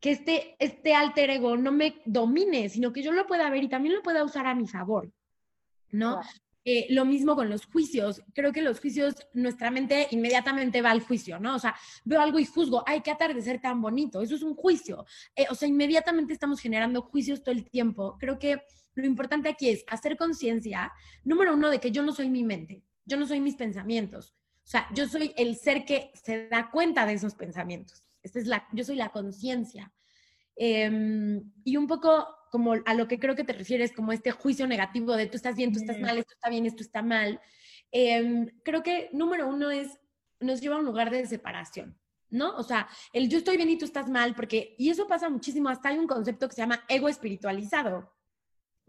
Que 0.00 0.10
este, 0.10 0.56
este 0.58 0.94
alter 0.94 1.30
ego 1.30 1.56
no 1.56 1.70
me 1.70 2.02
domine, 2.06 2.68
sino 2.68 2.92
que 2.92 3.02
yo 3.02 3.12
lo 3.12 3.26
pueda 3.26 3.48
ver 3.50 3.62
y 3.62 3.68
también 3.68 3.94
lo 3.94 4.02
pueda 4.02 4.24
usar 4.24 4.46
a 4.46 4.54
mi 4.54 4.66
favor. 4.66 5.10
¿no? 5.92 6.20
Eh, 6.68 6.88
lo 6.90 7.04
mismo 7.04 7.36
con 7.36 7.48
los 7.48 7.64
juicios. 7.64 8.24
Creo 8.34 8.52
que 8.52 8.60
los 8.60 8.80
juicios, 8.80 9.14
nuestra 9.34 9.70
mente 9.70 10.08
inmediatamente 10.10 10.82
va 10.82 10.90
al 10.90 11.00
juicio, 11.00 11.38
¿no? 11.38 11.54
O 11.54 11.58
sea, 11.60 11.76
veo 12.04 12.20
algo 12.20 12.40
y 12.40 12.44
juzgo, 12.44 12.82
ay, 12.84 13.02
qué 13.02 13.12
atardecer 13.12 13.60
tan 13.60 13.80
bonito. 13.80 14.20
Eso 14.20 14.34
es 14.34 14.42
un 14.42 14.56
juicio. 14.56 15.06
Eh, 15.36 15.46
o 15.48 15.54
sea, 15.54 15.68
inmediatamente 15.68 16.32
estamos 16.32 16.58
generando 16.58 17.02
juicios 17.02 17.44
todo 17.44 17.54
el 17.54 17.70
tiempo. 17.70 18.16
Creo 18.18 18.36
que 18.40 18.64
lo 18.96 19.06
importante 19.06 19.48
aquí 19.48 19.68
es 19.68 19.84
hacer 19.86 20.16
conciencia, 20.16 20.92
número 21.22 21.54
uno, 21.54 21.70
de 21.70 21.78
que 21.78 21.92
yo 21.92 22.02
no 22.02 22.10
soy 22.10 22.28
mi 22.28 22.42
mente, 22.42 22.82
yo 23.04 23.16
no 23.16 23.28
soy 23.28 23.40
mis 23.40 23.54
pensamientos. 23.54 24.34
O 24.64 24.68
sea, 24.68 24.88
yo 24.92 25.06
soy 25.06 25.32
el 25.36 25.54
ser 25.54 25.84
que 25.84 26.10
se 26.14 26.48
da 26.48 26.72
cuenta 26.72 27.06
de 27.06 27.12
esos 27.12 27.36
pensamientos. 27.36 28.02
Esta 28.24 28.40
es 28.40 28.48
la, 28.48 28.66
yo 28.72 28.82
soy 28.82 28.96
la 28.96 29.10
conciencia. 29.10 29.92
Em, 30.56 31.52
y 31.62 31.76
un 31.76 31.86
poco 31.86 32.26
como 32.56 32.72
a 32.86 32.94
lo 32.94 33.06
que 33.06 33.18
creo 33.18 33.36
que 33.36 33.44
te 33.44 33.52
refieres, 33.52 33.92
como 33.92 34.12
este 34.12 34.30
juicio 34.30 34.66
negativo 34.66 35.14
de 35.14 35.26
tú 35.26 35.36
estás 35.36 35.56
bien, 35.56 35.74
tú 35.74 35.78
estás 35.78 35.98
mal, 35.98 36.16
esto 36.16 36.32
está 36.32 36.48
bien, 36.48 36.64
esto 36.64 36.82
está 36.82 37.02
mal. 37.02 37.38
Em, 37.92 38.46
creo 38.62 38.82
que 38.82 39.10
número 39.12 39.46
uno 39.46 39.70
es, 39.70 40.00
nos 40.40 40.62
lleva 40.62 40.76
a 40.76 40.78
un 40.78 40.86
lugar 40.86 41.10
de 41.10 41.26
separación. 41.26 41.98
¿no? 42.30 42.56
O 42.56 42.62
sea, 42.62 42.88
el 43.12 43.28
yo 43.28 43.36
estoy 43.36 43.58
bien 43.58 43.68
y 43.68 43.76
tú 43.76 43.84
estás 43.84 44.08
mal, 44.08 44.34
porque, 44.34 44.74
y 44.78 44.88
eso 44.88 45.06
pasa 45.06 45.28
muchísimo, 45.28 45.68
hasta 45.68 45.90
hay 45.90 45.98
un 45.98 46.06
concepto 46.06 46.48
que 46.48 46.54
se 46.54 46.62
llama 46.62 46.82
ego 46.88 47.10
espiritualizado. 47.10 48.10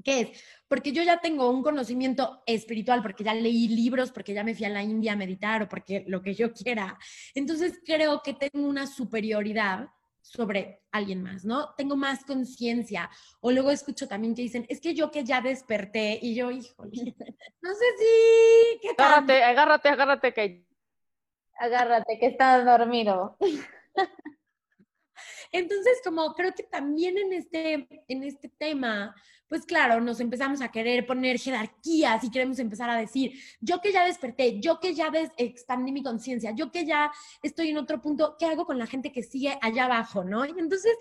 ¿Qué 0.02 0.22
es? 0.22 0.44
Porque 0.70 0.94
yo 0.94 1.04
ya 1.04 1.20
tengo 1.20 1.50
un 1.50 1.62
conocimiento 1.62 2.42
espiritual, 2.46 3.02
porque 3.02 3.26
ya 3.26 3.34
leí 3.34 3.68
libros, 3.68 4.12
porque 4.12 4.34
ya 4.34 4.46
me 4.46 4.56
fui 4.56 4.66
a 4.66 4.70
la 4.70 4.82
India 4.82 5.12
a 5.12 5.18
meditar 5.18 5.64
o 5.64 5.68
porque 5.68 6.06
lo 6.08 6.22
que 6.22 6.36
yo 6.36 6.54
quiera. 6.54 6.98
Entonces 7.36 7.82
creo 7.86 8.22
que 8.24 8.34
tengo 8.34 8.66
una 8.66 8.88
superioridad 8.88 9.90
sobre 10.28 10.82
alguien 10.92 11.24
más, 11.24 11.46
¿no? 11.46 11.74
Tengo 11.76 11.96
más 11.96 12.26
conciencia. 12.26 13.10
O 13.40 13.52
luego 13.52 13.72
escucho 13.72 14.08
también 14.08 14.36
que 14.36 14.42
dicen, 14.42 14.66
es 14.70 14.82
que 14.82 14.94
yo 14.94 15.10
que 15.10 15.24
ya 15.24 15.42
desperté 15.42 16.20
y 16.22 16.36
yo, 16.36 16.52
híjole, 16.52 16.92
no 17.62 17.74
sé 17.74 17.86
si... 17.98 18.80
¿qué 18.82 18.90
agárrate, 18.98 19.44
agárrate, 19.44 19.90
agárrate, 19.90 20.34
que... 20.34 20.66
Agárrate, 21.60 22.20
que 22.20 22.28
estás 22.28 22.66
dormido. 22.66 23.38
Entonces, 25.52 26.02
como 26.04 26.34
creo 26.34 26.54
que 26.54 26.64
también 26.64 27.18
en 27.18 27.34
este, 27.34 27.88
en 28.08 28.24
este 28.24 28.50
tema, 28.50 29.16
pues 29.48 29.66
claro, 29.66 30.02
nos 30.02 30.20
empezamos 30.20 30.62
a 30.62 30.72
querer 30.72 31.06
poner 31.06 31.40
jerarquías 31.40 32.24
y 32.24 32.32
queremos 32.32 32.60
empezar 32.60 32.90
a 32.90 32.98
decir, 32.98 33.34
yo 33.62 33.80
que 33.82 33.92
ya 33.92 34.06
desperté, 34.06 34.60
yo 34.60 34.80
que 34.80 34.94
ya 34.94 35.12
expandí 35.38 35.92
mi 35.92 36.04
conciencia, 36.04 36.52
yo 36.52 36.72
que 36.72 36.86
ya 36.86 37.12
estoy 37.42 37.70
en 37.70 37.78
otro 37.78 38.02
punto, 38.02 38.36
¿qué 38.38 38.46
hago 38.46 38.66
con 38.66 38.78
la 38.78 38.88
gente 38.88 39.12
que 39.12 39.24
sigue 39.24 39.58
allá 39.62 39.86
abajo, 39.86 40.24
no? 40.24 40.46
Y 40.46 40.50
entonces 40.50 40.98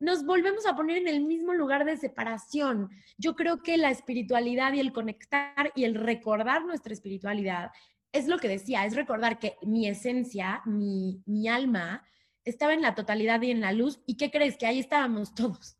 nos 0.00 0.24
volvemos 0.24 0.66
a 0.66 0.74
poner 0.74 0.96
en 0.96 1.08
el 1.08 1.22
mismo 1.22 1.54
lugar 1.54 1.84
de 1.84 1.96
separación. 1.96 2.88
Yo 3.18 3.36
creo 3.36 3.62
que 3.62 3.76
la 3.76 3.90
espiritualidad 3.90 4.72
y 4.72 4.80
el 4.80 4.92
conectar 4.92 5.72
y 5.76 5.84
el 5.84 5.94
recordar 5.94 6.64
nuestra 6.64 6.92
espiritualidad 6.92 7.70
es 8.10 8.26
lo 8.26 8.38
que 8.38 8.48
decía, 8.48 8.84
es 8.84 8.96
recordar 8.96 9.38
que 9.38 9.56
mi 9.62 9.86
esencia, 9.86 10.60
mi, 10.66 11.22
mi 11.24 11.48
alma, 11.48 12.04
estaba 12.44 12.74
en 12.74 12.82
la 12.82 12.94
totalidad 12.94 13.40
y 13.42 13.50
en 13.50 13.60
la 13.60 13.72
luz. 13.72 14.00
¿Y 14.06 14.16
qué 14.16 14.30
crees? 14.30 14.56
Que 14.56 14.66
ahí 14.66 14.80
estábamos 14.80 15.34
todos. 15.34 15.76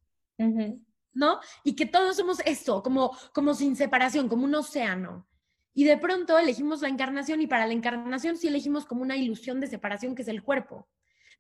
¿No? 1.14 1.40
Y 1.62 1.74
que 1.74 1.86
todos 1.86 2.16
somos 2.16 2.40
eso, 2.46 2.82
como, 2.82 3.16
como 3.34 3.54
sin 3.54 3.76
separación, 3.76 4.28
como 4.28 4.44
un 4.44 4.54
océano. 4.54 5.26
Y 5.74 5.84
de 5.84 5.96
pronto 5.96 6.38
elegimos 6.38 6.82
la 6.82 6.88
encarnación 6.88 7.40
y 7.40 7.46
para 7.46 7.66
la 7.66 7.72
encarnación 7.72 8.36
sí 8.36 8.48
elegimos 8.48 8.84
como 8.84 9.02
una 9.02 9.16
ilusión 9.16 9.60
de 9.60 9.66
separación 9.66 10.14
que 10.14 10.22
es 10.22 10.28
el 10.28 10.42
cuerpo. 10.42 10.88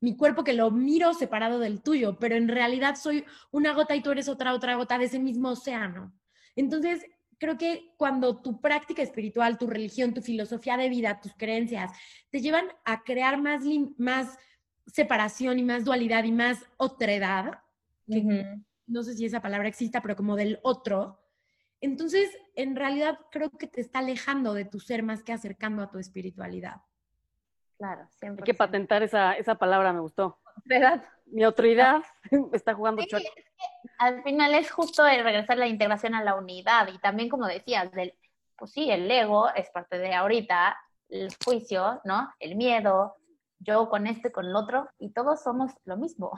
Mi 0.00 0.16
cuerpo 0.16 0.42
que 0.42 0.52
lo 0.52 0.70
miro 0.70 1.14
separado 1.14 1.58
del 1.58 1.82
tuyo, 1.82 2.18
pero 2.18 2.34
en 2.34 2.48
realidad 2.48 2.96
soy 2.96 3.24
una 3.50 3.72
gota 3.72 3.94
y 3.94 4.02
tú 4.02 4.10
eres 4.10 4.28
otra, 4.28 4.54
otra 4.54 4.74
gota 4.74 4.98
de 4.98 5.04
ese 5.04 5.18
mismo 5.18 5.50
océano. 5.50 6.12
Entonces, 6.56 7.06
creo 7.38 7.58
que 7.58 7.92
cuando 7.96 8.40
tu 8.40 8.60
práctica 8.60 9.02
espiritual, 9.02 9.58
tu 9.58 9.66
religión, 9.66 10.14
tu 10.14 10.22
filosofía 10.22 10.76
de 10.76 10.88
vida, 10.88 11.20
tus 11.20 11.34
creencias 11.34 11.90
te 12.30 12.40
llevan 12.40 12.66
a 12.84 13.02
crear 13.02 13.40
más, 13.40 13.62
más 13.98 14.38
separación 14.86 15.58
y 15.58 15.62
más 15.62 15.84
dualidad 15.84 16.24
y 16.24 16.32
más 16.32 16.64
otredad, 16.76 17.58
que 18.06 18.44
no 18.92 19.02
sé 19.02 19.14
si 19.14 19.24
esa 19.24 19.40
palabra 19.40 19.68
exista, 19.68 20.00
pero 20.02 20.16
como 20.16 20.36
del 20.36 20.60
otro, 20.62 21.18
entonces 21.80 22.30
en 22.54 22.76
realidad 22.76 23.18
creo 23.30 23.50
que 23.50 23.66
te 23.66 23.80
está 23.80 24.00
alejando 24.00 24.54
de 24.54 24.64
tu 24.64 24.78
ser 24.78 25.02
más 25.02 25.22
que 25.22 25.32
acercando 25.32 25.82
a 25.82 25.90
tu 25.90 25.98
espiritualidad. 25.98 26.76
Claro, 27.78 28.06
siempre. 28.10 28.42
Hay 28.42 28.46
que 28.46 28.54
patentar 28.54 29.02
esa, 29.02 29.32
esa 29.32 29.56
palabra, 29.56 29.92
me 29.92 30.00
gustó. 30.00 30.38
¿Verdad? 30.64 31.02
Mi 31.26 31.42
autoridad 31.42 32.02
está 32.52 32.74
jugando 32.74 33.02
sí, 33.02 33.26
Al 33.98 34.22
final 34.22 34.54
es 34.54 34.70
justo 34.70 35.04
el 35.06 35.24
regresar 35.24 35.58
la 35.58 35.66
integración 35.66 36.14
a 36.14 36.22
la 36.22 36.36
unidad 36.36 36.88
y 36.88 36.98
también 36.98 37.28
como 37.28 37.46
decías, 37.46 37.90
del, 37.92 38.14
pues 38.56 38.72
sí, 38.72 38.90
el 38.90 39.10
ego 39.10 39.48
es 39.54 39.68
parte 39.70 39.98
de 39.98 40.14
ahorita, 40.14 40.78
el 41.08 41.30
juicio, 41.44 42.00
¿no? 42.04 42.32
El 42.38 42.54
miedo, 42.54 43.16
yo 43.58 43.88
con 43.88 44.06
este, 44.06 44.30
con 44.30 44.46
el 44.46 44.54
otro, 44.54 44.88
y 44.98 45.12
todos 45.12 45.42
somos 45.42 45.72
lo 45.84 45.96
mismo. 45.96 46.30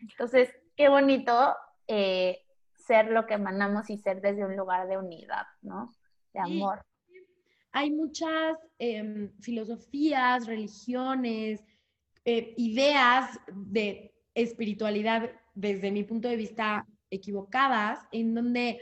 Entonces, 0.00 0.54
qué 0.76 0.88
bonito 0.88 1.56
eh, 1.86 2.40
ser 2.76 3.10
lo 3.10 3.26
que 3.26 3.34
emanamos 3.34 3.88
y 3.90 3.98
ser 3.98 4.20
desde 4.20 4.44
un 4.44 4.56
lugar 4.56 4.86
de 4.86 4.98
unidad, 4.98 5.46
¿no? 5.62 5.94
De 6.32 6.40
amor. 6.40 6.84
Hay 7.72 7.90
muchas 7.90 8.58
em, 8.78 9.32
filosofías, 9.40 10.46
religiones, 10.46 11.64
eh, 12.24 12.54
ideas 12.56 13.38
de 13.52 14.14
espiritualidad 14.34 15.30
desde 15.54 15.90
mi 15.90 16.04
punto 16.04 16.28
de 16.28 16.36
vista 16.36 16.86
equivocadas, 17.10 18.00
en 18.12 18.34
donde 18.34 18.80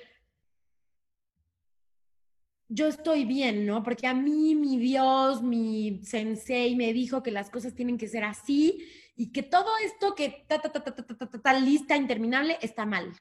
yo 2.68 2.86
estoy 2.86 3.24
bien, 3.24 3.66
¿no? 3.66 3.82
Porque 3.82 4.06
a 4.06 4.14
mí 4.14 4.54
mi 4.54 4.78
Dios, 4.78 5.42
mi 5.42 6.00
sensei 6.04 6.74
me 6.74 6.92
dijo 6.92 7.22
que 7.22 7.30
las 7.30 7.50
cosas 7.50 7.74
tienen 7.74 7.98
que 7.98 8.08
ser 8.08 8.24
así 8.24 8.82
y 9.14 9.32
que 9.32 9.42
todo 9.42 9.70
esto 9.84 10.14
que 10.14 10.44
ta, 10.48 10.60
ta, 10.60 10.70
ta, 10.70 10.82
ta, 10.82 10.94
ta, 10.94 11.16
ta, 11.16 11.40
ta, 11.40 11.52
lista 11.54 11.96
interminable 11.96 12.58
está 12.60 12.86
mal. 12.86 13.14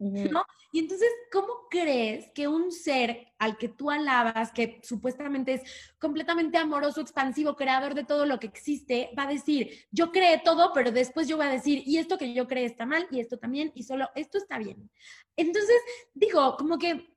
¿No? 0.00 0.44
Y 0.70 0.78
entonces, 0.78 1.08
¿cómo 1.32 1.66
crees 1.68 2.30
que 2.32 2.46
un 2.46 2.70
ser 2.70 3.32
al 3.36 3.58
que 3.58 3.68
tú 3.68 3.90
alabas, 3.90 4.52
que 4.52 4.80
supuestamente 4.84 5.54
es 5.54 5.62
completamente 5.98 6.56
amoroso, 6.56 7.00
expansivo, 7.00 7.56
creador 7.56 7.94
de 7.94 8.04
todo 8.04 8.24
lo 8.24 8.38
que 8.38 8.46
existe, 8.46 9.10
va 9.18 9.24
a 9.24 9.32
decir, 9.32 9.86
yo 9.90 10.12
creé 10.12 10.40
todo, 10.44 10.70
pero 10.72 10.92
después 10.92 11.26
yo 11.26 11.36
voy 11.36 11.46
a 11.46 11.50
decir, 11.50 11.82
y 11.84 11.96
esto 11.96 12.16
que 12.16 12.32
yo 12.32 12.46
creé 12.46 12.66
está 12.66 12.86
mal, 12.86 13.08
y 13.10 13.18
esto 13.18 13.38
también, 13.38 13.72
y 13.74 13.82
solo 13.82 14.08
esto 14.14 14.38
está 14.38 14.56
bien? 14.58 14.88
Entonces, 15.36 15.76
digo, 16.14 16.56
como 16.56 16.78
que 16.78 17.12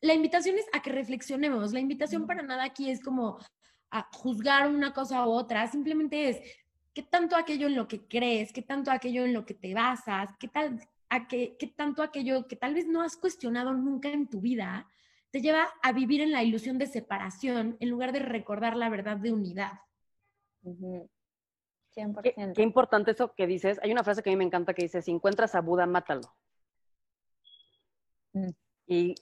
la 0.00 0.14
invitación 0.14 0.58
es 0.58 0.66
a 0.72 0.82
que 0.82 0.90
reflexionemos. 0.90 1.72
La 1.72 1.80
invitación 1.80 2.26
para 2.26 2.42
nada 2.42 2.64
aquí 2.64 2.90
es 2.90 3.00
como 3.00 3.38
a 3.90 4.08
juzgar 4.12 4.68
una 4.68 4.92
cosa 4.92 5.24
u 5.26 5.30
otra, 5.30 5.70
simplemente 5.70 6.28
es 6.28 6.40
qué 6.94 7.02
tanto 7.02 7.36
aquello 7.36 7.66
en 7.66 7.74
lo 7.74 7.88
que 7.88 8.06
crees, 8.06 8.52
qué 8.52 8.62
tanto 8.62 8.90
aquello 8.90 9.24
en 9.24 9.34
lo 9.34 9.44
que 9.44 9.54
te 9.54 9.74
basas, 9.74 10.30
qué, 10.38 10.48
tal, 10.48 10.80
a 11.10 11.26
qué, 11.26 11.56
qué 11.58 11.66
tanto 11.66 12.02
aquello 12.02 12.46
que 12.46 12.56
tal 12.56 12.74
vez 12.74 12.86
no 12.86 13.02
has 13.02 13.16
cuestionado 13.16 13.74
nunca 13.74 14.10
en 14.10 14.28
tu 14.28 14.40
vida, 14.40 14.88
te 15.30 15.40
lleva 15.40 15.68
a 15.82 15.92
vivir 15.92 16.20
en 16.20 16.30
la 16.30 16.44
ilusión 16.44 16.78
de 16.78 16.86
separación 16.86 17.76
en 17.80 17.90
lugar 17.90 18.12
de 18.12 18.20
recordar 18.20 18.76
la 18.76 18.88
verdad 18.88 19.16
de 19.16 19.32
unidad. 19.32 19.72
100%. 20.62 22.22
Qué, 22.22 22.34
qué, 22.54 22.62
importante 22.62 23.10
eso 23.10 23.34
que 23.34 23.46
dices. 23.46 23.80
Hay 23.82 23.90
una 23.90 24.04
frase 24.04 24.22
que 24.22 24.30
a 24.30 24.32
mí 24.32 24.36
me 24.36 24.44
encanta 24.44 24.74
que 24.74 24.82
dice, 24.82 25.02
si 25.02 25.10
encuentras 25.10 25.54
a 25.54 25.60
Buda, 25.60 25.86
mátalo. 25.86 26.32
Mm. 28.32 28.50
Y 28.86 29.14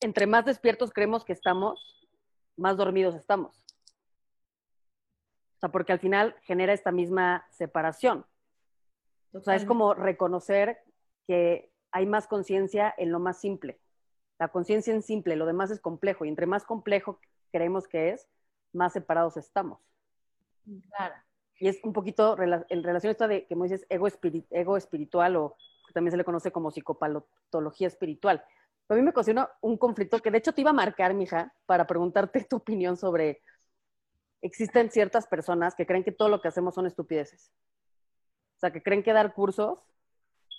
entre 0.00 0.26
más 0.26 0.46
despiertos 0.46 0.90
creemos 0.90 1.24
que 1.24 1.32
estamos, 1.32 2.08
más 2.56 2.76
dormidos 2.76 3.14
estamos. 3.14 3.62
O 5.60 5.66
sea, 5.68 5.70
porque 5.70 5.92
al 5.92 5.98
final 5.98 6.34
genera 6.40 6.72
esta 6.72 6.90
misma 6.90 7.46
separación. 7.50 8.24
O 9.34 9.40
sea, 9.40 9.56
es 9.56 9.66
como 9.66 9.92
reconocer 9.92 10.78
que 11.26 11.70
hay 11.92 12.06
más 12.06 12.26
conciencia 12.26 12.94
en 12.96 13.12
lo 13.12 13.20
más 13.20 13.38
simple. 13.38 13.78
La 14.38 14.48
conciencia 14.48 14.94
en 14.94 15.02
simple, 15.02 15.36
lo 15.36 15.44
demás 15.44 15.70
es 15.70 15.78
complejo. 15.78 16.24
Y 16.24 16.28
entre 16.28 16.46
más 16.46 16.64
complejo 16.64 17.20
creemos 17.52 17.86
que 17.86 18.08
es, 18.08 18.26
más 18.72 18.94
separados 18.94 19.36
estamos. 19.36 19.80
Claro. 20.96 21.14
Y 21.58 21.68
es 21.68 21.78
un 21.84 21.92
poquito 21.92 22.38
en 22.40 22.82
relación 22.82 23.10
a 23.10 23.12
esto 23.12 23.28
de, 23.28 23.46
que 23.46 23.54
me 23.54 23.64
dices, 23.64 23.84
ego, 23.90 24.08
ego 24.48 24.76
espiritual 24.78 25.36
o 25.36 25.56
también 25.92 26.12
se 26.12 26.16
le 26.16 26.24
conoce 26.24 26.50
como 26.50 26.70
psicopatología 26.70 27.86
espiritual. 27.86 28.42
A 28.88 28.94
mí 28.94 29.02
me 29.02 29.10
ocasionó 29.10 29.46
un 29.60 29.76
conflicto 29.76 30.20
que 30.20 30.30
de 30.30 30.38
hecho 30.38 30.52
te 30.52 30.62
iba 30.62 30.70
a 30.70 30.72
marcar, 30.72 31.12
mija, 31.12 31.52
para 31.66 31.86
preguntarte 31.86 32.44
tu 32.48 32.56
opinión 32.56 32.96
sobre, 32.96 33.42
existen 34.42 34.90
ciertas 34.90 35.26
personas 35.26 35.74
que 35.74 35.86
creen 35.86 36.04
que 36.04 36.12
todo 36.12 36.28
lo 36.28 36.40
que 36.40 36.48
hacemos 36.48 36.74
son 36.74 36.86
estupideces. 36.86 37.52
sea, 38.58 38.72
que 38.72 38.82
creen 38.82 39.02
que 39.02 39.12
dar 39.12 39.34
cursos 39.34 39.78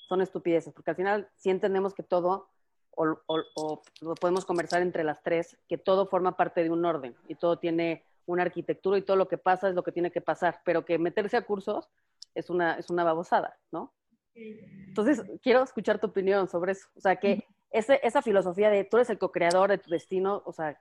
son 0.08 0.22
estupideces, 0.22 0.74
porque 0.74 0.92
al 0.92 0.98
final 0.98 1.30
sí 1.38 1.50
entendemos 1.50 1.94
que 1.94 2.04
todo, 2.04 2.50
o, 2.92 3.18
o, 3.28 3.82
lo 4.02 4.16
podemos 4.16 4.46
conversar 4.46 4.82
entre 4.82 5.04
las 5.04 5.22
tres, 5.24 5.58
que 5.70 5.78
todo 5.78 6.08
forma 6.08 6.36
parte 6.36 6.64
de 6.64 6.70
un 6.70 6.84
orden 6.84 7.16
y 7.28 7.36
todo 7.36 7.60
tiene 7.60 8.06
una 8.26 8.44
arquitectura 8.44 8.98
y 8.98 9.04
todo 9.04 9.18
lo 9.18 9.28
que 9.28 9.38
pasa 9.38 9.70
es 9.70 9.76
lo 9.76 9.84
que 9.84 9.92
tiene 9.92 10.12
que 10.12 10.22
pasar, 10.22 10.62
pero 10.66 10.84
que 10.86 10.98
meterse 10.98 11.38
a 11.38 11.46
cursos 11.46 11.90
es 12.36 12.50
una, 12.50 12.74
es 12.74 12.90
una 12.90 13.04
babosada, 13.04 13.58
¿no? 13.72 13.94
Entonces, 14.34 15.24
quiero 15.42 15.64
escuchar 15.64 16.00
tu 16.00 16.08
opinión 16.08 16.48
sobre 16.48 16.74
eso. 16.74 16.88
O 16.96 17.02
sea, 17.02 17.18
que 17.18 17.46
ese, 17.70 18.00
esa 18.04 18.22
filosofía 18.22 18.70
de 18.70 18.84
tú 18.84 18.98
eres 18.98 19.10
el 19.10 19.18
co-creador 19.18 19.70
de 19.70 19.78
tu 19.78 19.90
destino, 19.90 20.42
o 20.46 20.54
sea, 20.54 20.80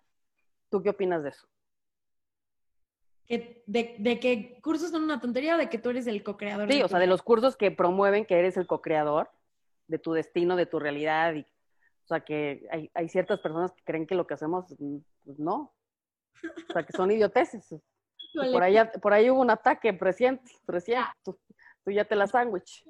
¿tú 0.70 0.82
qué 0.82 0.90
opinas 0.90 1.22
de 1.22 1.30
eso? 1.30 1.46
De, 3.30 3.94
de, 3.98 4.18
que 4.18 4.58
cursos 4.60 4.90
son 4.90 5.04
una 5.04 5.20
tontería 5.20 5.54
o 5.54 5.58
de 5.58 5.68
que 5.68 5.78
tú 5.78 5.90
eres 5.90 6.08
el 6.08 6.24
co-creador. 6.24 6.70
Sí, 6.70 6.82
o 6.82 6.88
sea, 6.88 6.98
de 6.98 7.06
los 7.06 7.22
cursos 7.22 7.56
que 7.56 7.70
promueven 7.70 8.26
que 8.26 8.36
eres 8.36 8.56
el 8.56 8.66
co-creador 8.66 9.30
de 9.86 9.98
tu 9.98 10.12
destino, 10.12 10.56
de 10.56 10.66
tu 10.66 10.80
realidad. 10.80 11.34
Y, 11.34 11.42
o 11.42 12.06
sea, 12.08 12.20
que 12.20 12.66
hay, 12.72 12.90
hay, 12.92 13.08
ciertas 13.08 13.38
personas 13.38 13.72
que 13.72 13.84
creen 13.84 14.06
que 14.06 14.16
lo 14.16 14.26
que 14.26 14.34
hacemos, 14.34 14.66
pues 15.24 15.38
no. 15.38 15.72
O 16.42 16.72
sea, 16.72 16.84
que 16.84 16.92
son 16.92 17.12
idioteces. 17.12 17.72
Por 18.52 18.62
ahí, 18.62 18.76
por 19.02 19.12
ahí 19.12 19.28
hubo 19.28 19.40
un 19.40 19.50
ataque 19.50 19.90
reciente, 19.90 20.52
reciente. 20.64 21.10
Tú, 21.24 21.36
tú 21.84 21.90
ya 21.90 22.04
te 22.04 22.14
la 22.14 22.28
sándwich. 22.28 22.84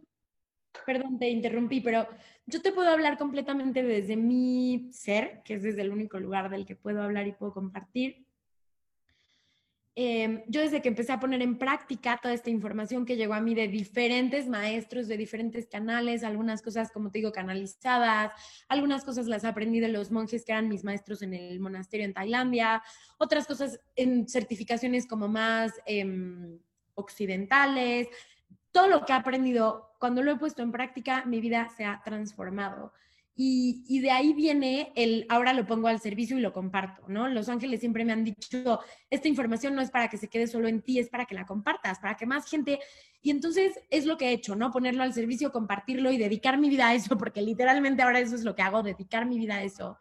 Perdón, 0.84 1.18
te 1.18 1.30
interrumpí, 1.30 1.80
pero 1.80 2.07
yo 2.45 2.61
te 2.61 2.72
puedo 2.72 2.91
hablar 2.91 3.16
completamente 3.16 3.82
desde 3.82 4.16
mi 4.16 4.91
ser, 4.93 5.43
que 5.43 5.55
es 5.55 5.62
desde 5.62 5.80
el 5.80 5.93
único 5.93 6.20
lugar 6.20 6.51
del 6.51 6.66
que 6.66 6.76
puedo 6.76 7.03
hablar 7.03 7.26
y 7.26 7.32
puedo 7.32 7.55
compartir. 7.55 8.26
Em, 10.03 10.43
yo 10.47 10.63
desde 10.63 10.81
que 10.81 10.89
empecé 10.89 11.13
a 11.13 11.21
poner 11.21 11.43
en 11.43 11.59
práctica 11.59 12.19
toda 12.23 12.33
esta 12.33 12.49
información 12.49 13.05
que 13.05 13.17
llegó 13.17 13.35
a 13.35 13.41
mí 13.43 13.55
de 13.55 13.69
diferentes 13.69 14.49
maestros, 14.49 15.09
de 15.09 15.19
diferentes 15.19 15.67
canales, 15.67 16.25
algunas 16.25 16.63
cosas, 16.63 16.91
como 16.91 17.11
te 17.11 17.19
digo, 17.19 17.33
canalizadas, 17.33 18.33
algunas 18.71 19.05
cosas 19.05 19.27
las 19.27 19.45
aprendí 19.45 19.79
de 19.79 19.89
los 19.89 20.11
monjes 20.11 20.47
que 20.47 20.53
eran 20.53 20.71
mis 20.71 20.85
maestros 20.85 21.21
en 21.21 21.35
el 21.35 21.61
monasterio 21.61 22.07
en 22.07 22.15
Tailandia, 22.15 22.83
otras 23.19 23.47
cosas 23.47 23.79
en 23.95 24.27
certificaciones 24.27 25.07
como 25.07 25.29
más 25.29 25.75
em, 25.85 26.59
occidentales, 26.95 28.09
todo 28.73 28.89
lo 28.89 29.05
que 29.05 29.13
he 29.13 29.17
aprendido, 29.17 29.93
cuando 29.99 30.23
lo 30.23 30.31
he 30.33 30.37
puesto 30.39 30.63
en 30.63 30.73
práctica, 30.73 31.27
mi 31.27 31.43
vida 31.43 31.69
se 31.77 31.85
ha 31.85 32.01
transformado. 32.03 32.95
Y, 33.43 34.01
de 34.01 34.11
ahí 34.11 34.34
viene 34.34 34.93
el, 34.95 35.24
ahora 35.30 35.55
lo 35.55 35.66
pongo 35.66 35.88
al 35.88 35.99
servicio 35.99 36.36
y 36.36 36.43
lo 36.43 36.53
comparto, 36.53 37.09
¿no? 37.09 37.26
Los 37.26 37.49
ángeles 37.49 37.80
siempre 37.80 38.05
me 38.05 38.12
han 38.12 38.22
dicho, 38.22 38.80
esta 39.09 39.28
información 39.28 39.74
no 39.74 39.80
es 39.80 39.91
para 39.91 40.11
que 40.11 40.18
se 40.18 40.28
quede 40.28 40.47
solo 40.47 40.68
en 40.68 40.82
ti, 40.82 40.99
es 40.99 41.09
para 41.09 41.24
que 41.24 41.34
la 41.34 41.47
compartas, 41.47 42.01
para 42.01 42.18
que 42.18 42.26
más 42.26 42.51
gente... 42.51 42.80
Y 43.22 43.30
entonces 43.30 43.80
es 43.88 44.05
lo 44.05 44.18
que 44.18 44.28
he 44.28 44.32
hecho, 44.32 44.57
¿no? 44.57 44.70
Ponerlo 44.70 45.03
al 45.03 45.14
servicio, 45.14 45.53
compartirlo 45.53 46.12
y 46.12 46.18
dedicar 46.18 46.59
mi 46.59 46.68
vida 46.68 46.88
a 46.88 46.95
eso, 46.95 47.16
porque 47.16 47.41
literalmente 47.41 48.03
ahora 48.03 48.20
eso 48.20 48.34
es 48.34 48.45
lo 48.45 48.55
que 48.55 48.61
hago, 48.61 48.82
dedicar 48.82 49.24
mi 49.24 49.38
vida 49.38 49.55
a 49.55 49.62
eso. 49.62 49.99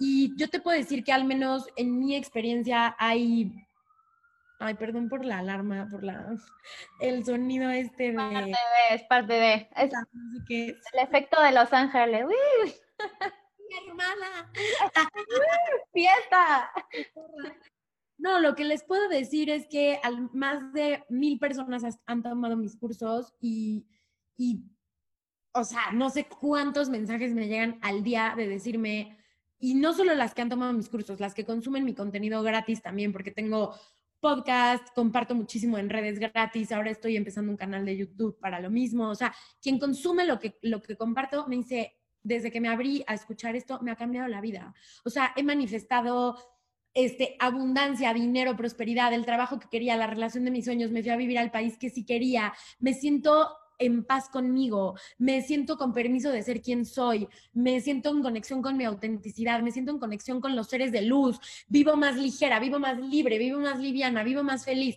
Y 0.00 0.34
yo 0.36 0.50
te 0.50 0.58
puedo 0.58 0.76
decir 0.76 1.04
que 1.04 1.12
al 1.12 1.24
menos 1.26 1.68
en 1.76 1.96
mi 1.96 2.16
experiencia 2.16 2.96
hay 2.98 3.52
Ay, 4.58 4.74
perdón 4.74 5.08
por 5.08 5.24
la 5.24 5.38
alarma, 5.38 5.88
por 5.90 6.04
la 6.04 6.34
el 7.00 7.24
sonido 7.24 7.70
este 7.70 8.12
de. 8.12 8.14
Parte 8.14 8.44
de, 8.44 8.94
es 8.94 9.02
parte 9.04 9.32
de. 9.32 9.68
Es, 9.76 9.92
El 10.92 11.00
efecto 11.00 11.40
de 11.42 11.52
Los 11.52 11.72
Ángeles. 11.72 12.24
¡Uy! 12.24 12.74
Mi 13.68 13.88
hermana. 13.88 14.52
¡Fiesta! 15.92 16.70
No, 18.16 18.38
lo 18.38 18.54
que 18.54 18.64
les 18.64 18.84
puedo 18.84 19.08
decir 19.08 19.50
es 19.50 19.66
que 19.66 19.98
al, 20.02 20.30
más 20.32 20.72
de 20.72 21.04
mil 21.08 21.38
personas 21.38 21.82
han 22.06 22.22
tomado 22.22 22.56
mis 22.56 22.76
cursos 22.76 23.34
y, 23.40 23.86
y, 24.36 24.64
o 25.52 25.64
sea, 25.64 25.90
no 25.92 26.10
sé 26.10 26.26
cuántos 26.26 26.88
mensajes 26.88 27.34
me 27.34 27.48
llegan 27.48 27.78
al 27.82 28.04
día 28.04 28.34
de 28.36 28.46
decirme, 28.46 29.18
y 29.58 29.74
no 29.74 29.92
solo 29.94 30.14
las 30.14 30.34
que 30.34 30.42
han 30.42 30.48
tomado 30.48 30.72
mis 30.72 30.88
cursos, 30.88 31.20
las 31.20 31.34
que 31.34 31.44
consumen 31.44 31.84
mi 31.84 31.94
contenido 31.94 32.42
gratis 32.42 32.82
también, 32.82 33.12
porque 33.12 33.30
tengo 33.30 33.74
podcast, 34.24 34.88
comparto 34.94 35.34
muchísimo 35.34 35.76
en 35.76 35.90
redes 35.90 36.18
gratis, 36.18 36.72
ahora 36.72 36.90
estoy 36.90 37.14
empezando 37.14 37.50
un 37.50 37.58
canal 37.58 37.84
de 37.84 37.94
YouTube 37.94 38.38
para 38.40 38.58
lo 38.58 38.70
mismo, 38.70 39.10
o 39.10 39.14
sea, 39.14 39.34
quien 39.60 39.78
consume 39.78 40.24
lo 40.24 40.38
que, 40.38 40.56
lo 40.62 40.80
que 40.80 40.96
comparto 40.96 41.46
me 41.46 41.56
dice, 41.56 41.98
desde 42.22 42.50
que 42.50 42.58
me 42.58 42.70
abrí 42.70 43.04
a 43.06 43.12
escuchar 43.12 43.54
esto, 43.54 43.80
me 43.82 43.90
ha 43.90 43.96
cambiado 43.96 44.26
la 44.28 44.40
vida. 44.40 44.72
O 45.04 45.10
sea, 45.10 45.34
he 45.36 45.42
manifestado 45.42 46.38
este, 46.94 47.36
abundancia, 47.38 48.14
dinero, 48.14 48.56
prosperidad, 48.56 49.12
el 49.12 49.26
trabajo 49.26 49.58
que 49.58 49.68
quería, 49.68 49.94
la 49.98 50.06
relación 50.06 50.46
de 50.46 50.52
mis 50.52 50.64
sueños, 50.64 50.90
me 50.90 51.02
fui 51.02 51.10
a 51.10 51.16
vivir 51.16 51.38
al 51.38 51.50
país 51.50 51.76
que 51.76 51.90
sí 51.90 52.06
quería, 52.06 52.54
me 52.78 52.94
siento 52.94 53.54
en 53.78 54.04
paz 54.04 54.28
conmigo, 54.28 54.94
me 55.18 55.42
siento 55.42 55.76
con 55.76 55.92
permiso 55.92 56.30
de 56.30 56.42
ser 56.42 56.60
quien 56.60 56.84
soy, 56.84 57.28
me 57.52 57.80
siento 57.80 58.10
en 58.10 58.22
conexión 58.22 58.62
con 58.62 58.76
mi 58.76 58.84
autenticidad, 58.84 59.62
me 59.62 59.72
siento 59.72 59.92
en 59.92 59.98
conexión 59.98 60.40
con 60.40 60.56
los 60.56 60.68
seres 60.68 60.92
de 60.92 61.02
luz, 61.02 61.38
vivo 61.68 61.96
más 61.96 62.16
ligera, 62.16 62.60
vivo 62.60 62.78
más 62.78 62.98
libre, 62.98 63.38
vivo 63.38 63.60
más 63.60 63.78
liviana, 63.78 64.22
vivo 64.22 64.42
más 64.42 64.64
feliz. 64.64 64.96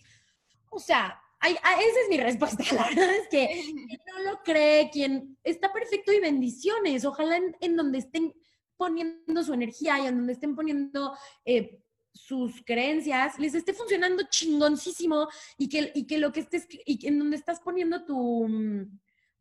O 0.70 0.80
sea, 0.80 1.20
esa 1.42 2.00
es 2.04 2.10
mi 2.10 2.18
respuesta. 2.18 2.64
La 2.76 2.88
verdad 2.90 3.16
es 3.16 3.28
que 3.30 3.74
no 4.08 4.32
lo 4.32 4.42
cree, 4.44 4.90
quien 4.92 5.38
está 5.44 5.72
perfecto 5.72 6.12
y 6.12 6.20
bendiciones. 6.20 7.06
Ojalá 7.06 7.40
en, 7.60 7.76
donde 7.76 8.00
estén 8.00 8.34
poniendo 8.76 9.44
su 9.44 9.54
energía 9.54 10.00
y 10.00 10.08
en 10.08 10.18
donde 10.18 10.34
estén 10.34 10.56
poniendo 10.56 11.16
eh, 11.46 11.80
sus 12.18 12.64
creencias 12.66 13.38
les 13.40 13.56
esté 13.56 13.74
funcionando 13.74 14.24
chingoncísimo 14.30 15.28
y 15.58 15.70
que, 15.70 15.92
y 15.96 16.06
que 16.06 16.18
lo 16.18 16.32
que 16.32 16.42
estés, 16.42 16.68
y 16.86 17.08
en 17.08 17.20
donde 17.20 17.38
estás 17.38 17.60
poniendo 17.60 18.06
tu, 18.06 18.48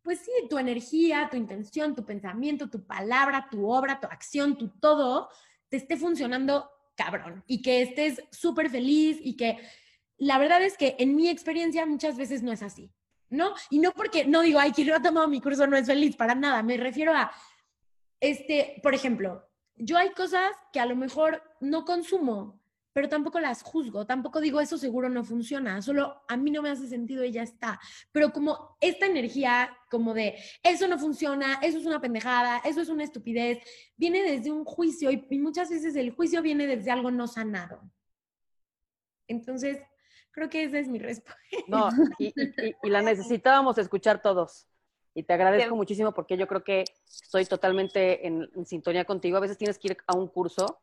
pues 0.03 0.20
sí, 0.20 0.31
tu 0.49 0.59
energía, 0.59 1.29
tu 1.31 1.37
intención, 1.37 1.95
tu 1.95 2.05
pensamiento, 2.05 2.70
tu 2.70 2.87
palabra, 2.87 3.49
tu 3.51 3.68
obra, 3.68 3.99
tu 4.01 4.07
acción, 4.07 4.57
tu 4.57 4.68
todo, 4.79 5.29
te 5.68 5.77
esté 5.79 5.97
funcionando 5.97 6.70
cabrón 6.95 7.45
y 7.47 7.62
que 7.62 7.83
estés 7.83 8.22
súper 8.31 8.70
feliz 8.70 9.18
y 9.20 9.37
que 9.37 9.59
la 10.18 10.39
verdad 10.39 10.62
es 10.62 10.77
que 10.77 10.97
en 10.99 11.14
mi 11.14 11.29
experiencia 11.29 11.85
muchas 11.87 12.16
veces 12.16 12.43
no 12.43 12.53
es 12.53 12.62
así, 12.62 12.93
¿no? 13.29 13.55
Y 13.70 13.79
no 13.81 13.93
porque, 13.93 14.24
no 14.24 14.43
digo, 14.43 14.59
ay, 14.59 14.72
quien 14.72 14.89
no 14.89 14.95
ha 14.95 15.03
tomado 15.03 15.29
mi 15.29 15.41
curso 15.41 15.66
no 15.66 15.77
es 15.77 15.87
feliz, 15.87 16.16
para 16.16 16.35
nada, 16.35 16.62
me 16.62 16.77
refiero 16.77 17.12
a, 17.12 17.33
este, 18.20 18.81
por 18.83 18.95
ejemplo, 18.95 19.47
yo 19.77 19.99
hay 19.99 20.11
cosas 20.11 20.53
que 20.72 20.81
a 20.81 20.87
lo 20.87 20.97
mejor 20.97 21.43
no 21.61 21.85
consumo, 21.85 22.61
pero 22.97 23.11
tampoco 23.11 23.41
las 23.41 23.63
juzgo, 23.63 24.07
tampoco 24.07 24.41
digo 24.41 24.59
eso 24.59 24.79
seguro 24.79 25.11
no 25.11 25.23
funciona, 25.23 25.83
solo 25.83 26.23
a 26.29 26.37
mí 26.39 26.51
no 26.51 26.63
me 26.63 26.71
hace 26.71 26.89
sentido 26.89 27.27
y 27.27 27.31
ya 27.31 27.43
está. 27.43 27.79
Pero 28.11 28.33
como 28.33 28.79
esta 28.81 29.05
energía 29.05 29.69
como 29.91 30.15
de 30.15 30.35
eso 30.63 30.89
no 30.89 30.99
funciona, 30.99 31.61
eso 31.63 31.77
es 31.77 31.85
una 31.85 32.01
pendejada, 32.01 32.63
eso 32.65 32.81
es 32.81 32.89
una 32.89 33.05
estupidez, 33.05 33.59
viene 33.99 34.23
desde 34.23 34.51
un 34.51 34.65
juicio 34.65 35.11
y, 35.11 35.19
muchas 35.39 35.69
veces 35.69 35.95
el 35.95 36.11
juicio 36.13 36.41
viene 36.41 36.67
desde 36.67 36.91
algo 36.91 37.11
no 37.11 37.27
sanado. 37.27 37.83
Entonces, 39.29 39.79
creo 40.31 40.49
que 40.49 40.65
esa 40.65 40.79
es 40.79 40.89
mi 40.89 40.99
respuesta. 40.99 41.37
No, 41.69 41.91
y, 42.19 42.33
la 42.89 43.03
necesitábamos 43.03 43.77
escuchar 43.77 44.23
todos. 44.23 44.69
Y 45.13 45.23
te 45.23 45.35
agradezco 45.35 45.77
muchísimo 45.77 46.15
porque 46.15 46.39
yo 46.39 46.47
creo 46.47 46.65
que 46.65 46.85
estoy 47.07 47.45
totalmente 47.45 48.27
en, 48.27 48.49
en, 48.57 48.65
sintonía 48.65 49.05
contigo. 49.05 49.37
A 49.37 49.41
veces 49.41 49.59
tienes 49.59 49.79
que 49.79 49.89
ir 49.89 49.99
a 50.07 50.17
un 50.17 50.29
curso 50.29 50.81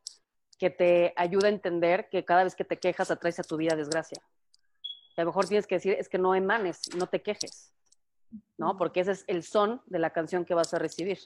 que 0.58 0.70
te 0.70 1.14
ayuda 1.16 1.48
a 1.48 1.52
entender 1.52 2.10
que 2.10 2.26
cada 2.26 2.44
vez 2.44 2.56
que 2.56 2.66
te 2.66 2.80
quejas 2.80 3.12
atraes 3.12 3.40
a 3.40 3.44
tu 3.44 3.58
vida 3.58 3.76
desgracia. 3.76 4.22
a 5.18 5.22
lo 5.22 5.28
mejor 5.28 5.48
tienes 5.48 5.68
que 5.68 5.76
decir 5.76 5.96
es 6.00 6.10
que 6.10 6.18
no 6.18 6.36
emanes, 6.36 6.82
no 6.96 7.08
te 7.08 7.22
quejes, 7.22 7.74
¿no? 8.58 8.78
Porque 8.78 9.02
ese 9.02 9.12
es 9.12 9.24
el 9.28 9.44
son 9.44 9.82
de 9.86 10.00
la 10.00 10.12
canción 10.12 10.46
que 10.46 10.54
vas 10.54 10.74
a 10.74 10.80
recibir. 10.80 11.20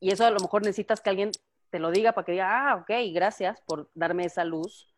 Y 0.00 0.10
eso 0.10 0.24
a 0.24 0.30
lo 0.30 0.40
mejor 0.40 0.62
necesitas 0.62 1.00
que 1.00 1.10
alguien 1.10 1.30
te 1.70 1.78
lo 1.78 1.90
diga 1.90 2.12
para 2.12 2.24
que 2.24 2.32
diga, 2.32 2.70
ah, 2.70 2.76
ok, 2.76 2.90
gracias 3.12 3.60
por 3.62 3.90
darme 3.94 4.24
esa 4.24 4.44
luz 4.44 4.94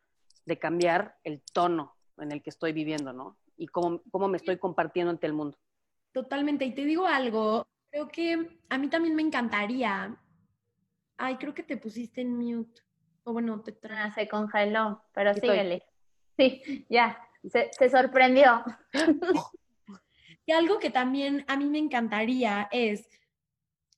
de 0.47 0.59
cambiar 0.59 1.17
el 1.25 1.43
tono 1.53 1.97
en 2.19 2.33
el 2.33 2.43
que 2.43 2.51
estoy 2.51 2.73
viviendo, 2.73 3.13
¿no? 3.13 3.37
Y 3.57 3.67
cómo, 3.67 4.03
cómo 4.11 4.29
me 4.29 4.37
estoy 4.37 4.59
compartiendo 4.59 5.11
ante 5.11 5.27
el 5.27 5.33
mundo. 5.33 5.59
Totalmente. 6.13 6.65
Y 6.65 6.75
te 6.75 6.85
digo 6.85 7.07
algo, 7.07 7.67
creo 7.91 8.09
que 8.09 8.61
a 8.69 8.79
mí 8.79 8.89
también 8.89 9.15
me 9.15 9.23
encantaría. 9.23 10.17
Ay, 11.17 11.37
creo 11.37 11.55
que 11.55 11.63
te 11.63 11.77
pusiste 11.77 12.21
en 12.21 12.37
mute. 12.37 12.83
O 13.25 13.33
bueno, 13.33 13.61
te 13.61 13.77
ah, 13.91 14.13
se 14.15 14.29
congeló, 14.29 15.03
pero 15.13 15.35
síguele. 15.35 15.85
Sí, 16.37 16.87
ya, 16.89 17.19
se, 17.49 17.71
se 17.73 17.89
sorprendió. 17.91 18.65
y 20.47 20.53
algo 20.53 20.79
que 20.79 20.91
también 20.91 21.45
a 21.49 21.57
mí 21.57 21.67
me 21.67 21.79
encantaría 21.79 22.69
es 22.73 23.09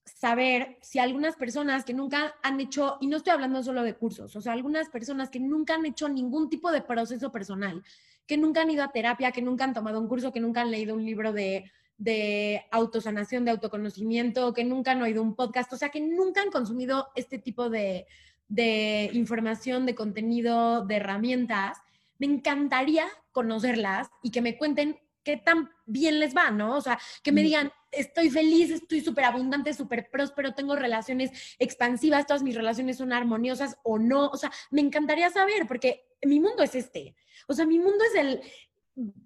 saber 0.05 0.79
si 0.83 0.99
algunas 0.99 1.37
personas 1.37 1.85
que 1.85 1.95
nunca 1.95 2.35
han 2.43 2.61
hecho, 2.61 2.99
y 3.01 3.07
no 3.07 3.17
estoy 3.17 3.33
hablando 3.33 3.63
solo 3.63 3.83
de 3.83 3.95
cursos, 3.95 4.37
o 4.37 4.41
sea, 4.41 4.53
algunas 4.53 4.89
personas 4.89 5.31
que 5.31 5.41
nunca 5.41 5.75
han 5.75 5.87
hecho 5.87 6.09
ningún 6.09 6.51
tipo 6.51 6.71
de 6.71 6.83
proceso 6.83 7.33
personal, 7.33 7.83
que 8.27 8.37
nunca 8.37 8.63
han 8.63 8.71
ido 8.71 8.85
a 8.85 8.93
terapia, 8.93 9.33
que 9.33 9.43
nunca 9.43 9.65
han 9.65 9.75
tomado 9.75 10.01
un 10.01 10.09
curso, 10.09 10.33
que 10.33 10.41
nunca 10.41 10.63
han 10.63 10.71
leído 10.71 10.95
un 10.95 11.05
libro 11.05 11.33
de, 11.33 11.71
de 11.97 12.65
autosanación, 12.71 13.45
de 13.45 13.53
autoconocimiento, 13.53 14.53
que 14.53 14.65
nunca 14.65 14.93
han 14.93 15.03
oído 15.03 15.23
un 15.23 15.35
podcast, 15.35 15.73
o 15.73 15.77
sea, 15.77 15.91
que 15.91 16.01
nunca 16.01 16.43
han 16.43 16.51
consumido 16.51 17.09
este 17.15 17.39
tipo 17.39 17.71
de, 17.71 18.07
de 18.49 19.11
información, 19.13 19.87
de 19.87 19.95
contenido, 19.95 20.85
de 20.85 20.97
herramientas, 20.97 21.79
me 22.19 22.27
encantaría 22.27 23.07
conocerlas 23.33 24.09
y 24.23 24.31
que 24.31 24.41
me 24.41 24.57
cuenten 24.57 24.99
qué 25.25 25.37
tan 25.39 25.71
bien 25.87 26.21
les 26.21 26.37
va, 26.37 26.51
¿no? 26.51 26.77
O 26.77 26.81
sea, 26.81 26.99
que 27.23 27.33
me 27.33 27.43
digan, 27.43 27.73
estoy 27.91 28.31
feliz, 28.31 28.71
estoy 28.71 29.01
súper 29.01 29.25
abundante, 29.25 29.73
súper 29.73 30.11
próspero, 30.11 30.55
tengo 30.55 30.77
relaciones 30.77 31.57
expansivas, 31.59 32.27
todas 32.27 32.43
mis 32.43 32.55
relaciones 32.55 32.99
son 32.99 33.13
armoniosas 33.13 33.79
o 33.83 33.99
no. 33.99 34.27
O 34.29 34.37
sea, 34.37 34.53
me 34.71 34.83
encantaría 34.83 35.31
saber, 35.31 35.67
porque 35.67 36.07
mi 36.23 36.41
mundo 36.41 36.63
es 36.63 36.75
este. 36.75 37.17
O 37.49 37.55
sea, 37.55 37.67
mi 37.67 37.79
mundo 37.79 38.05
es 38.13 38.21
el, 38.21 38.41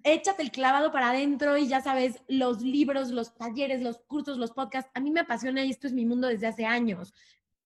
échate 0.03 0.41
el 0.41 0.51
clavado 0.51 0.91
para 0.91 1.11
adentro 1.11 1.57
y 1.57 1.67
ya 1.67 1.81
sabes, 1.81 2.21
los 2.27 2.61
libros, 2.61 3.11
los 3.11 3.35
talleres, 3.35 3.81
los 3.81 3.99
cursos, 3.99 4.37
los 4.37 4.51
podcasts, 4.51 4.91
a 4.93 4.99
mí 4.99 5.11
me 5.11 5.21
apasiona 5.21 5.63
y 5.63 5.69
esto 5.69 5.87
es 5.87 5.93
mi 5.93 6.05
mundo 6.05 6.27
desde 6.27 6.47
hace 6.47 6.65
años. 6.65 7.13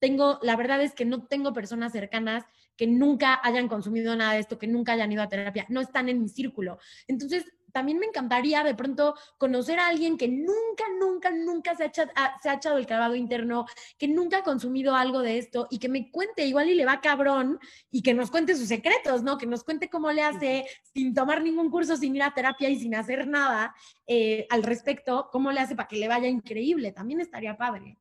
Tengo, 0.04 0.38
la 0.42 0.58
verdad 0.58 0.82
es 0.82 0.94
que 0.94 1.06
no 1.06 1.28
tengo 1.28 1.54
personas 1.54 1.94
cercanas 1.94 2.44
que 2.76 2.88
nunca 2.88 3.40
hayan 3.42 3.70
consumido 3.70 4.14
nada 4.18 4.34
de 4.34 4.40
esto, 4.40 4.60
que 4.60 4.68
nunca 4.68 4.92
hayan 4.92 5.14
ido 5.14 5.24
a 5.24 5.30
terapia, 5.30 5.66
no 5.70 5.80
están 5.80 6.10
en 6.10 6.22
mi 6.22 6.28
círculo. 6.28 6.78
Entonces, 7.08 7.46
también 7.72 8.00
me 8.00 8.08
encantaría 8.08 8.66
de 8.66 8.76
pronto 8.76 9.16
conocer 9.38 9.80
a 9.80 9.88
alguien 9.88 10.18
que 10.18 10.28
nunca, 10.28 10.84
nunca, 11.00 11.32
nunca 11.32 11.74
se 11.76 11.84
ha, 11.84 11.86
echado, 11.86 12.12
ah, 12.18 12.38
se 12.44 12.50
ha 12.50 12.56
echado 12.56 12.78
el 12.78 12.86
clavado 12.86 13.16
interno, 13.16 13.66
que 13.98 14.10
nunca 14.10 14.40
ha 14.40 14.44
consumido 14.44 14.94
algo 14.94 15.22
de 15.22 15.38
esto 15.38 15.68
y 15.72 15.80
que 15.80 15.88
me 15.88 16.12
cuente 16.12 16.46
igual 16.46 16.70
y 16.70 16.76
le 16.76 16.86
va 16.86 17.00
cabrón 17.00 17.58
y 17.90 18.02
que 18.02 18.14
nos 18.14 18.30
cuente 18.30 18.58
sus 18.58 18.68
secretos, 18.68 19.24
¿no? 19.24 19.38
Que 19.38 19.46
nos 19.46 19.64
cuente 19.64 19.90
cómo 19.90 20.12
le 20.12 20.22
hace 20.22 20.66
sin 20.94 21.14
tomar 21.14 21.42
ningún 21.42 21.72
curso, 21.72 21.96
sin 21.96 22.14
ir 22.14 22.24
a 22.24 22.34
terapia 22.34 22.70
y 22.70 22.78
sin 22.78 22.94
hacer 22.94 23.26
nada 23.26 23.74
eh, 24.06 24.48
al 24.50 24.64
respecto, 24.64 25.30
cómo 25.32 25.50
le 25.54 25.62
hace 25.62 25.78
para 25.78 25.88
que 25.88 25.96
le 25.96 26.10
vaya 26.10 26.28
increíble. 26.28 26.92
También 26.92 27.22
estaría 27.22 27.56
padre. 27.56 27.98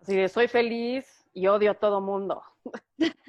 Así 0.00 0.16
de, 0.16 0.30
soy 0.30 0.48
feliz 0.48 1.15
y 1.36 1.46
odio 1.48 1.72
a 1.72 1.74
todo 1.74 2.00
mundo. 2.00 2.42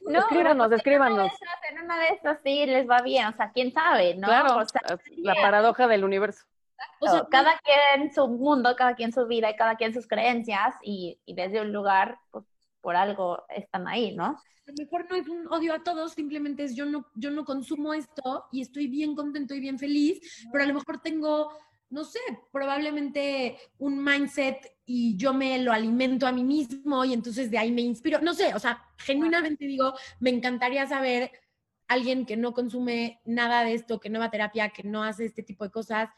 No, 0.00 0.20
escríbanos, 0.20 0.72
escríbanos. 0.72 1.32
En 1.70 1.84
una 1.84 1.98
de 1.98 2.08
estas 2.14 2.38
sí 2.42 2.64
les 2.64 2.88
va 2.88 3.02
bien, 3.02 3.26
o 3.26 3.36
sea, 3.36 3.50
quién 3.52 3.72
sabe, 3.72 4.14
¿no? 4.14 4.28
Claro, 4.28 4.62
la 5.16 5.34
paradoja 5.34 5.86
del 5.86 6.02
universo. 6.02 6.46
O 7.00 7.08
sea, 7.08 7.26
cada 7.30 7.58
quien 7.58 8.14
su 8.14 8.26
mundo, 8.26 8.74
cada 8.74 8.94
quien 8.94 9.12
su 9.12 9.26
vida 9.26 9.50
y 9.50 9.56
cada 9.56 9.76
quien 9.76 9.92
sus 9.92 10.06
creencias 10.06 10.76
y, 10.82 11.20
y 11.26 11.34
desde 11.34 11.60
un 11.60 11.72
lugar, 11.72 12.16
pues 12.30 12.46
por 12.80 12.96
algo 12.96 13.44
están 13.50 13.86
ahí, 13.86 14.16
¿no? 14.16 14.24
A 14.24 14.42
lo 14.66 14.74
mejor 14.78 15.10
no 15.10 15.16
es 15.16 15.28
un 15.28 15.46
odio 15.52 15.74
a 15.74 15.82
todos, 15.82 16.12
simplemente 16.12 16.64
es 16.64 16.74
yo 16.74 16.86
no, 16.86 17.04
yo 17.14 17.30
no 17.30 17.44
consumo 17.44 17.92
esto 17.92 18.46
y 18.50 18.62
estoy 18.62 18.86
bien 18.86 19.14
contento 19.14 19.52
y 19.52 19.60
bien 19.60 19.78
feliz, 19.78 20.46
pero 20.50 20.64
a 20.64 20.66
lo 20.68 20.74
mejor 20.74 21.02
tengo 21.02 21.50
no 21.90 22.04
sé, 22.04 22.20
probablemente 22.52 23.58
un 23.78 24.02
mindset 24.02 24.77
y 24.90 25.18
yo 25.18 25.34
me 25.34 25.58
lo 25.58 25.70
alimento 25.70 26.26
a 26.26 26.32
mí 26.32 26.42
mismo 26.42 27.04
y 27.04 27.12
entonces 27.12 27.50
de 27.50 27.58
ahí 27.58 27.70
me 27.70 27.82
inspiro. 27.82 28.22
No 28.22 28.32
sé, 28.32 28.54
o 28.54 28.58
sea, 28.58 28.82
genuinamente 28.96 29.66
digo, 29.66 29.92
me 30.18 30.30
encantaría 30.30 30.86
saber 30.86 31.30
alguien 31.88 32.24
que 32.24 32.38
no 32.38 32.54
consume 32.54 33.20
nada 33.26 33.64
de 33.64 33.74
esto, 33.74 34.00
que 34.00 34.08
no 34.08 34.18
va 34.18 34.26
a 34.26 34.30
terapia, 34.30 34.70
que 34.70 34.84
no 34.84 35.04
hace 35.04 35.26
este 35.26 35.42
tipo 35.42 35.62
de 35.64 35.70
cosas, 35.70 36.08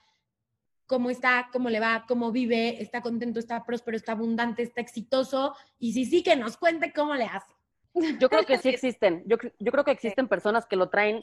cómo 0.87 1.11
está, 1.11 1.51
cómo 1.53 1.69
le 1.69 1.81
va, 1.81 2.05
cómo 2.07 2.31
vive, 2.31 2.81
está 2.81 3.03
contento, 3.03 3.41
está 3.41 3.65
próspero, 3.65 3.97
está 3.97 4.13
abundante, 4.13 4.63
está 4.63 4.81
exitoso 4.81 5.57
y 5.81 5.93
si 5.93 6.05
sí, 6.05 6.23
que 6.23 6.37
nos 6.37 6.57
cuente 6.57 6.93
cómo 6.93 7.17
le 7.17 7.25
hace. 7.25 7.53
Yo 8.21 8.29
creo 8.29 8.47
que 8.47 8.59
sí 8.59 8.69
existen, 8.69 9.25
yo, 9.27 9.37
yo 9.59 9.73
creo 9.73 9.85
que 9.85 9.91
existen 9.91 10.29
personas 10.29 10.67
que 10.67 10.77
lo 10.77 10.91
traen 10.91 11.19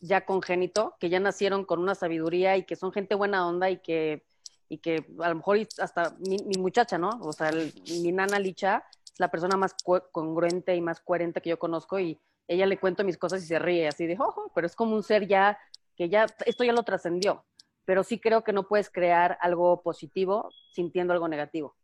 ya 0.00 0.24
congénito, 0.24 0.96
que 0.98 1.10
ya 1.10 1.20
nacieron 1.20 1.64
con 1.64 1.78
una 1.78 1.94
sabiduría 1.94 2.56
y 2.56 2.64
que 2.64 2.74
son 2.74 2.90
gente 2.90 3.14
buena 3.14 3.46
onda 3.46 3.70
y 3.70 3.78
que, 3.78 4.24
y 4.68 4.78
que 4.78 5.06
a 5.20 5.28
lo 5.30 5.36
mejor 5.36 5.58
hasta 5.78 6.14
mi, 6.18 6.38
muchacha, 6.58 6.98
¿no? 6.98 7.10
O 7.22 7.32
sea, 7.32 7.50
mi 7.52 8.12
nana 8.12 8.38
Licha 8.38 8.84
es 9.04 9.18
la 9.18 9.30
persona 9.30 9.56
más 9.56 9.74
congruente 10.12 10.74
y 10.76 10.80
más 10.80 11.00
coherente 11.00 11.40
que 11.40 11.50
yo 11.50 11.58
conozco 11.58 11.98
y 11.98 12.20
ella 12.46 12.66
le 12.66 12.78
cuento 12.78 13.04
mis 13.04 13.18
cosas 13.18 13.42
y 13.42 13.46
se 13.46 13.58
ríe 13.58 13.88
así 13.88 14.06
de, 14.06 14.16
ojo, 14.18 14.50
pero 14.54 14.66
es 14.66 14.74
como 14.74 14.94
un 14.94 15.02
ser 15.02 15.26
ya 15.26 15.58
que 15.96 16.08
ya, 16.08 16.26
esto 16.46 16.64
ya 16.64 16.72
lo 16.72 16.82
trascendió, 16.82 17.44
pero 17.84 18.04
sí 18.04 18.20
creo 18.20 18.44
que 18.44 18.52
no 18.52 18.68
puedes 18.68 18.90
crear 18.90 19.36
algo 19.40 19.82
positivo 19.82 20.50
sintiendo 20.72 21.12
algo 21.12 21.28
negativo. 21.28 21.76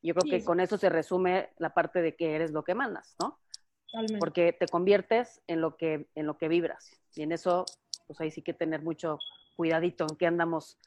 Yo 0.00 0.14
creo 0.14 0.30
que 0.30 0.44
con 0.44 0.60
eso 0.60 0.78
se 0.78 0.88
resume 0.88 1.50
la 1.58 1.74
parte 1.74 2.00
de 2.00 2.14
que 2.14 2.36
eres 2.36 2.52
lo 2.52 2.62
que 2.62 2.74
mandas, 2.74 3.16
¿no? 3.20 3.40
Porque 4.20 4.52
te 4.52 4.66
conviertes 4.66 5.42
en 5.46 5.60
lo 5.60 5.76
que, 5.76 6.08
en 6.14 6.26
lo 6.26 6.38
que 6.38 6.48
vibras. 6.48 6.90
Y 7.14 7.22
en 7.22 7.32
eso, 7.32 7.64
pues 8.06 8.20
ahí 8.20 8.30
sí 8.30 8.42
que 8.42 8.54
tener 8.54 8.82
mucho 8.82 9.18
cuidadito 9.56 10.06
en 10.08 10.16
qué 10.16 10.26
andamos 10.26 10.78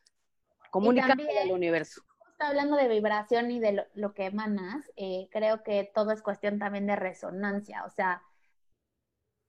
comunicando 0.72 1.24
al 1.44 1.52
universo. 1.52 2.02
Hablando 2.40 2.76
de 2.76 2.88
vibración 2.88 3.52
y 3.52 3.60
de 3.60 3.86
lo, 3.94 4.14
que 4.16 4.26
emanas, 4.26 4.90
eh, 4.96 5.30
creo 5.32 5.62
que 5.62 5.92
todo 5.94 6.10
es 6.12 6.24
cuestión 6.24 6.58
también 6.58 6.88
de 6.88 6.96
resonancia, 6.96 7.86
o 7.86 7.90
sea, 7.92 8.24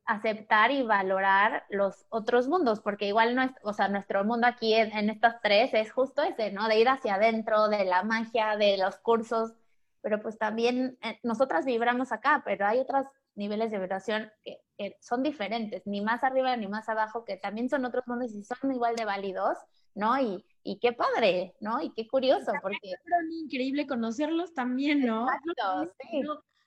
aceptar 0.05 0.71
y 0.71 0.83
valorar 0.83 1.65
los 1.71 2.05
otros 2.11 2.49
mundos, 2.49 2.81
porque 2.81 3.07
igual 3.07 3.35
no 3.35 3.43
es, 3.45 3.53
o 3.63 3.73
sea, 3.73 3.89
nuestro 3.89 4.25
mundo 4.25 4.47
aquí 4.47 4.75
en, 4.75 4.95
en 4.95 5.09
estas 5.09 5.41
tres 5.41 5.73
es 5.73 5.91
justo 5.91 6.23
ese, 6.23 6.53
¿no? 6.53 6.69
De 6.69 6.79
ir 6.79 6.89
hacia 6.91 7.15
adentro, 7.15 7.69
de 7.69 7.87
la 7.87 8.03
magia, 8.03 8.59
de 8.59 8.77
los 8.77 8.99
cursos, 8.99 9.55
pero 10.03 10.21
pues 10.21 10.37
también 10.37 10.99
eh, 11.03 11.19
nosotras 11.23 11.65
vibramos 11.65 12.13
acá, 12.13 12.43
pero 12.45 12.67
hay 12.67 12.81
otras 12.81 13.07
niveles 13.35 13.71
de 13.71 13.79
vibración 13.79 14.31
que, 14.45 14.61
son 15.01 15.23
diferentes, 15.23 15.87
ni 15.87 16.01
más 16.01 16.25
arriba 16.25 16.57
ni 16.57 16.67
más 16.67 16.89
abajo, 16.89 17.25
que 17.25 17.37
también 17.37 17.71
son 17.71 17.85
otros 17.85 18.07
mundos 18.09 18.35
y 18.35 18.43
son 18.43 18.73
igual 18.73 18.97
de 18.97 19.05
válidos, 19.05 19.57
¿no? 19.95 20.21
Y, 20.21 20.45
y 20.63 20.79
qué 20.79 20.93
padre, 20.93 21.55
¿no? 21.61 21.83
Y 21.83 21.93
qué 21.93 22.07
curioso, 22.07 22.53
porque... 22.63 22.91
Es 22.91 23.43
increíble 23.43 23.87
conocerlos 23.87 24.55
también, 24.55 25.05
¿no? 25.05 25.27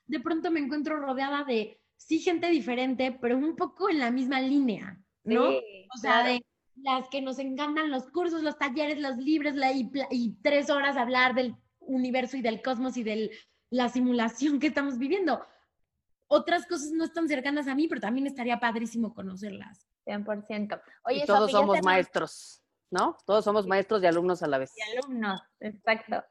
De 0.06 0.20
pronto 0.20 0.50
me 0.50 0.60
encuentro 0.60 0.98
rodeada 1.00 1.44
de, 1.44 1.80
sí, 1.96 2.20
gente 2.20 2.48
diferente, 2.48 3.16
pero 3.20 3.36
un 3.36 3.56
poco 3.56 3.90
en 3.90 3.98
la 3.98 4.10
misma 4.10 4.40
línea, 4.40 5.00
¿no? 5.24 5.48
o 5.48 5.98
sea, 6.00 6.24
de 6.24 6.44
las 6.76 7.08
que 7.08 7.22
nos 7.22 7.38
encantan 7.38 7.90
los 7.90 8.08
cursos, 8.10 8.42
los 8.42 8.58
talleres, 8.58 9.00
los 9.00 9.16
libros, 9.16 9.54
y, 9.74 9.90
y 10.10 10.36
tres 10.42 10.70
horas 10.70 10.96
hablar 10.96 11.34
del 11.34 11.56
universo 11.80 12.36
y 12.36 12.42
del 12.42 12.62
cosmos 12.62 12.96
y 12.96 13.02
de 13.02 13.30
la 13.70 13.88
simulación 13.88 14.60
que 14.60 14.68
estamos 14.68 14.98
viviendo 14.98 15.42
otras 16.28 16.66
cosas 16.66 16.90
no 16.92 17.04
están 17.04 17.28
cercanas 17.28 17.68
a 17.68 17.74
mí, 17.74 17.88
pero 17.88 18.00
también 18.00 18.26
estaría 18.26 18.58
padrísimo 18.58 19.14
conocerlas. 19.14 19.86
100%. 20.06 20.80
Oye, 21.04 21.22
y 21.22 21.26
todos 21.26 21.50
somos 21.50 21.82
maestros, 21.82 22.62
¿no? 22.90 23.16
Todos 23.26 23.44
somos 23.44 23.66
maestros 23.66 24.02
y 24.02 24.06
alumnos 24.06 24.42
a 24.42 24.46
la 24.46 24.58
vez. 24.58 24.72
Y 24.76 24.96
alumnos, 24.96 25.40
exacto. 25.60 26.22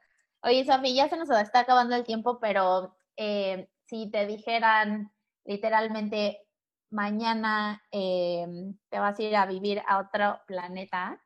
Oye, 0.42 0.64
Sofía, 0.64 1.04
ya 1.04 1.08
se 1.08 1.16
nos 1.16 1.30
está 1.30 1.60
acabando 1.60 1.96
el 1.96 2.04
tiempo, 2.04 2.38
pero 2.40 2.96
eh, 3.16 3.68
si 3.86 4.10
te 4.10 4.26
dijeran 4.26 5.12
literalmente 5.44 6.46
mañana 6.90 7.82
em, 7.90 8.76
te 8.88 8.98
vas 8.98 9.18
a 9.18 9.22
ir 9.22 9.36
a 9.36 9.46
vivir 9.46 9.82
a 9.86 9.98
otro 9.98 10.40
planeta, 10.46 11.22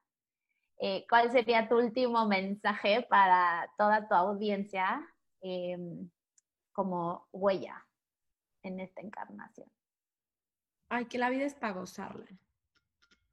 eh, 0.79 1.05
¿cuál 1.09 1.31
sería 1.31 1.69
tu 1.69 1.77
último 1.77 2.27
mensaje 2.27 3.07
para 3.09 3.71
toda 3.77 4.09
tu 4.09 4.15
audiencia 4.15 5.07
em, 5.43 6.11
como 6.73 7.29
huella? 7.33 7.85
en 8.63 8.81
esta 8.81 9.01
encarnación. 9.01 9.71
Ay, 10.89 11.07
que 11.07 11.19
la 11.19 11.31
vida 11.31 11.45
es 11.45 11.55
para 11.55 11.75
gozarla. 11.75 12.27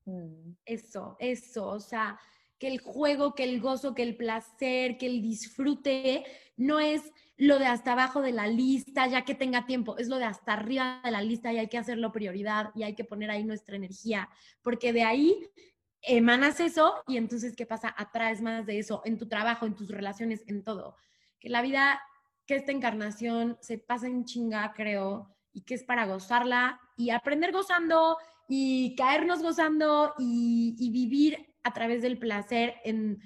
Mm. 0.07 0.53
Eso, 0.65 1.17
eso, 1.19 1.67
o 1.67 1.79
sea, 1.79 2.17
que 2.57 2.67
el 2.67 2.79
juego, 2.79 3.35
que 3.35 3.43
el 3.43 3.59
gozo, 3.59 3.93
que 3.93 4.03
el 4.03 4.15
placer, 4.15 4.97
que 4.97 5.05
el 5.05 5.21
disfrute 5.21 6.23
no 6.55 6.79
es 6.79 7.11
lo 7.35 7.59
de 7.59 7.67
hasta 7.67 7.91
abajo 7.91 8.21
de 8.21 8.31
la 8.31 8.47
lista, 8.47 9.05
ya 9.07 9.25
que 9.25 9.35
tenga 9.35 9.67
tiempo, 9.67 9.97
es 9.97 10.07
lo 10.07 10.17
de 10.17 10.25
hasta 10.25 10.53
arriba 10.53 11.01
de 11.03 11.11
la 11.11 11.21
lista 11.21 11.53
y 11.53 11.59
hay 11.59 11.67
que 11.67 11.77
hacerlo 11.77 12.11
prioridad 12.11 12.71
y 12.73 12.83
hay 12.83 12.95
que 12.95 13.03
poner 13.03 13.29
ahí 13.29 13.43
nuestra 13.43 13.75
energía, 13.75 14.29
porque 14.63 14.93
de 14.93 15.03
ahí 15.03 15.47
emanas 16.01 16.59
eso 16.61 17.03
y 17.05 17.17
entonces, 17.17 17.55
¿qué 17.55 17.65
pasa? 17.65 17.93
Atraes 17.95 18.41
más 18.41 18.65
de 18.65 18.79
eso 18.79 19.01
en 19.05 19.17
tu 19.17 19.27
trabajo, 19.27 19.65
en 19.65 19.75
tus 19.75 19.89
relaciones, 19.89 20.43
en 20.47 20.63
todo. 20.63 20.95
Que 21.39 21.49
la 21.49 21.61
vida 21.61 22.01
que 22.47 22.55
esta 22.55 22.71
encarnación 22.71 23.57
se 23.61 23.77
pasa 23.77 24.07
en 24.07 24.23
chinga, 24.23 24.73
creo, 24.73 25.35
y 25.51 25.61
que 25.61 25.75
es 25.75 25.83
para 25.83 26.07
gozarla 26.07 26.79
y 26.95 27.09
aprender 27.09 27.51
gozando 27.51 28.17
y 28.47 28.95
caernos 28.95 29.41
gozando 29.41 30.13
y, 30.17 30.89
vivir 30.91 31.53
a 31.63 31.73
través 31.73 32.01
del 32.01 32.17
placer 32.17 32.75
en 32.83 33.21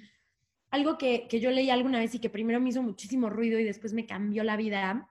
algo 0.70 0.98
que, 0.98 1.28
que, 1.28 1.40
yo 1.40 1.52
leí 1.52 1.70
alguna 1.70 2.00
vez 2.00 2.16
y 2.16 2.20
que 2.20 2.30
primero 2.30 2.60
me 2.60 2.70
hizo 2.70 2.82
muchísimo 2.82 3.30
ruido 3.30 3.60
y 3.60 3.64
después 3.64 3.94
me 3.94 4.06
cambió 4.06 4.44
la 4.44 4.58
vida, 4.58 5.10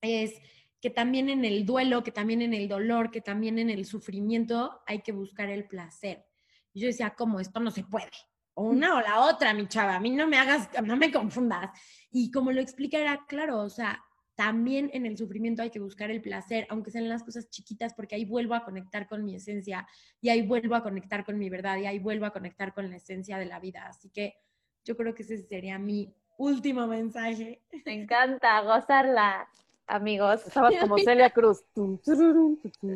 es 0.00 0.34
que 0.80 0.90
también 0.90 1.28
en 1.28 1.44
el 1.44 1.64
duelo, 1.64 2.02
que 2.02 2.12
también 2.12 2.42
en 2.42 2.54
el 2.54 2.68
dolor, 2.68 3.10
que 3.10 3.20
también 3.20 3.58
en 3.58 3.70
el 3.70 3.84
sufrimiento 3.84 4.80
hay 4.86 5.02
que 5.02 5.12
buscar 5.12 5.48
el 5.50 5.66
placer. 5.66 6.26
Yo 6.74 6.86
decía, 6.86 7.14
¿cómo? 7.16 7.40
Esto 7.40 7.60
no 7.60 7.70
se 7.70 7.84
puede 7.84 8.10
o 8.54 8.64
una 8.64 8.96
o 8.96 9.00
la 9.00 9.20
otra, 9.20 9.54
mi 9.54 9.66
chava, 9.68 9.96
a 9.96 10.00
mí 10.00 10.10
no 10.10 10.26
me 10.26 10.38
hagas, 10.38 10.68
no 10.82 10.96
me 10.96 11.10
confundas. 11.10 11.70
Y 12.10 12.30
como 12.30 12.52
lo 12.52 12.60
explica 12.60 12.98
era 12.98 13.24
claro, 13.26 13.60
o 13.60 13.70
sea, 13.70 14.02
también 14.40 14.88
en 14.94 15.04
el 15.04 15.18
sufrimiento 15.18 15.60
hay 15.60 15.68
que 15.68 15.80
buscar 15.80 16.10
el 16.10 16.22
placer, 16.22 16.66
aunque 16.70 16.90
sean 16.90 17.10
las 17.10 17.22
cosas 17.22 17.50
chiquitas, 17.50 17.92
porque 17.92 18.14
ahí 18.14 18.24
vuelvo 18.24 18.54
a 18.54 18.64
conectar 18.64 19.06
con 19.06 19.22
mi 19.22 19.34
esencia 19.34 19.86
y 20.22 20.30
ahí 20.30 20.40
vuelvo 20.40 20.74
a 20.74 20.82
conectar 20.82 21.26
con 21.26 21.38
mi 21.38 21.50
verdad 21.50 21.76
y 21.76 21.84
ahí 21.84 21.98
vuelvo 21.98 22.24
a 22.24 22.32
conectar 22.32 22.72
con 22.72 22.88
la 22.88 22.96
esencia 22.96 23.36
de 23.36 23.44
la 23.44 23.60
vida. 23.60 23.84
Así 23.86 24.08
que 24.08 24.38
yo 24.82 24.96
creo 24.96 25.14
que 25.14 25.24
ese 25.24 25.36
sería 25.42 25.78
mi 25.78 26.14
último 26.38 26.86
mensaje. 26.86 27.60
Me 27.84 27.92
encanta 27.92 28.62
gozarla, 28.62 29.46
amigos. 29.86 30.46
Estabas 30.46 30.74
como 30.76 30.96
Celia 30.96 31.28
Cruz. 31.28 31.62
Sí, 31.74 32.00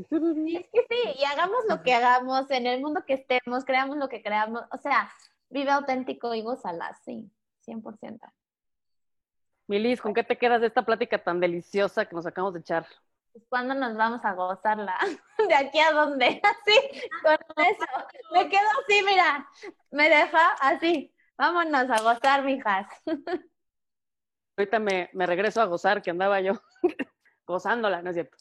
sí, 0.08 1.02
y 1.20 1.24
hagamos 1.24 1.58
lo 1.68 1.82
que 1.82 1.92
hagamos, 1.92 2.50
en 2.50 2.66
el 2.66 2.80
mundo 2.80 3.04
que 3.06 3.12
estemos, 3.12 3.66
creamos 3.66 3.98
lo 3.98 4.08
que 4.08 4.22
creamos, 4.22 4.62
o 4.72 4.78
sea, 4.78 5.10
vive 5.50 5.72
auténtico 5.72 6.34
y 6.34 6.40
gózala, 6.40 6.98
sí, 7.04 7.30
100%. 7.66 8.32
Milis, 9.66 10.00
¿con 10.00 10.12
qué 10.12 10.22
te 10.22 10.36
quedas 10.36 10.60
de 10.60 10.66
esta 10.66 10.82
plática 10.82 11.22
tan 11.22 11.40
deliciosa 11.40 12.04
que 12.04 12.14
nos 12.14 12.26
acabamos 12.26 12.54
de 12.54 12.60
echar? 12.60 12.86
Pues 13.32 13.44
cuándo 13.48 13.74
nos 13.74 13.96
vamos 13.96 14.20
a 14.24 14.34
gozarla. 14.34 14.96
¿De 15.48 15.54
aquí 15.54 15.80
a 15.80 15.92
dónde? 15.92 16.26
Así, 16.42 17.00
con 17.22 17.64
eso. 17.64 17.84
Me 18.32 18.48
quedo 18.48 18.68
así, 18.82 19.02
mira. 19.04 19.48
Me 19.90 20.08
deja 20.08 20.52
así. 20.60 21.12
Vámonos 21.36 21.90
a 21.90 22.02
gozar, 22.02 22.44
mijas. 22.44 22.86
Ahorita 24.56 24.78
me, 24.78 25.10
me 25.12 25.26
regreso 25.26 25.60
a 25.60 25.64
gozar, 25.64 26.00
que 26.00 26.10
andaba 26.10 26.40
yo 26.40 26.52
gozándola, 27.46 28.02
¿no 28.02 28.10
es 28.10 28.16
cierto? 28.16 28.36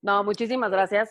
No, 0.00 0.24
muchísimas 0.24 0.70
gracias. 0.70 1.10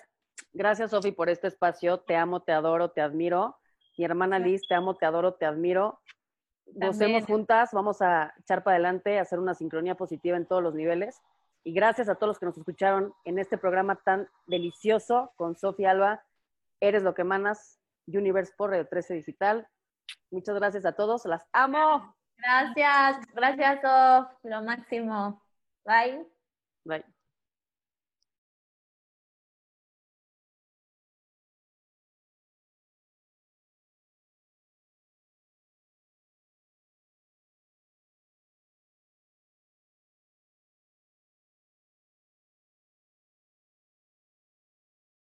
Gracias, 0.54 0.92
Sofi, 0.92 1.12
por 1.12 1.30
este 1.30 1.48
espacio. 1.48 2.00
Te 2.00 2.16
amo, 2.16 2.42
te 2.42 2.52
adoro, 2.52 2.90
te 2.90 3.02
admiro. 3.02 3.60
Mi 3.98 4.06
hermana 4.06 4.40
Liz, 4.40 4.62
te 4.68 4.74
amo, 4.74 4.96
te 4.96 5.06
adoro, 5.06 5.36
te 5.36 5.46
admiro. 5.46 6.02
Gocemos 6.76 7.26
juntas, 7.26 7.72
vamos 7.74 8.02
a 8.02 8.34
echar 8.40 8.64
para 8.64 8.76
adelante, 8.76 9.20
hacer 9.20 9.40
una 9.40 9.54
sincronía 9.54 9.96
positiva 9.96 10.38
en 10.38 10.46
todos 10.46 10.64
los 10.64 10.76
niveles. 10.76 11.22
Y 11.64 11.74
gracias 11.74 12.10
a 12.10 12.16
todos 12.16 12.30
los 12.30 12.40
que 12.40 12.46
nos 12.46 12.58
escucharon 12.58 13.14
en 13.26 13.38
este 13.38 13.58
programa 13.58 13.96
tan 13.96 14.30
delicioso 14.48 15.34
con 15.36 15.58
Sofía 15.58 15.92
Alba. 15.92 16.24
Eres 16.80 17.04
lo 17.04 17.14
que 17.14 17.24
manas, 17.24 17.80
Universe 18.08 18.54
por 18.58 18.72
Radio 18.72 18.88
13 18.88 19.16
Digital. 19.16 19.68
Muchas 20.32 20.56
gracias 20.56 20.86
a 20.86 20.94
todos, 20.94 21.26
las 21.26 21.46
amo. 21.52 22.16
Gracias, 22.38 23.26
gracias, 23.34 23.82
Sof, 23.82 24.32
lo 24.44 24.64
máximo. 24.64 25.44
Bye. 25.86 26.26
Bye. 26.86 27.19